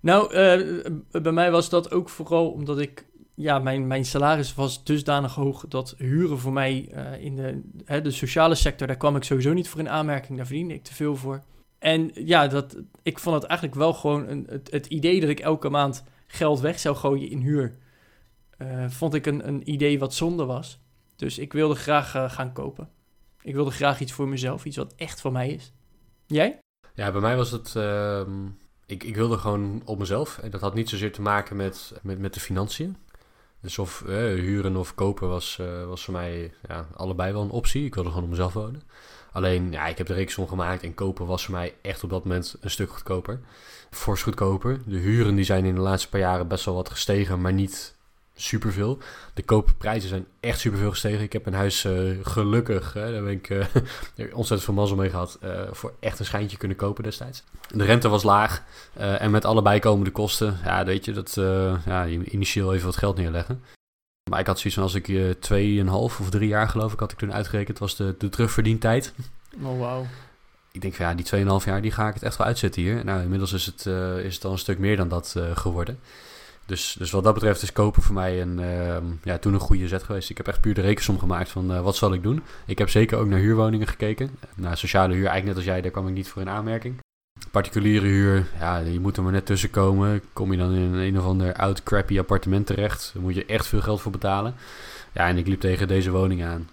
Nou, 0.00 0.34
eh, 0.34 0.84
bij 1.22 1.32
mij 1.32 1.50
was 1.50 1.68
dat 1.68 1.92
ook 1.92 2.08
vooral 2.08 2.50
omdat 2.50 2.78
ik... 2.78 3.06
Ja, 3.36 3.58
mijn, 3.58 3.86
mijn 3.86 4.04
salaris 4.04 4.54
was 4.54 4.84
dusdanig 4.84 5.34
hoog 5.34 5.64
dat 5.68 5.94
huren 5.98 6.38
voor 6.38 6.52
mij 6.52 6.88
eh, 6.92 7.24
in 7.24 7.36
de, 7.36 7.62
hè, 7.84 8.00
de 8.00 8.10
sociale 8.10 8.54
sector... 8.54 8.86
daar 8.86 8.96
kwam 8.96 9.16
ik 9.16 9.24
sowieso 9.24 9.52
niet 9.52 9.68
voor 9.68 9.80
in 9.80 9.88
aanmerking. 9.88 10.36
Daar 10.36 10.46
verdiende 10.46 10.74
ik 10.74 10.82
te 10.82 10.94
veel 10.94 11.16
voor. 11.16 11.42
En 11.84 12.10
ja, 12.14 12.46
dat, 12.46 12.76
ik 13.02 13.18
vond 13.18 13.34
het 13.34 13.44
eigenlijk 13.44 13.78
wel 13.78 13.94
gewoon 13.94 14.28
een, 14.28 14.46
het, 14.48 14.70
het 14.70 14.86
idee 14.86 15.20
dat 15.20 15.30
ik 15.30 15.40
elke 15.40 15.68
maand 15.68 16.04
geld 16.26 16.60
weg 16.60 16.78
zou 16.78 16.96
gooien 16.96 17.30
in 17.30 17.40
huur... 17.40 17.76
eh, 18.58 18.88
vond 18.88 19.14
ik 19.14 19.26
een, 19.26 19.48
een 19.48 19.70
idee 19.70 19.98
wat 19.98 20.14
zonde 20.14 20.44
was. 20.44 20.80
Dus 21.16 21.38
ik 21.38 21.52
wilde 21.52 21.74
graag 21.74 22.14
eh, 22.14 22.30
gaan 22.30 22.52
kopen. 22.52 22.88
Ik 23.42 23.54
wilde 23.54 23.70
graag 23.70 24.00
iets 24.00 24.12
voor 24.12 24.28
mezelf, 24.28 24.64
iets 24.64 24.76
wat 24.76 24.94
echt 24.96 25.20
van 25.20 25.32
mij 25.32 25.48
is. 25.48 25.72
Jij? 26.26 26.58
Ja, 26.94 27.12
bij 27.12 27.20
mij 27.20 27.36
was 27.36 27.50
het... 27.50 27.76
ehm, 27.76 28.46
ik, 28.86 29.04
ik 29.04 29.16
wilde 29.16 29.38
gewoon 29.38 29.82
op 29.84 29.98
mezelf. 29.98 30.38
En 30.38 30.50
dat 30.50 30.60
had 30.60 30.74
niet 30.74 30.88
zozeer 30.88 31.12
te 31.12 31.22
maken 31.22 31.56
met, 31.56 31.92
met, 32.02 32.18
met 32.18 32.34
de 32.34 32.40
financiën. 32.40 32.96
Dus 33.60 33.78
of 33.78 34.02
eh, 34.02 34.16
huren 34.16 34.76
of 34.76 34.94
kopen 34.94 35.28
was, 35.28 35.60
was 35.86 36.04
voor 36.04 36.14
mij 36.14 36.52
ja, 36.68 36.86
allebei 36.94 37.32
wel 37.32 37.42
een 37.42 37.50
optie. 37.50 37.84
Ik 37.84 37.94
wilde 37.94 38.08
gewoon 38.08 38.24
op 38.24 38.30
mezelf 38.30 38.52
wonen. 38.52 38.82
Alleen, 39.34 39.72
ja, 39.72 39.86
ik 39.86 39.98
heb 39.98 40.06
de 40.06 40.14
reeksom 40.14 40.48
gemaakt 40.48 40.82
en 40.82 40.94
kopen 40.94 41.26
was 41.26 41.44
voor 41.44 41.54
mij 41.54 41.74
echt 41.82 42.04
op 42.04 42.10
dat 42.10 42.24
moment 42.24 42.56
een 42.60 42.70
stuk 42.70 42.90
goedkoper. 42.90 43.40
Fors 43.90 44.22
goedkoper. 44.22 44.78
De 44.86 44.98
huren 44.98 45.34
die 45.34 45.44
zijn 45.44 45.64
in 45.64 45.74
de 45.74 45.80
laatste 45.80 46.08
paar 46.08 46.20
jaren 46.20 46.48
best 46.48 46.64
wel 46.64 46.74
wat 46.74 46.90
gestegen, 46.90 47.40
maar 47.40 47.52
niet 47.52 47.94
superveel. 48.34 48.98
De 49.34 49.42
koopprijzen 49.42 50.08
zijn 50.08 50.26
echt 50.40 50.58
superveel 50.58 50.90
gestegen. 50.90 51.22
Ik 51.22 51.32
heb 51.32 51.46
een 51.46 51.54
huis 51.54 51.84
eh, 51.84 51.92
gelukkig, 52.22 52.92
hè, 52.92 53.12
daar 53.12 53.22
ben 53.22 53.32
ik 53.32 53.50
eh, 53.50 53.64
ontzettend 54.16 54.62
veel 54.62 54.74
mazzel 54.74 54.96
mee 54.96 55.10
gehad, 55.10 55.38
eh, 55.40 55.60
voor 55.70 55.92
echt 56.00 56.18
een 56.18 56.24
schijntje 56.24 56.56
kunnen 56.56 56.76
kopen 56.76 57.02
destijds. 57.02 57.42
De 57.70 57.84
rente 57.84 58.08
was 58.08 58.22
laag 58.22 58.62
en 58.94 59.30
met 59.30 59.44
alle 59.44 59.62
bijkomende 59.62 60.10
kosten, 60.10 60.58
ja, 60.64 60.84
weet 60.84 61.04
je, 61.04 61.12
dat, 61.12 61.34
ja, 61.84 62.06
initieel 62.06 62.74
even 62.74 62.86
wat 62.86 62.96
geld 62.96 63.16
neerleggen. 63.16 63.62
Maar 64.30 64.40
ik 64.40 64.46
had 64.46 64.58
zoiets 64.58 64.74
van 64.74 64.82
als 64.82 64.94
ik 64.94 65.08
eh, 65.08 65.30
tweeënhalf 65.30 66.20
of 66.20 66.30
drie 66.30 66.48
jaar 66.48 66.68
geloof 66.68 66.92
ik 66.92 67.00
had 67.00 67.12
ik 67.12 67.18
toen 67.18 67.32
uitgerekend, 67.32 67.78
was 67.78 67.96
de, 67.96 68.14
de 68.18 68.28
terugverdientijd. 68.28 69.14
Oh, 69.62 69.78
wauw. 69.78 70.06
Ik 70.72 70.80
denk 70.80 70.94
van 70.94 71.06
ja, 71.06 71.14
die 71.14 71.60
2,5 71.60 71.64
jaar 71.64 71.82
die 71.82 71.90
ga 71.90 72.08
ik 72.08 72.14
het 72.14 72.22
echt 72.22 72.36
wel 72.36 72.46
uitzetten 72.46 72.82
hier. 72.82 73.04
Nou, 73.04 73.22
inmiddels 73.22 73.52
is 73.52 73.66
het, 73.66 73.86
eh, 73.86 74.18
is 74.18 74.34
het 74.34 74.44
al 74.44 74.52
een 74.52 74.58
stuk 74.58 74.78
meer 74.78 74.96
dan 74.96 75.08
dat 75.08 75.34
eh, 75.36 75.56
geworden. 75.56 75.98
Dus, 76.66 76.96
dus 76.98 77.10
wat 77.10 77.24
dat 77.24 77.34
betreft 77.34 77.62
is 77.62 77.72
kopen 77.72 78.02
voor 78.02 78.14
mij 78.14 78.42
een, 78.42 78.58
ehm, 78.58 79.04
ja, 79.22 79.38
toen 79.38 79.54
een 79.54 79.60
goede 79.60 79.88
zet 79.88 80.02
geweest. 80.02 80.30
Ik 80.30 80.36
heb 80.36 80.48
echt 80.48 80.60
puur 80.60 80.74
de 80.74 80.80
rekensom 80.80 81.18
gemaakt 81.18 81.50
van 81.50 81.72
eh, 81.72 81.80
wat 81.80 81.96
zal 81.96 82.12
ik 82.12 82.22
doen. 82.22 82.42
Ik 82.66 82.78
heb 82.78 82.90
zeker 82.90 83.18
ook 83.18 83.26
naar 83.26 83.38
huurwoningen 83.38 83.86
gekeken. 83.86 84.38
Naar 84.54 84.76
sociale 84.76 85.14
huur, 85.14 85.26
eigenlijk 85.26 85.46
net 85.46 85.56
als 85.56 85.64
jij, 85.64 85.80
daar 85.80 85.90
kwam 85.90 86.08
ik 86.08 86.14
niet 86.14 86.28
voor 86.28 86.42
in 86.42 86.48
aanmerking. 86.48 86.96
Particuliere 87.54 88.06
huur, 88.06 88.46
ja, 88.58 88.78
je 88.78 89.00
moet 89.00 89.16
er 89.16 89.22
maar 89.22 89.32
net 89.32 89.46
tussen 89.46 89.70
komen. 89.70 90.22
Kom 90.32 90.52
je 90.52 90.58
dan 90.58 90.72
in 90.72 90.80
een, 90.80 90.94
een 91.00 91.18
of 91.18 91.24
ander 91.24 91.54
oud 91.54 91.82
crappy 91.82 92.18
appartement 92.18 92.66
terecht, 92.66 93.10
dan 93.14 93.22
moet 93.22 93.34
je 93.34 93.44
echt 93.46 93.66
veel 93.66 93.80
geld 93.80 94.00
voor 94.00 94.12
betalen. 94.12 94.54
Ja, 95.12 95.28
en 95.28 95.38
ik 95.38 95.46
liep 95.46 95.60
tegen 95.60 95.88
deze 95.88 96.10
woning 96.10 96.44
aan. 96.44 96.68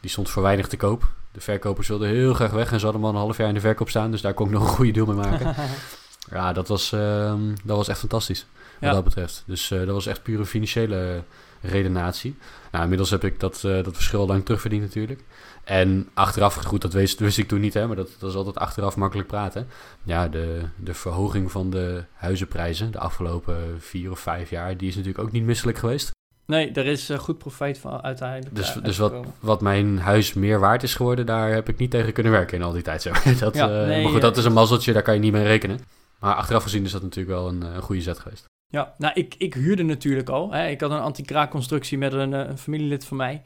Die 0.00 0.10
stond 0.10 0.30
voor 0.30 0.42
weinig 0.42 0.66
te 0.68 0.76
koop. 0.76 1.08
De 1.32 1.40
verkopers 1.40 1.88
wilden 1.88 2.08
heel 2.08 2.34
graag 2.34 2.50
weg 2.50 2.72
en 2.72 2.78
ze 2.78 2.84
hadden 2.84 3.04
al 3.04 3.08
een 3.10 3.14
half 3.16 3.36
jaar 3.36 3.48
in 3.48 3.54
de 3.54 3.60
verkoop 3.60 3.88
staan. 3.88 4.10
Dus 4.10 4.20
daar 4.20 4.34
kon 4.34 4.46
ik 4.46 4.52
nog 4.52 4.62
een 4.62 4.68
goede 4.74 4.90
deal 4.92 5.06
mee 5.06 5.16
maken. 5.30 5.54
ja, 6.30 6.52
dat 6.52 6.68
was, 6.68 6.92
ehm, 6.92 7.40
dat 7.64 7.76
was 7.76 7.88
echt 7.88 7.98
fantastisch 7.98 8.46
wat 8.80 8.88
Ja. 8.88 8.94
dat 8.94 9.04
betreft. 9.04 9.42
Dus 9.46 9.70
eh, 9.70 9.78
dat 9.78 9.88
was 9.94 10.06
echt 10.06 10.22
pure 10.22 10.46
financiële 10.46 11.22
redenatie. 11.60 12.36
Nou, 12.70 12.82
inmiddels 12.82 13.10
heb 13.10 13.24
ik 13.24 13.40
dat, 13.40 13.54
eh, 13.64 13.82
dat 13.84 13.94
verschil 13.94 14.26
lang 14.26 14.44
terugverdiend 14.44 14.82
natuurlijk. 14.82 15.20
En 15.64 16.08
achteraf, 16.14 16.54
goed, 16.54 16.82
dat 16.82 16.92
wist, 16.92 17.18
wist 17.18 17.38
ik 17.38 17.48
toen 17.48 17.60
niet, 17.60 17.74
hè, 17.74 17.86
maar 17.86 17.96
dat, 17.96 18.10
dat 18.18 18.30
is 18.30 18.36
altijd 18.36 18.58
achteraf 18.58 18.96
makkelijk 18.96 19.28
praten. 19.28 19.66
Ja, 20.02 20.28
de, 20.28 20.60
de 20.76 20.94
verhoging 20.94 21.50
van 21.50 21.70
de 21.70 22.04
huizenprijzen 22.12 22.92
de 22.92 22.98
afgelopen 22.98 23.80
vier 23.80 24.10
of 24.10 24.18
vijf 24.18 24.50
jaar, 24.50 24.76
die 24.76 24.88
is 24.88 24.96
natuurlijk 24.96 25.24
ook 25.24 25.32
niet 25.32 25.44
misselijk 25.44 25.78
geweest. 25.78 26.10
Nee, 26.46 26.72
er 26.72 26.86
is 26.86 27.10
eh, 27.10 27.18
goed 27.18 27.38
profijt 27.38 27.78
van 27.78 28.02
uiteindelijk. 28.02 28.56
Dus, 28.56 28.72
dus 28.82 28.98
wat, 28.98 29.14
wat 29.40 29.60
mijn 29.60 29.98
huis 29.98 30.32
meer 30.32 30.60
waard 30.60 30.82
is 30.82 30.94
geworden, 30.94 31.26
daar 31.26 31.52
heb 31.52 31.68
ik 31.68 31.78
niet 31.78 31.90
tegen 31.90 32.12
kunnen 32.12 32.32
werken 32.32 32.58
in 32.58 32.64
al 32.64 32.72
die 32.72 32.82
tijd. 32.82 33.04
Maar. 33.04 33.34
Dat, 33.38 33.54
Ja, 33.54 33.68
eh, 33.68 33.86
nee, 33.86 34.02
maar 34.02 34.12
goed, 34.12 34.22
eh, 34.22 34.28
dat 34.28 34.36
is 34.36 34.44
een 34.44 34.52
mazzeltje, 34.52 34.92
daar 34.92 35.02
kan 35.02 35.14
je 35.14 35.20
niet 35.20 35.32
mee 35.32 35.46
rekenen. 35.46 35.78
Maar 36.18 36.34
achteraf 36.34 36.62
gezien 36.62 36.84
is 36.84 36.92
dat 36.92 37.02
natuurlijk 37.02 37.36
wel 37.36 37.48
een, 37.48 37.62
een 37.62 37.82
goede 37.82 38.02
zet 38.02 38.18
geweest. 38.18 38.44
Ja, 38.66 38.94
nou, 38.98 39.14
ik, 39.14 39.34
ik 39.38 39.54
huurde 39.54 39.82
natuurlijk 39.82 40.28
al. 40.28 40.52
Hè. 40.52 40.68
Ik 40.68 40.80
had 40.80 40.90
een 40.90 41.00
anti-kraakconstructie 41.00 41.98
met 41.98 42.12
een, 42.12 42.32
een 42.32 42.58
familielid 42.58 43.04
van 43.04 43.16
mij. 43.16 43.42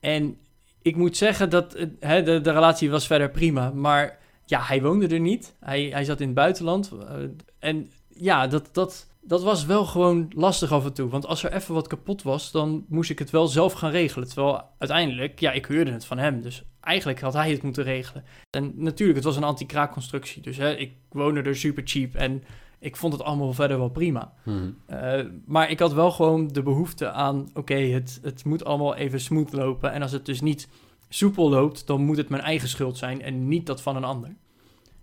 En 0.00 0.36
ik 0.84 0.96
moet 0.96 1.16
zeggen 1.16 1.50
dat 1.50 1.76
hè, 2.00 2.22
de, 2.22 2.40
de 2.40 2.52
relatie 2.52 2.90
was 2.90 3.06
verder 3.06 3.30
prima. 3.30 3.70
Maar 3.70 4.18
ja, 4.44 4.60
hij 4.62 4.82
woonde 4.82 5.06
er 5.06 5.20
niet. 5.20 5.54
Hij, 5.60 5.82
hij 5.84 6.04
zat 6.04 6.20
in 6.20 6.26
het 6.26 6.34
buitenland. 6.34 6.92
eh, 6.92 7.16
en 7.58 7.90
ja, 8.08 8.46
dat, 8.46 8.68
dat, 8.72 9.08
dat 9.20 9.42
was 9.42 9.64
wel 9.64 9.84
gewoon 9.84 10.32
lastig 10.34 10.72
af 10.72 10.84
en 10.84 10.92
toe. 10.92 11.08
Want 11.08 11.26
als 11.26 11.44
er 11.44 11.52
even 11.52 11.74
wat 11.74 11.86
kapot 11.86 12.22
was, 12.22 12.50
dan 12.50 12.84
moest 12.88 13.10
ik 13.10 13.18
het 13.18 13.30
wel 13.30 13.46
zelf 13.46 13.72
gaan 13.72 13.90
regelen. 13.90 14.28
Terwijl 14.28 14.62
uiteindelijk, 14.78 15.40
ja, 15.40 15.52
ik 15.52 15.66
huurde 15.66 15.92
het 15.92 16.04
van 16.04 16.18
hem. 16.18 16.40
Dus 16.40 16.62
eigenlijk 16.80 17.20
had 17.20 17.32
hij 17.32 17.50
het 17.50 17.62
moeten 17.62 17.84
regelen. 17.84 18.24
En 18.50 18.72
natuurlijk, 18.76 19.18
het 19.18 19.26
was 19.26 19.36
een 19.36 19.44
anti-kraakconstructie. 19.44 20.42
Dus 20.42 20.56
hè, 20.56 20.76
ik 20.76 20.92
woonde 21.08 21.42
er 21.42 21.56
super 21.56 21.82
cheap. 21.86 22.14
En 22.14 22.42
ik 22.84 22.96
vond 22.96 23.12
het 23.12 23.22
allemaal 23.22 23.52
verder 23.52 23.78
wel 23.78 23.88
prima. 23.88 24.32
Mhm. 24.44 24.70
Uh, 24.90 25.20
maar 25.46 25.70
ik 25.70 25.78
had 25.78 25.92
wel 25.92 26.10
gewoon 26.10 26.48
de 26.48 26.62
behoefte 26.62 27.10
aan, 27.10 27.50
oké, 27.54 27.74
het, 27.74 28.18
het 28.22 28.44
moet 28.44 28.64
allemaal 28.64 28.94
even 28.94 29.20
smooth 29.20 29.52
lopen. 29.52 29.92
En 29.92 30.02
als 30.02 30.12
het 30.12 30.26
dus 30.26 30.40
niet 30.40 30.68
soepel 31.08 31.50
loopt, 31.50 31.86
dan 31.86 32.00
moet 32.00 32.16
het 32.16 32.28
mijn 32.28 32.42
eigen 32.42 32.68
schuld 32.68 32.96
zijn 32.96 33.22
en 33.22 33.48
niet 33.48 33.66
dat 33.66 33.82
van 33.82 33.96
een 33.96 34.04
ander. 34.04 34.36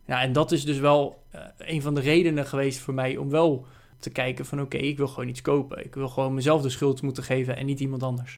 Ja, 0.05 0.21
en 0.21 0.33
dat 0.33 0.51
is 0.51 0.65
dus 0.65 0.79
wel 0.79 1.23
uh, 1.35 1.41
een 1.57 1.81
van 1.81 1.93
de 1.93 2.01
redenen 2.01 2.45
geweest 2.45 2.79
voor 2.79 2.93
mij 2.93 3.17
om 3.17 3.29
wel 3.29 3.65
te 3.99 4.09
kijken 4.09 4.45
van, 4.45 4.61
oké, 4.61 4.77
ik 4.77 4.97
wil 4.97 5.07
gewoon 5.07 5.29
iets 5.29 5.41
kopen. 5.41 5.85
Ik 5.85 5.95
wil 5.95 6.09
gewoon 6.09 6.33
mezelf 6.33 6.61
de 6.61 6.69
schuld 6.69 7.01
moeten 7.01 7.23
geven 7.23 7.57
en 7.57 7.65
niet 7.65 7.79
iemand 7.79 8.03
anders. 8.03 8.37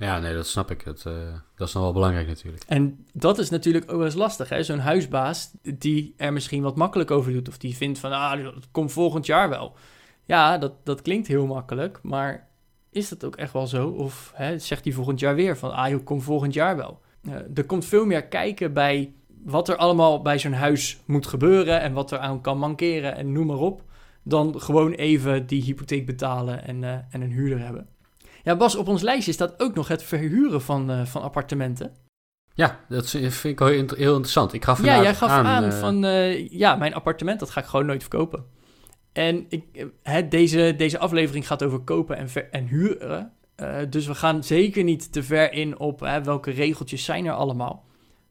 Ja, 0.00 0.18
nee, 0.18 0.34
dat 0.34 0.46
snap 0.46 0.70
ik. 0.70 0.82
Het, 0.82 1.04
uh, 1.06 1.14
dat 1.54 1.68
is 1.68 1.74
nog 1.74 1.82
wel 1.82 1.92
belangrijk 1.92 2.26
natuurlijk. 2.26 2.62
En 2.66 3.06
dat 3.12 3.38
is 3.38 3.50
natuurlijk 3.50 3.90
ook 3.90 3.96
wel 3.96 4.04
eens 4.04 4.14
lastig, 4.14 4.48
hè. 4.48 4.62
Zo'n 4.62 4.78
huisbaas 4.78 5.50
die 5.62 6.14
er 6.16 6.32
misschien 6.32 6.62
wat 6.62 6.76
makkelijk 6.76 7.10
over 7.10 7.32
doet. 7.32 7.48
Of 7.48 7.58
die 7.58 7.76
vindt 7.76 7.98
van, 7.98 8.12
ah, 8.12 8.44
dat 8.44 8.68
komt 8.70 8.92
volgend 8.92 9.26
jaar 9.26 9.48
wel. 9.48 9.76
Ja, 10.24 10.58
dat, 10.58 10.72
dat 10.84 11.02
klinkt 11.02 11.26
heel 11.26 11.46
makkelijk, 11.46 11.98
maar 12.02 12.48
is 12.90 13.08
dat 13.08 13.24
ook 13.24 13.36
echt 13.36 13.52
wel 13.52 13.66
zo? 13.66 13.88
Of 13.88 14.32
hè, 14.34 14.58
zegt 14.58 14.84
hij 14.84 14.92
volgend 14.92 15.20
jaar 15.20 15.34
weer 15.34 15.56
van, 15.56 15.72
ah, 15.72 15.88
joh, 15.88 16.04
kom 16.04 16.20
volgend 16.20 16.54
jaar 16.54 16.76
wel. 16.76 17.00
Uh, 17.22 17.34
er 17.54 17.64
komt 17.64 17.84
veel 17.84 18.06
meer 18.06 18.24
kijken 18.24 18.72
bij 18.72 19.12
wat 19.44 19.68
er 19.68 19.76
allemaal 19.76 20.22
bij 20.22 20.38
zo'n 20.38 20.52
huis 20.52 21.00
moet 21.06 21.26
gebeuren... 21.26 21.80
en 21.80 21.92
wat 21.92 22.10
er 22.10 22.18
aan 22.18 22.40
kan 22.40 22.58
mankeren 22.58 23.16
en 23.16 23.32
noem 23.32 23.46
maar 23.46 23.58
op... 23.58 23.82
dan 24.22 24.60
gewoon 24.60 24.92
even 24.92 25.46
die 25.46 25.62
hypotheek 25.62 26.06
betalen 26.06 26.64
en, 26.64 26.82
uh, 26.82 26.92
en 27.10 27.20
een 27.20 27.32
huurder 27.32 27.58
hebben. 27.58 27.88
Ja, 28.42 28.56
Bas, 28.56 28.76
op 28.76 28.88
ons 28.88 29.02
lijstje 29.02 29.32
staat 29.32 29.60
ook 29.62 29.74
nog 29.74 29.88
het 29.88 30.02
verhuren 30.02 30.62
van, 30.62 30.90
uh, 30.90 31.04
van 31.04 31.22
appartementen. 31.22 31.96
Ja, 32.54 32.80
dat 32.88 33.10
vind 33.10 33.44
ik 33.44 33.58
heel, 33.58 33.68
heel 33.68 33.86
interessant. 33.86 34.52
Ik 34.52 34.64
gaf 34.64 34.84
ja, 34.84 35.02
jij 35.02 35.14
gaf 35.14 35.30
aan, 35.30 35.46
aan 35.46 35.64
uh, 35.64 35.70
van, 35.70 36.04
uh, 36.04 36.48
ja, 36.48 36.76
mijn 36.76 36.94
appartement, 36.94 37.40
dat 37.40 37.50
ga 37.50 37.60
ik 37.60 37.66
gewoon 37.66 37.86
nooit 37.86 38.00
verkopen. 38.00 38.44
En 39.12 39.46
ik, 39.48 39.86
deze, 40.30 40.74
deze 40.76 40.98
aflevering 40.98 41.46
gaat 41.46 41.62
over 41.62 41.78
kopen 41.78 42.16
en, 42.16 42.28
ver, 42.28 42.48
en 42.50 42.66
huren. 42.66 43.32
Uh, 43.56 43.76
dus 43.90 44.06
we 44.06 44.14
gaan 44.14 44.44
zeker 44.44 44.84
niet 44.84 45.12
te 45.12 45.22
ver 45.22 45.52
in 45.52 45.78
op 45.78 46.00
hè, 46.00 46.22
welke 46.22 46.50
regeltjes 46.50 47.04
zijn 47.04 47.26
er 47.26 47.32
allemaal. 47.32 47.84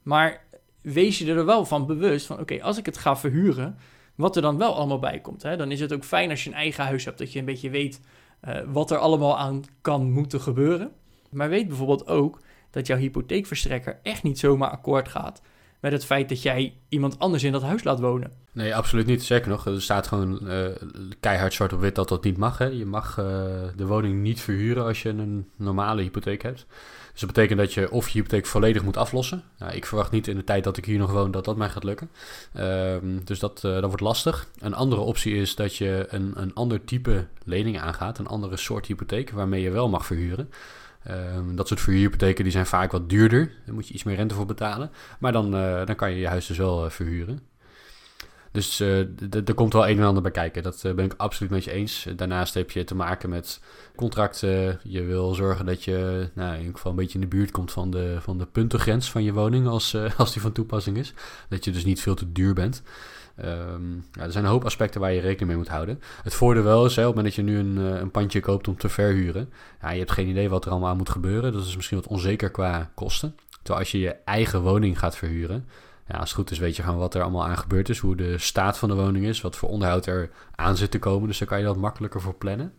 Maar 0.03 0.43
wees 0.81 1.17
je 1.17 1.33
er 1.33 1.45
wel 1.45 1.65
van 1.65 1.85
bewust 1.85 2.25
van, 2.25 2.39
oké, 2.39 2.53
okay, 2.53 2.65
als 2.65 2.77
ik 2.77 2.85
het 2.85 2.97
ga 2.97 3.17
verhuren, 3.17 3.77
wat 4.15 4.35
er 4.35 4.41
dan 4.41 4.57
wel 4.57 4.75
allemaal 4.75 4.99
bij 4.99 5.19
komt. 5.19 5.43
Hè, 5.43 5.57
dan 5.57 5.71
is 5.71 5.79
het 5.79 5.93
ook 5.93 6.03
fijn 6.03 6.29
als 6.29 6.43
je 6.43 6.49
een 6.49 6.55
eigen 6.55 6.83
huis 6.83 7.05
hebt, 7.05 7.17
dat 7.17 7.33
je 7.33 7.39
een 7.39 7.45
beetje 7.45 7.69
weet 7.69 8.01
uh, 8.47 8.59
wat 8.67 8.91
er 8.91 8.97
allemaal 8.97 9.37
aan 9.37 9.63
kan 9.81 10.11
moeten 10.11 10.41
gebeuren. 10.41 10.91
Maar 11.29 11.49
weet 11.49 11.67
bijvoorbeeld 11.67 12.07
ook 12.07 12.39
dat 12.69 12.87
jouw 12.87 12.97
hypotheekverstrekker 12.97 13.99
echt 14.03 14.23
niet 14.23 14.39
zomaar 14.39 14.69
akkoord 14.69 15.07
gaat 15.07 15.41
met 15.79 15.91
het 15.91 16.05
feit 16.05 16.29
dat 16.29 16.41
jij 16.41 16.73
iemand 16.89 17.19
anders 17.19 17.43
in 17.43 17.51
dat 17.51 17.61
huis 17.61 17.83
laat 17.83 17.99
wonen. 17.99 18.31
Nee, 18.51 18.75
absoluut 18.75 19.05
niet. 19.05 19.23
Zeker 19.23 19.49
nog, 19.49 19.65
er 19.65 19.81
staat 19.81 20.07
gewoon 20.07 20.39
uh, 20.43 20.65
keihard 21.19 21.53
zwart 21.53 21.73
op 21.73 21.79
wit 21.79 21.95
dat 21.95 22.09
dat 22.09 22.23
niet 22.23 22.37
mag. 22.37 22.57
Hè. 22.57 22.65
Je 22.65 22.85
mag 22.85 23.17
uh, 23.17 23.25
de 23.75 23.85
woning 23.85 24.21
niet 24.21 24.41
verhuren 24.41 24.83
als 24.83 25.01
je 25.01 25.09
een 25.09 25.47
normale 25.55 26.01
hypotheek 26.01 26.41
hebt. 26.41 26.65
Dus 27.11 27.19
dat 27.27 27.35
betekent 27.35 27.59
dat 27.59 27.73
je 27.73 27.91
of 27.91 28.09
je 28.09 28.17
hypotheek 28.17 28.45
volledig 28.45 28.83
moet 28.83 28.97
aflossen. 28.97 29.43
Nou, 29.57 29.73
ik 29.73 29.85
verwacht 29.85 30.11
niet 30.11 30.27
in 30.27 30.35
de 30.35 30.43
tijd 30.43 30.63
dat 30.63 30.77
ik 30.77 30.85
hier 30.85 30.97
nog 30.97 31.11
woon 31.11 31.31
dat 31.31 31.45
dat 31.45 31.57
mij 31.57 31.69
gaat 31.69 31.83
lukken. 31.83 32.09
Um, 32.57 33.21
dus 33.25 33.39
dat, 33.39 33.61
uh, 33.65 33.73
dat 33.73 33.83
wordt 33.83 34.01
lastig. 34.01 34.47
Een 34.59 34.73
andere 34.73 35.01
optie 35.01 35.35
is 35.35 35.55
dat 35.55 35.75
je 35.75 36.05
een, 36.09 36.31
een 36.35 36.53
ander 36.53 36.83
type 36.83 37.27
lening 37.43 37.79
aangaat. 37.79 38.19
Een 38.19 38.27
andere 38.27 38.57
soort 38.57 38.85
hypotheek 38.85 39.29
waarmee 39.29 39.61
je 39.61 39.71
wel 39.71 39.89
mag 39.89 40.05
verhuren. 40.05 40.49
Um, 41.07 41.55
dat 41.55 41.67
soort 41.67 41.79
verhuurhypotheken 41.79 42.43
die 42.43 42.51
zijn 42.51 42.65
vaak 42.65 42.91
wat 42.91 43.09
duurder. 43.09 43.51
Daar 43.65 43.75
moet 43.75 43.87
je 43.87 43.93
iets 43.93 44.03
meer 44.03 44.15
rente 44.15 44.35
voor 44.35 44.45
betalen. 44.45 44.91
Maar 45.19 45.31
dan, 45.31 45.55
uh, 45.55 45.85
dan 45.85 45.95
kan 45.95 46.11
je 46.11 46.19
je 46.19 46.27
huis 46.27 46.45
dus 46.45 46.57
wel 46.57 46.85
uh, 46.85 46.91
verhuren. 46.91 47.39
Dus 48.51 48.81
uh, 48.81 48.99
er 49.45 49.53
komt 49.53 49.73
wel 49.73 49.87
een 49.87 49.97
en 49.97 50.05
ander 50.05 50.21
bij 50.21 50.31
kijken. 50.31 50.63
Dat 50.63 50.81
ben 50.81 51.05
ik 51.05 51.13
absoluut 51.17 51.51
met 51.51 51.63
je 51.63 51.71
eens. 51.71 52.07
Daarnaast 52.15 52.53
heb 52.53 52.71
je 52.71 52.83
te 52.83 52.95
maken 52.95 53.29
met 53.29 53.61
contracten. 53.95 54.79
Je 54.83 55.03
wil 55.03 55.33
zorgen 55.33 55.65
dat 55.65 55.83
je 55.83 56.29
nou, 56.33 56.53
in 56.53 56.59
ieder 56.59 56.75
geval 56.75 56.91
een 56.91 56.97
beetje 56.97 57.19
in 57.19 57.29
de 57.29 57.35
buurt 57.35 57.51
komt 57.51 57.71
van 57.71 57.91
de, 57.91 58.17
van 58.21 58.37
de 58.37 58.45
puntengrens 58.45 59.11
van 59.11 59.23
je 59.23 59.33
woning 59.33 59.67
als, 59.67 59.95
als 60.17 60.33
die 60.33 60.41
van 60.41 60.51
toepassing 60.51 60.97
is. 60.97 61.13
Dat 61.49 61.65
je 61.65 61.71
dus 61.71 61.85
niet 61.85 62.01
veel 62.01 62.15
te 62.15 62.31
duur 62.31 62.53
bent. 62.53 62.81
Ja, 63.41 64.23
er 64.23 64.31
zijn 64.31 64.43
een 64.43 64.49
hoop 64.49 64.65
aspecten 64.65 65.01
waar 65.01 65.13
je 65.13 65.19
rekening 65.19 65.47
mee 65.47 65.57
moet 65.57 65.67
houden. 65.67 66.01
Het 66.23 66.33
voordeel 66.33 66.63
wel 66.63 66.85
is, 66.85 66.91
op 66.91 66.95
het 66.97 67.05
moment 67.05 67.25
dat 67.25 67.35
je 67.35 67.41
nu 67.41 67.57
een, 67.57 67.77
een 67.77 68.11
pandje 68.11 68.39
koopt 68.39 68.67
om 68.67 68.77
te 68.77 68.89
verhuren, 68.89 69.49
ja, 69.81 69.89
je 69.91 69.99
hebt 69.99 70.11
geen 70.11 70.27
idee 70.27 70.49
wat 70.49 70.65
er 70.65 70.71
allemaal 70.71 70.89
aan 70.89 70.97
moet 70.97 71.09
gebeuren. 71.09 71.53
Dat 71.53 71.65
is 71.65 71.75
misschien 71.75 71.97
wat 71.97 72.07
onzeker 72.07 72.49
qua 72.49 72.91
kosten. 72.95 73.35
Terwijl 73.49 73.79
als 73.79 73.91
je 73.91 73.99
je 73.99 74.15
eigen 74.25 74.61
woning 74.61 74.99
gaat 74.99 75.17
verhuren, 75.17 75.67
ja, 76.07 76.17
als 76.17 76.29
het 76.29 76.39
goed 76.39 76.51
is 76.51 76.59
weet 76.59 76.75
je 76.75 76.83
gewoon 76.83 76.99
wat 76.99 77.15
er 77.15 77.21
allemaal 77.21 77.45
aan 77.45 77.57
gebeurd 77.57 77.89
is, 77.89 77.97
hoe 77.99 78.15
de 78.15 78.37
staat 78.37 78.77
van 78.77 78.89
de 78.89 78.95
woning 78.95 79.25
is, 79.25 79.41
wat 79.41 79.55
voor 79.55 79.69
onderhoud 79.69 80.05
er 80.05 80.29
aan 80.55 80.77
zit 80.77 80.91
te 80.91 80.99
komen. 80.99 81.27
Dus 81.27 81.37
daar 81.37 81.47
kan 81.47 81.59
je 81.59 81.65
dat 81.65 81.77
makkelijker 81.77 82.21
voor 82.21 82.33
plannen. 82.33 82.73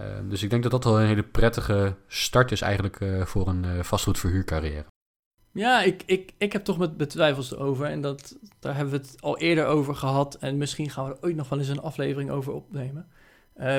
Uh, 0.00 0.06
dus 0.28 0.42
ik 0.42 0.50
denk 0.50 0.62
dat 0.62 0.72
dat 0.72 0.84
al 0.84 1.00
een 1.00 1.06
hele 1.06 1.22
prettige 1.22 1.94
start 2.06 2.52
is 2.52 2.60
eigenlijk 2.60 3.00
uh, 3.00 3.24
voor 3.24 3.48
een 3.48 3.64
uh, 3.64 3.82
vastgoedverhuurcarrière. 3.82 4.91
Ja, 5.52 5.82
ik, 5.82 6.02
ik, 6.06 6.32
ik 6.38 6.52
heb 6.52 6.64
toch 6.64 6.78
met 6.78 6.96
betwijfels 6.96 7.56
over. 7.56 7.86
En 7.86 8.00
dat, 8.00 8.38
daar 8.58 8.76
hebben 8.76 8.94
we 8.94 9.00
het 9.00 9.16
al 9.20 9.38
eerder 9.38 9.66
over 9.66 9.94
gehad. 9.94 10.34
En 10.34 10.56
misschien 10.56 10.90
gaan 10.90 11.04
we 11.04 11.10
er 11.10 11.22
ooit 11.22 11.36
nog 11.36 11.48
wel 11.48 11.58
eens 11.58 11.68
een 11.68 11.80
aflevering 11.80 12.30
over 12.30 12.52
opnemen. 12.52 13.06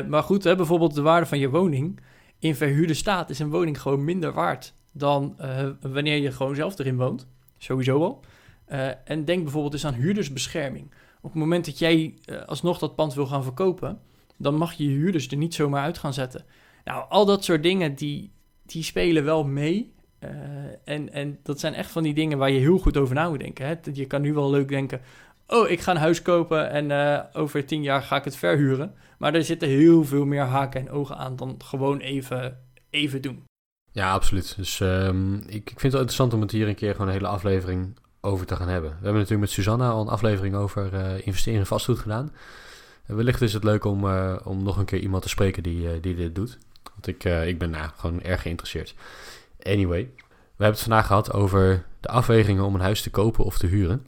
maar 0.07 0.23
goed, 0.23 0.43
hè, 0.43 0.55
bijvoorbeeld 0.55 0.95
de 0.95 1.01
waarde 1.01 1.25
van 1.25 1.39
je 1.39 1.49
woning. 1.49 1.99
In 2.39 2.55
verhuurde 2.55 2.93
staat 2.93 3.29
is 3.29 3.39
een 3.39 3.49
woning 3.49 3.81
gewoon 3.81 4.03
minder 4.03 4.33
waard 4.33 4.73
dan 4.91 5.35
wanneer 5.81 6.17
je 6.17 6.31
gewoon 6.31 6.55
zelf 6.55 6.79
erin 6.79 6.97
woont. 6.97 7.27
Sowieso 7.57 8.03
al. 8.03 8.23
Uh, 8.71 8.87
en 9.03 9.25
denk 9.25 9.43
bijvoorbeeld 9.43 9.73
eens 9.73 9.85
aan 9.85 9.93
huurdersbescherming. 9.93 10.91
Op 11.21 11.31
het 11.31 11.39
moment 11.39 11.65
dat 11.65 11.79
jij 11.79 12.17
alsnog 12.45 12.77
dat 12.79 12.95
pand 12.95 13.13
wil 13.13 13.25
gaan 13.25 13.43
verkopen, 13.43 13.99
dan 14.37 14.55
mag 14.55 14.73
je 14.73 14.83
je 14.83 14.89
huurders 14.89 15.27
er 15.27 15.37
niet 15.37 15.53
zomaar 15.53 15.83
uit 15.83 15.97
gaan 15.97 16.13
zetten. 16.13 16.45
Nou, 16.83 17.05
al 17.09 17.25
dat 17.25 17.43
soort 17.43 17.63
dingen 17.63 17.95
die, 17.95 18.31
die 18.65 18.83
spelen 18.83 19.23
wel 19.23 19.43
mee. 19.43 19.92
Uh, 20.23 20.29
en, 20.83 21.13
en 21.13 21.39
dat 21.43 21.59
zijn 21.59 21.73
echt 21.73 21.91
van 21.91 22.03
die 22.03 22.13
dingen 22.13 22.37
waar 22.37 22.51
je 22.51 22.59
heel 22.59 22.77
goed 22.77 22.97
over 22.97 23.15
na 23.15 23.29
moet 23.29 23.39
denken. 23.39 23.65
Hè? 23.65 23.75
Je 23.93 24.05
kan 24.05 24.21
nu 24.21 24.33
wel 24.33 24.49
leuk 24.49 24.67
denken, 24.67 25.01
oh, 25.47 25.69
ik 25.69 25.81
ga 25.81 25.91
een 25.91 25.97
huis 25.97 26.21
kopen 26.21 26.69
en 26.69 27.25
over 27.33 27.65
tien 27.65 27.83
jaar 27.83 28.01
ga 28.01 28.15
ik 28.15 28.23
het 28.23 28.35
verhuren. 28.35 28.93
Maar 29.17 29.33
er 29.33 29.43
zitten 29.43 29.67
heel 29.67 30.03
veel 30.05 30.25
meer 30.25 30.41
haken 30.41 30.81
en 30.81 30.89
ogen 30.89 31.17
aan 31.17 31.35
dan 31.35 31.55
gewoon 31.65 31.99
even, 31.99 32.59
even 32.89 33.21
doen. 33.21 33.43
Ja, 33.91 34.11
absoluut. 34.11 34.55
Dus 34.55 34.79
um, 34.79 35.35
ik, 35.35 35.45
ik 35.47 35.79
vind 35.79 35.81
het 35.81 35.91
wel 35.91 36.01
interessant 36.01 36.33
om 36.33 36.41
het 36.41 36.51
hier 36.51 36.67
een 36.67 36.75
keer 36.75 36.91
gewoon 36.91 37.07
een 37.07 37.13
hele 37.13 37.27
aflevering 37.27 37.97
over 38.21 38.45
te 38.45 38.55
gaan 38.55 38.67
hebben. 38.67 38.89
We 38.89 38.95
hebben 38.95 39.13
natuurlijk 39.13 39.41
met 39.41 39.51
Susanna 39.51 39.89
al 39.89 40.01
een 40.01 40.07
aflevering 40.07 40.55
over 40.55 40.93
uh, 40.93 41.27
investeren 41.27 41.59
in 41.59 41.65
vastgoed 41.65 41.99
gedaan. 41.99 42.31
Wellicht 43.05 43.41
is 43.41 43.53
het 43.53 43.63
leuk 43.63 43.85
om, 43.85 44.05
om 44.43 44.63
nog 44.63 44.77
een 44.77 44.85
keer 44.85 44.99
iemand 44.99 45.23
te 45.23 45.29
spreken 45.29 45.63
die, 45.63 45.99
die 45.99 46.15
dit 46.15 46.35
doet. 46.35 46.57
Want 46.93 47.07
ik, 47.07 47.23
ik 47.23 47.57
ben 47.57 47.69
nou, 47.69 47.89
gewoon 47.95 48.21
erg 48.21 48.41
geïnteresseerd. 48.41 48.95
Anyway, 49.63 50.09
we 50.17 50.63
hebben 50.63 50.67
het 50.67 50.79
vandaag 50.79 51.07
gehad 51.07 51.33
over 51.33 51.85
de 51.99 52.07
afwegingen 52.07 52.63
om 52.63 52.75
een 52.75 52.81
huis 52.81 53.01
te 53.01 53.09
kopen 53.09 53.45
of 53.45 53.57
te 53.57 53.67
huren. 53.67 54.05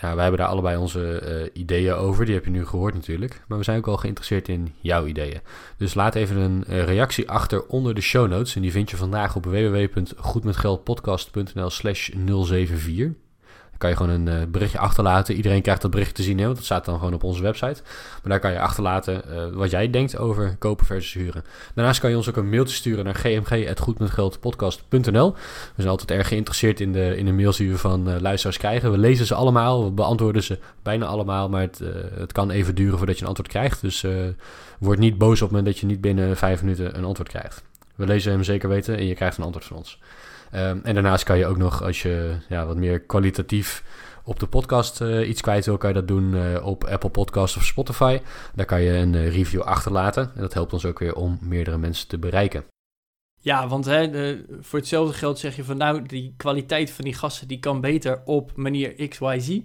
Ja, 0.00 0.16
hebben 0.16 0.38
daar 0.38 0.48
allebei 0.48 0.76
onze 0.76 1.50
ideeën 1.52 1.94
over. 1.94 2.24
Die 2.24 2.34
heb 2.34 2.44
je 2.44 2.50
nu 2.50 2.66
gehoord 2.66 2.94
natuurlijk. 2.94 3.42
Maar 3.48 3.58
we 3.58 3.64
zijn 3.64 3.78
ook 3.78 3.86
al 3.86 3.96
geïnteresseerd 3.96 4.48
in 4.48 4.74
jouw 4.80 5.06
ideeën. 5.06 5.40
Dus 5.76 5.94
laat 5.94 6.14
even 6.14 6.36
een 6.36 6.64
reactie 6.84 7.30
achter 7.30 7.66
onder 7.66 7.94
de 7.94 8.00
show 8.00 8.28
notes. 8.28 8.56
En 8.56 8.62
die 8.62 8.70
vind 8.70 8.90
je 8.90 8.96
vandaag 8.96 9.36
op 9.36 9.44
www.goedmetgeldpodcast.nl 9.44 11.70
slash 11.70 12.10
074 12.26 13.29
kan 13.80 13.90
je 13.90 13.96
gewoon 13.96 14.12
een 14.12 14.26
uh, 14.26 14.34
berichtje 14.48 14.78
achterlaten. 14.78 15.34
Iedereen 15.34 15.62
krijgt 15.62 15.82
dat 15.82 15.90
berichtje 15.90 16.14
te 16.14 16.22
zien, 16.22 16.38
hè, 16.38 16.44
want 16.44 16.56
dat 16.56 16.64
staat 16.64 16.84
dan 16.84 16.98
gewoon 16.98 17.14
op 17.14 17.24
onze 17.24 17.42
website. 17.42 17.82
Maar 18.12 18.22
daar 18.22 18.40
kan 18.40 18.52
je 18.52 18.60
achterlaten 18.60 19.22
uh, 19.30 19.46
wat 19.52 19.70
jij 19.70 19.90
denkt 19.90 20.18
over 20.18 20.56
kopen 20.58 20.86
versus 20.86 21.12
huren. 21.12 21.44
Daarnaast 21.74 22.00
kan 22.00 22.10
je 22.10 22.16
ons 22.16 22.28
ook 22.28 22.36
een 22.36 22.48
mailtje 22.48 22.74
sturen 22.74 23.04
naar 23.04 23.14
gmg.goedmetgeldpodcast.nl. 23.14 25.32
We 25.32 25.38
zijn 25.76 25.88
altijd 25.88 26.10
erg 26.10 26.28
geïnteresseerd 26.28 26.80
in 26.80 26.92
de, 26.92 27.16
in 27.16 27.24
de 27.24 27.32
mails 27.32 27.56
die 27.56 27.70
we 27.70 27.78
van 27.78 28.08
uh, 28.08 28.20
luisteraars 28.20 28.58
krijgen. 28.58 28.90
We 28.90 28.98
lezen 28.98 29.26
ze 29.26 29.34
allemaal, 29.34 29.84
we 29.84 29.90
beantwoorden 29.90 30.42
ze 30.42 30.58
bijna 30.82 31.06
allemaal, 31.06 31.48
maar 31.48 31.60
het, 31.60 31.82
het 32.14 32.32
kan 32.32 32.50
even 32.50 32.74
duren 32.74 32.98
voordat 32.98 33.16
je 33.16 33.22
een 33.22 33.28
antwoord 33.28 33.50
krijgt. 33.50 33.80
Dus 33.80 34.06
word 34.78 34.98
niet 34.98 35.18
boos 35.18 35.42
op 35.42 35.48
moment 35.48 35.66
dat 35.66 35.78
je 35.78 35.86
niet 35.86 36.00
binnen 36.00 36.36
vijf 36.36 36.62
minuten 36.62 36.98
een 36.98 37.04
antwoord 37.04 37.28
krijgt. 37.28 37.62
We 37.94 38.06
lezen 38.06 38.32
hem 38.32 38.42
zeker 38.42 38.68
weten 38.68 38.96
en 38.96 39.06
je 39.06 39.14
krijgt 39.14 39.38
een 39.38 39.44
antwoord 39.44 39.66
van 39.66 39.76
ons. 39.76 39.98
Um, 40.54 40.80
en 40.84 40.94
daarnaast 40.94 41.24
kan 41.24 41.38
je 41.38 41.46
ook 41.46 41.56
nog, 41.56 41.82
als 41.82 42.02
je 42.02 42.36
ja, 42.48 42.66
wat 42.66 42.76
meer 42.76 43.00
kwalitatief 43.00 43.84
op 44.24 44.40
de 44.40 44.46
podcast 44.46 45.00
uh, 45.00 45.28
iets 45.28 45.40
kwijt 45.40 45.64
wil, 45.64 45.76
kan 45.76 45.88
je 45.88 45.94
dat 45.94 46.08
doen 46.08 46.34
uh, 46.34 46.66
op 46.66 46.84
Apple 46.84 47.10
Podcasts 47.10 47.56
of 47.56 47.64
Spotify. 47.64 48.20
Daar 48.54 48.66
kan 48.66 48.82
je 48.82 48.92
een 48.92 49.14
uh, 49.14 49.34
review 49.34 49.60
achterlaten. 49.60 50.30
En 50.34 50.40
dat 50.40 50.54
helpt 50.54 50.72
ons 50.72 50.84
ook 50.84 50.98
weer 50.98 51.14
om 51.14 51.38
meerdere 51.40 51.78
mensen 51.78 52.08
te 52.08 52.18
bereiken. 52.18 52.64
Ja, 53.42 53.68
want 53.68 53.84
hè, 53.84 54.36
voor 54.60 54.78
hetzelfde 54.78 55.14
geld 55.14 55.38
zeg 55.38 55.56
je 55.56 55.64
van 55.64 55.76
nou, 55.76 56.02
die 56.02 56.34
kwaliteit 56.36 56.90
van 56.90 57.04
die 57.04 57.14
gasten 57.14 57.48
die 57.48 57.58
kan 57.58 57.80
beter 57.80 58.22
op 58.24 58.56
manier 58.56 59.08
XYZ. 59.08 59.60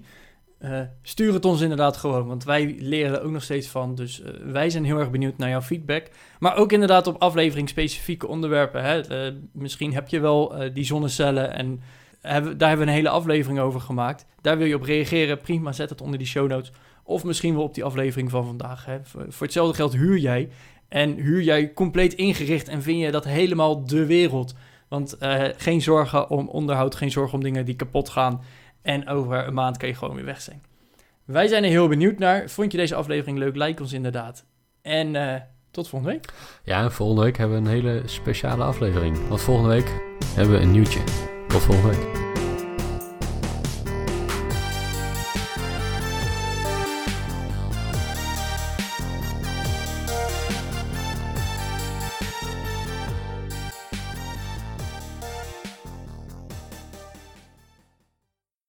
Uh, 0.66 0.82
stuur 1.02 1.34
het 1.34 1.46
ons 1.46 1.62
inderdaad 1.62 1.98
gewoon, 1.98 2.28
want 2.28 2.44
wij 2.44 2.76
leren 2.80 3.18
er 3.18 3.24
ook 3.24 3.32
nog 3.32 3.44
steeds 3.44 3.68
van. 3.68 3.96
Dus 3.96 4.22
uh, 4.22 4.28
wij 4.52 4.70
zijn 4.70 4.86
heel 4.86 5.00
erg 5.00 5.12
benieuwd 5.12 5.38
naar 5.38 5.50
jouw 5.50 5.62
feedback. 5.62 6.08
Maar 6.40 6.58
ook 6.58 6.72
inderdaad 6.72 7.08
op 7.08 7.22
aflevering 7.22 7.70
specifieke 7.70 8.28
onderwerpen. 8.28 8.84
Hè? 8.84 9.28
Uh, 9.28 9.34
misschien 9.52 9.94
heb 9.94 10.08
je 10.08 10.20
wel 10.20 10.56
die 10.74 10.84
zonnecellen 10.84 11.54
en 11.54 11.82
hebben, 12.22 12.58
daar 12.58 12.68
hebben 12.68 12.86
we 12.86 12.92
een 12.92 12.98
hele 12.98 13.10
aflevering 13.10 13.60
over 13.60 13.80
gemaakt. 13.80 14.26
Daar 14.42 14.58
wil 14.58 14.68
je 14.68 14.76
op 14.76 14.84
reageren, 14.84 15.40
prima, 15.40 15.72
zet 15.72 15.90
het 15.90 16.02
onder 16.02 16.18
die 16.18 16.28
show 16.28 16.50
notes. 16.50 16.72
Of 17.04 17.24
misschien 17.24 17.56
wel 17.56 17.64
op 17.64 17.74
die 17.74 17.84
aflevering 17.84 18.32
van 18.32 18.46
vandaag. 18.46 18.86
Hè? 18.86 18.98
Voor, 19.04 19.26
voor 19.30 19.46
hetzelfde 19.46 19.76
geld 19.76 19.94
huur 19.94 20.18
jij. 20.18 20.50
En 20.88 21.16
huur 21.16 21.42
jij 21.42 21.74
compleet 21.74 22.14
ingericht 22.14 22.68
en 22.68 22.82
vind 22.82 23.00
je 23.00 23.12
dat 23.12 23.26
helemaal 23.26 23.86
de 23.86 24.06
wereld. 24.06 24.56
Want 24.88 25.18
geen 25.58 25.82
zorgen 25.82 26.30
om 26.30 26.48
onderhoud, 26.48 26.96
geen 26.96 27.12
zorgen 27.12 27.38
om 27.38 27.44
dingen 27.44 27.66
die 27.66 27.76
kapot 27.76 28.10
gaan. 28.10 28.42
En 28.86 29.08
over 29.08 29.48
een 29.48 29.54
maand 29.54 29.78
kan 29.78 29.88
je 29.88 29.96
gewoon 29.96 30.16
weer 30.16 30.26
weg 30.26 30.42
zijn. 30.42 30.64
Wij 31.24 31.48
zijn 31.48 31.64
er 31.64 31.70
heel 31.70 31.88
benieuwd 31.88 32.20
naar. 32.20 32.50
Vond 32.50 32.72
je 32.72 32.78
deze 32.78 32.96
aflevering 32.96 33.38
leuk? 33.38 33.56
Like 33.56 33.82
ons 33.82 33.94
inderdaad. 33.94 34.46
En 34.82 35.14
uh, 35.14 35.36
tot 35.72 35.90
volgende 35.90 36.14
week. 36.14 36.34
Ja, 36.64 36.90
volgende 36.90 37.22
week 37.22 37.38
hebben 37.38 37.64
we 37.64 37.70
een 37.70 37.76
hele 37.76 38.02
speciale 38.06 38.64
aflevering. 38.64 39.28
Want 39.28 39.42
volgende 39.42 39.70
week 39.70 40.02
hebben 40.36 40.56
we 40.56 40.62
een 40.62 40.72
nieuwtje. 40.72 41.04
Tot 41.48 41.62
volgende 41.62 41.98
week. 41.98 42.25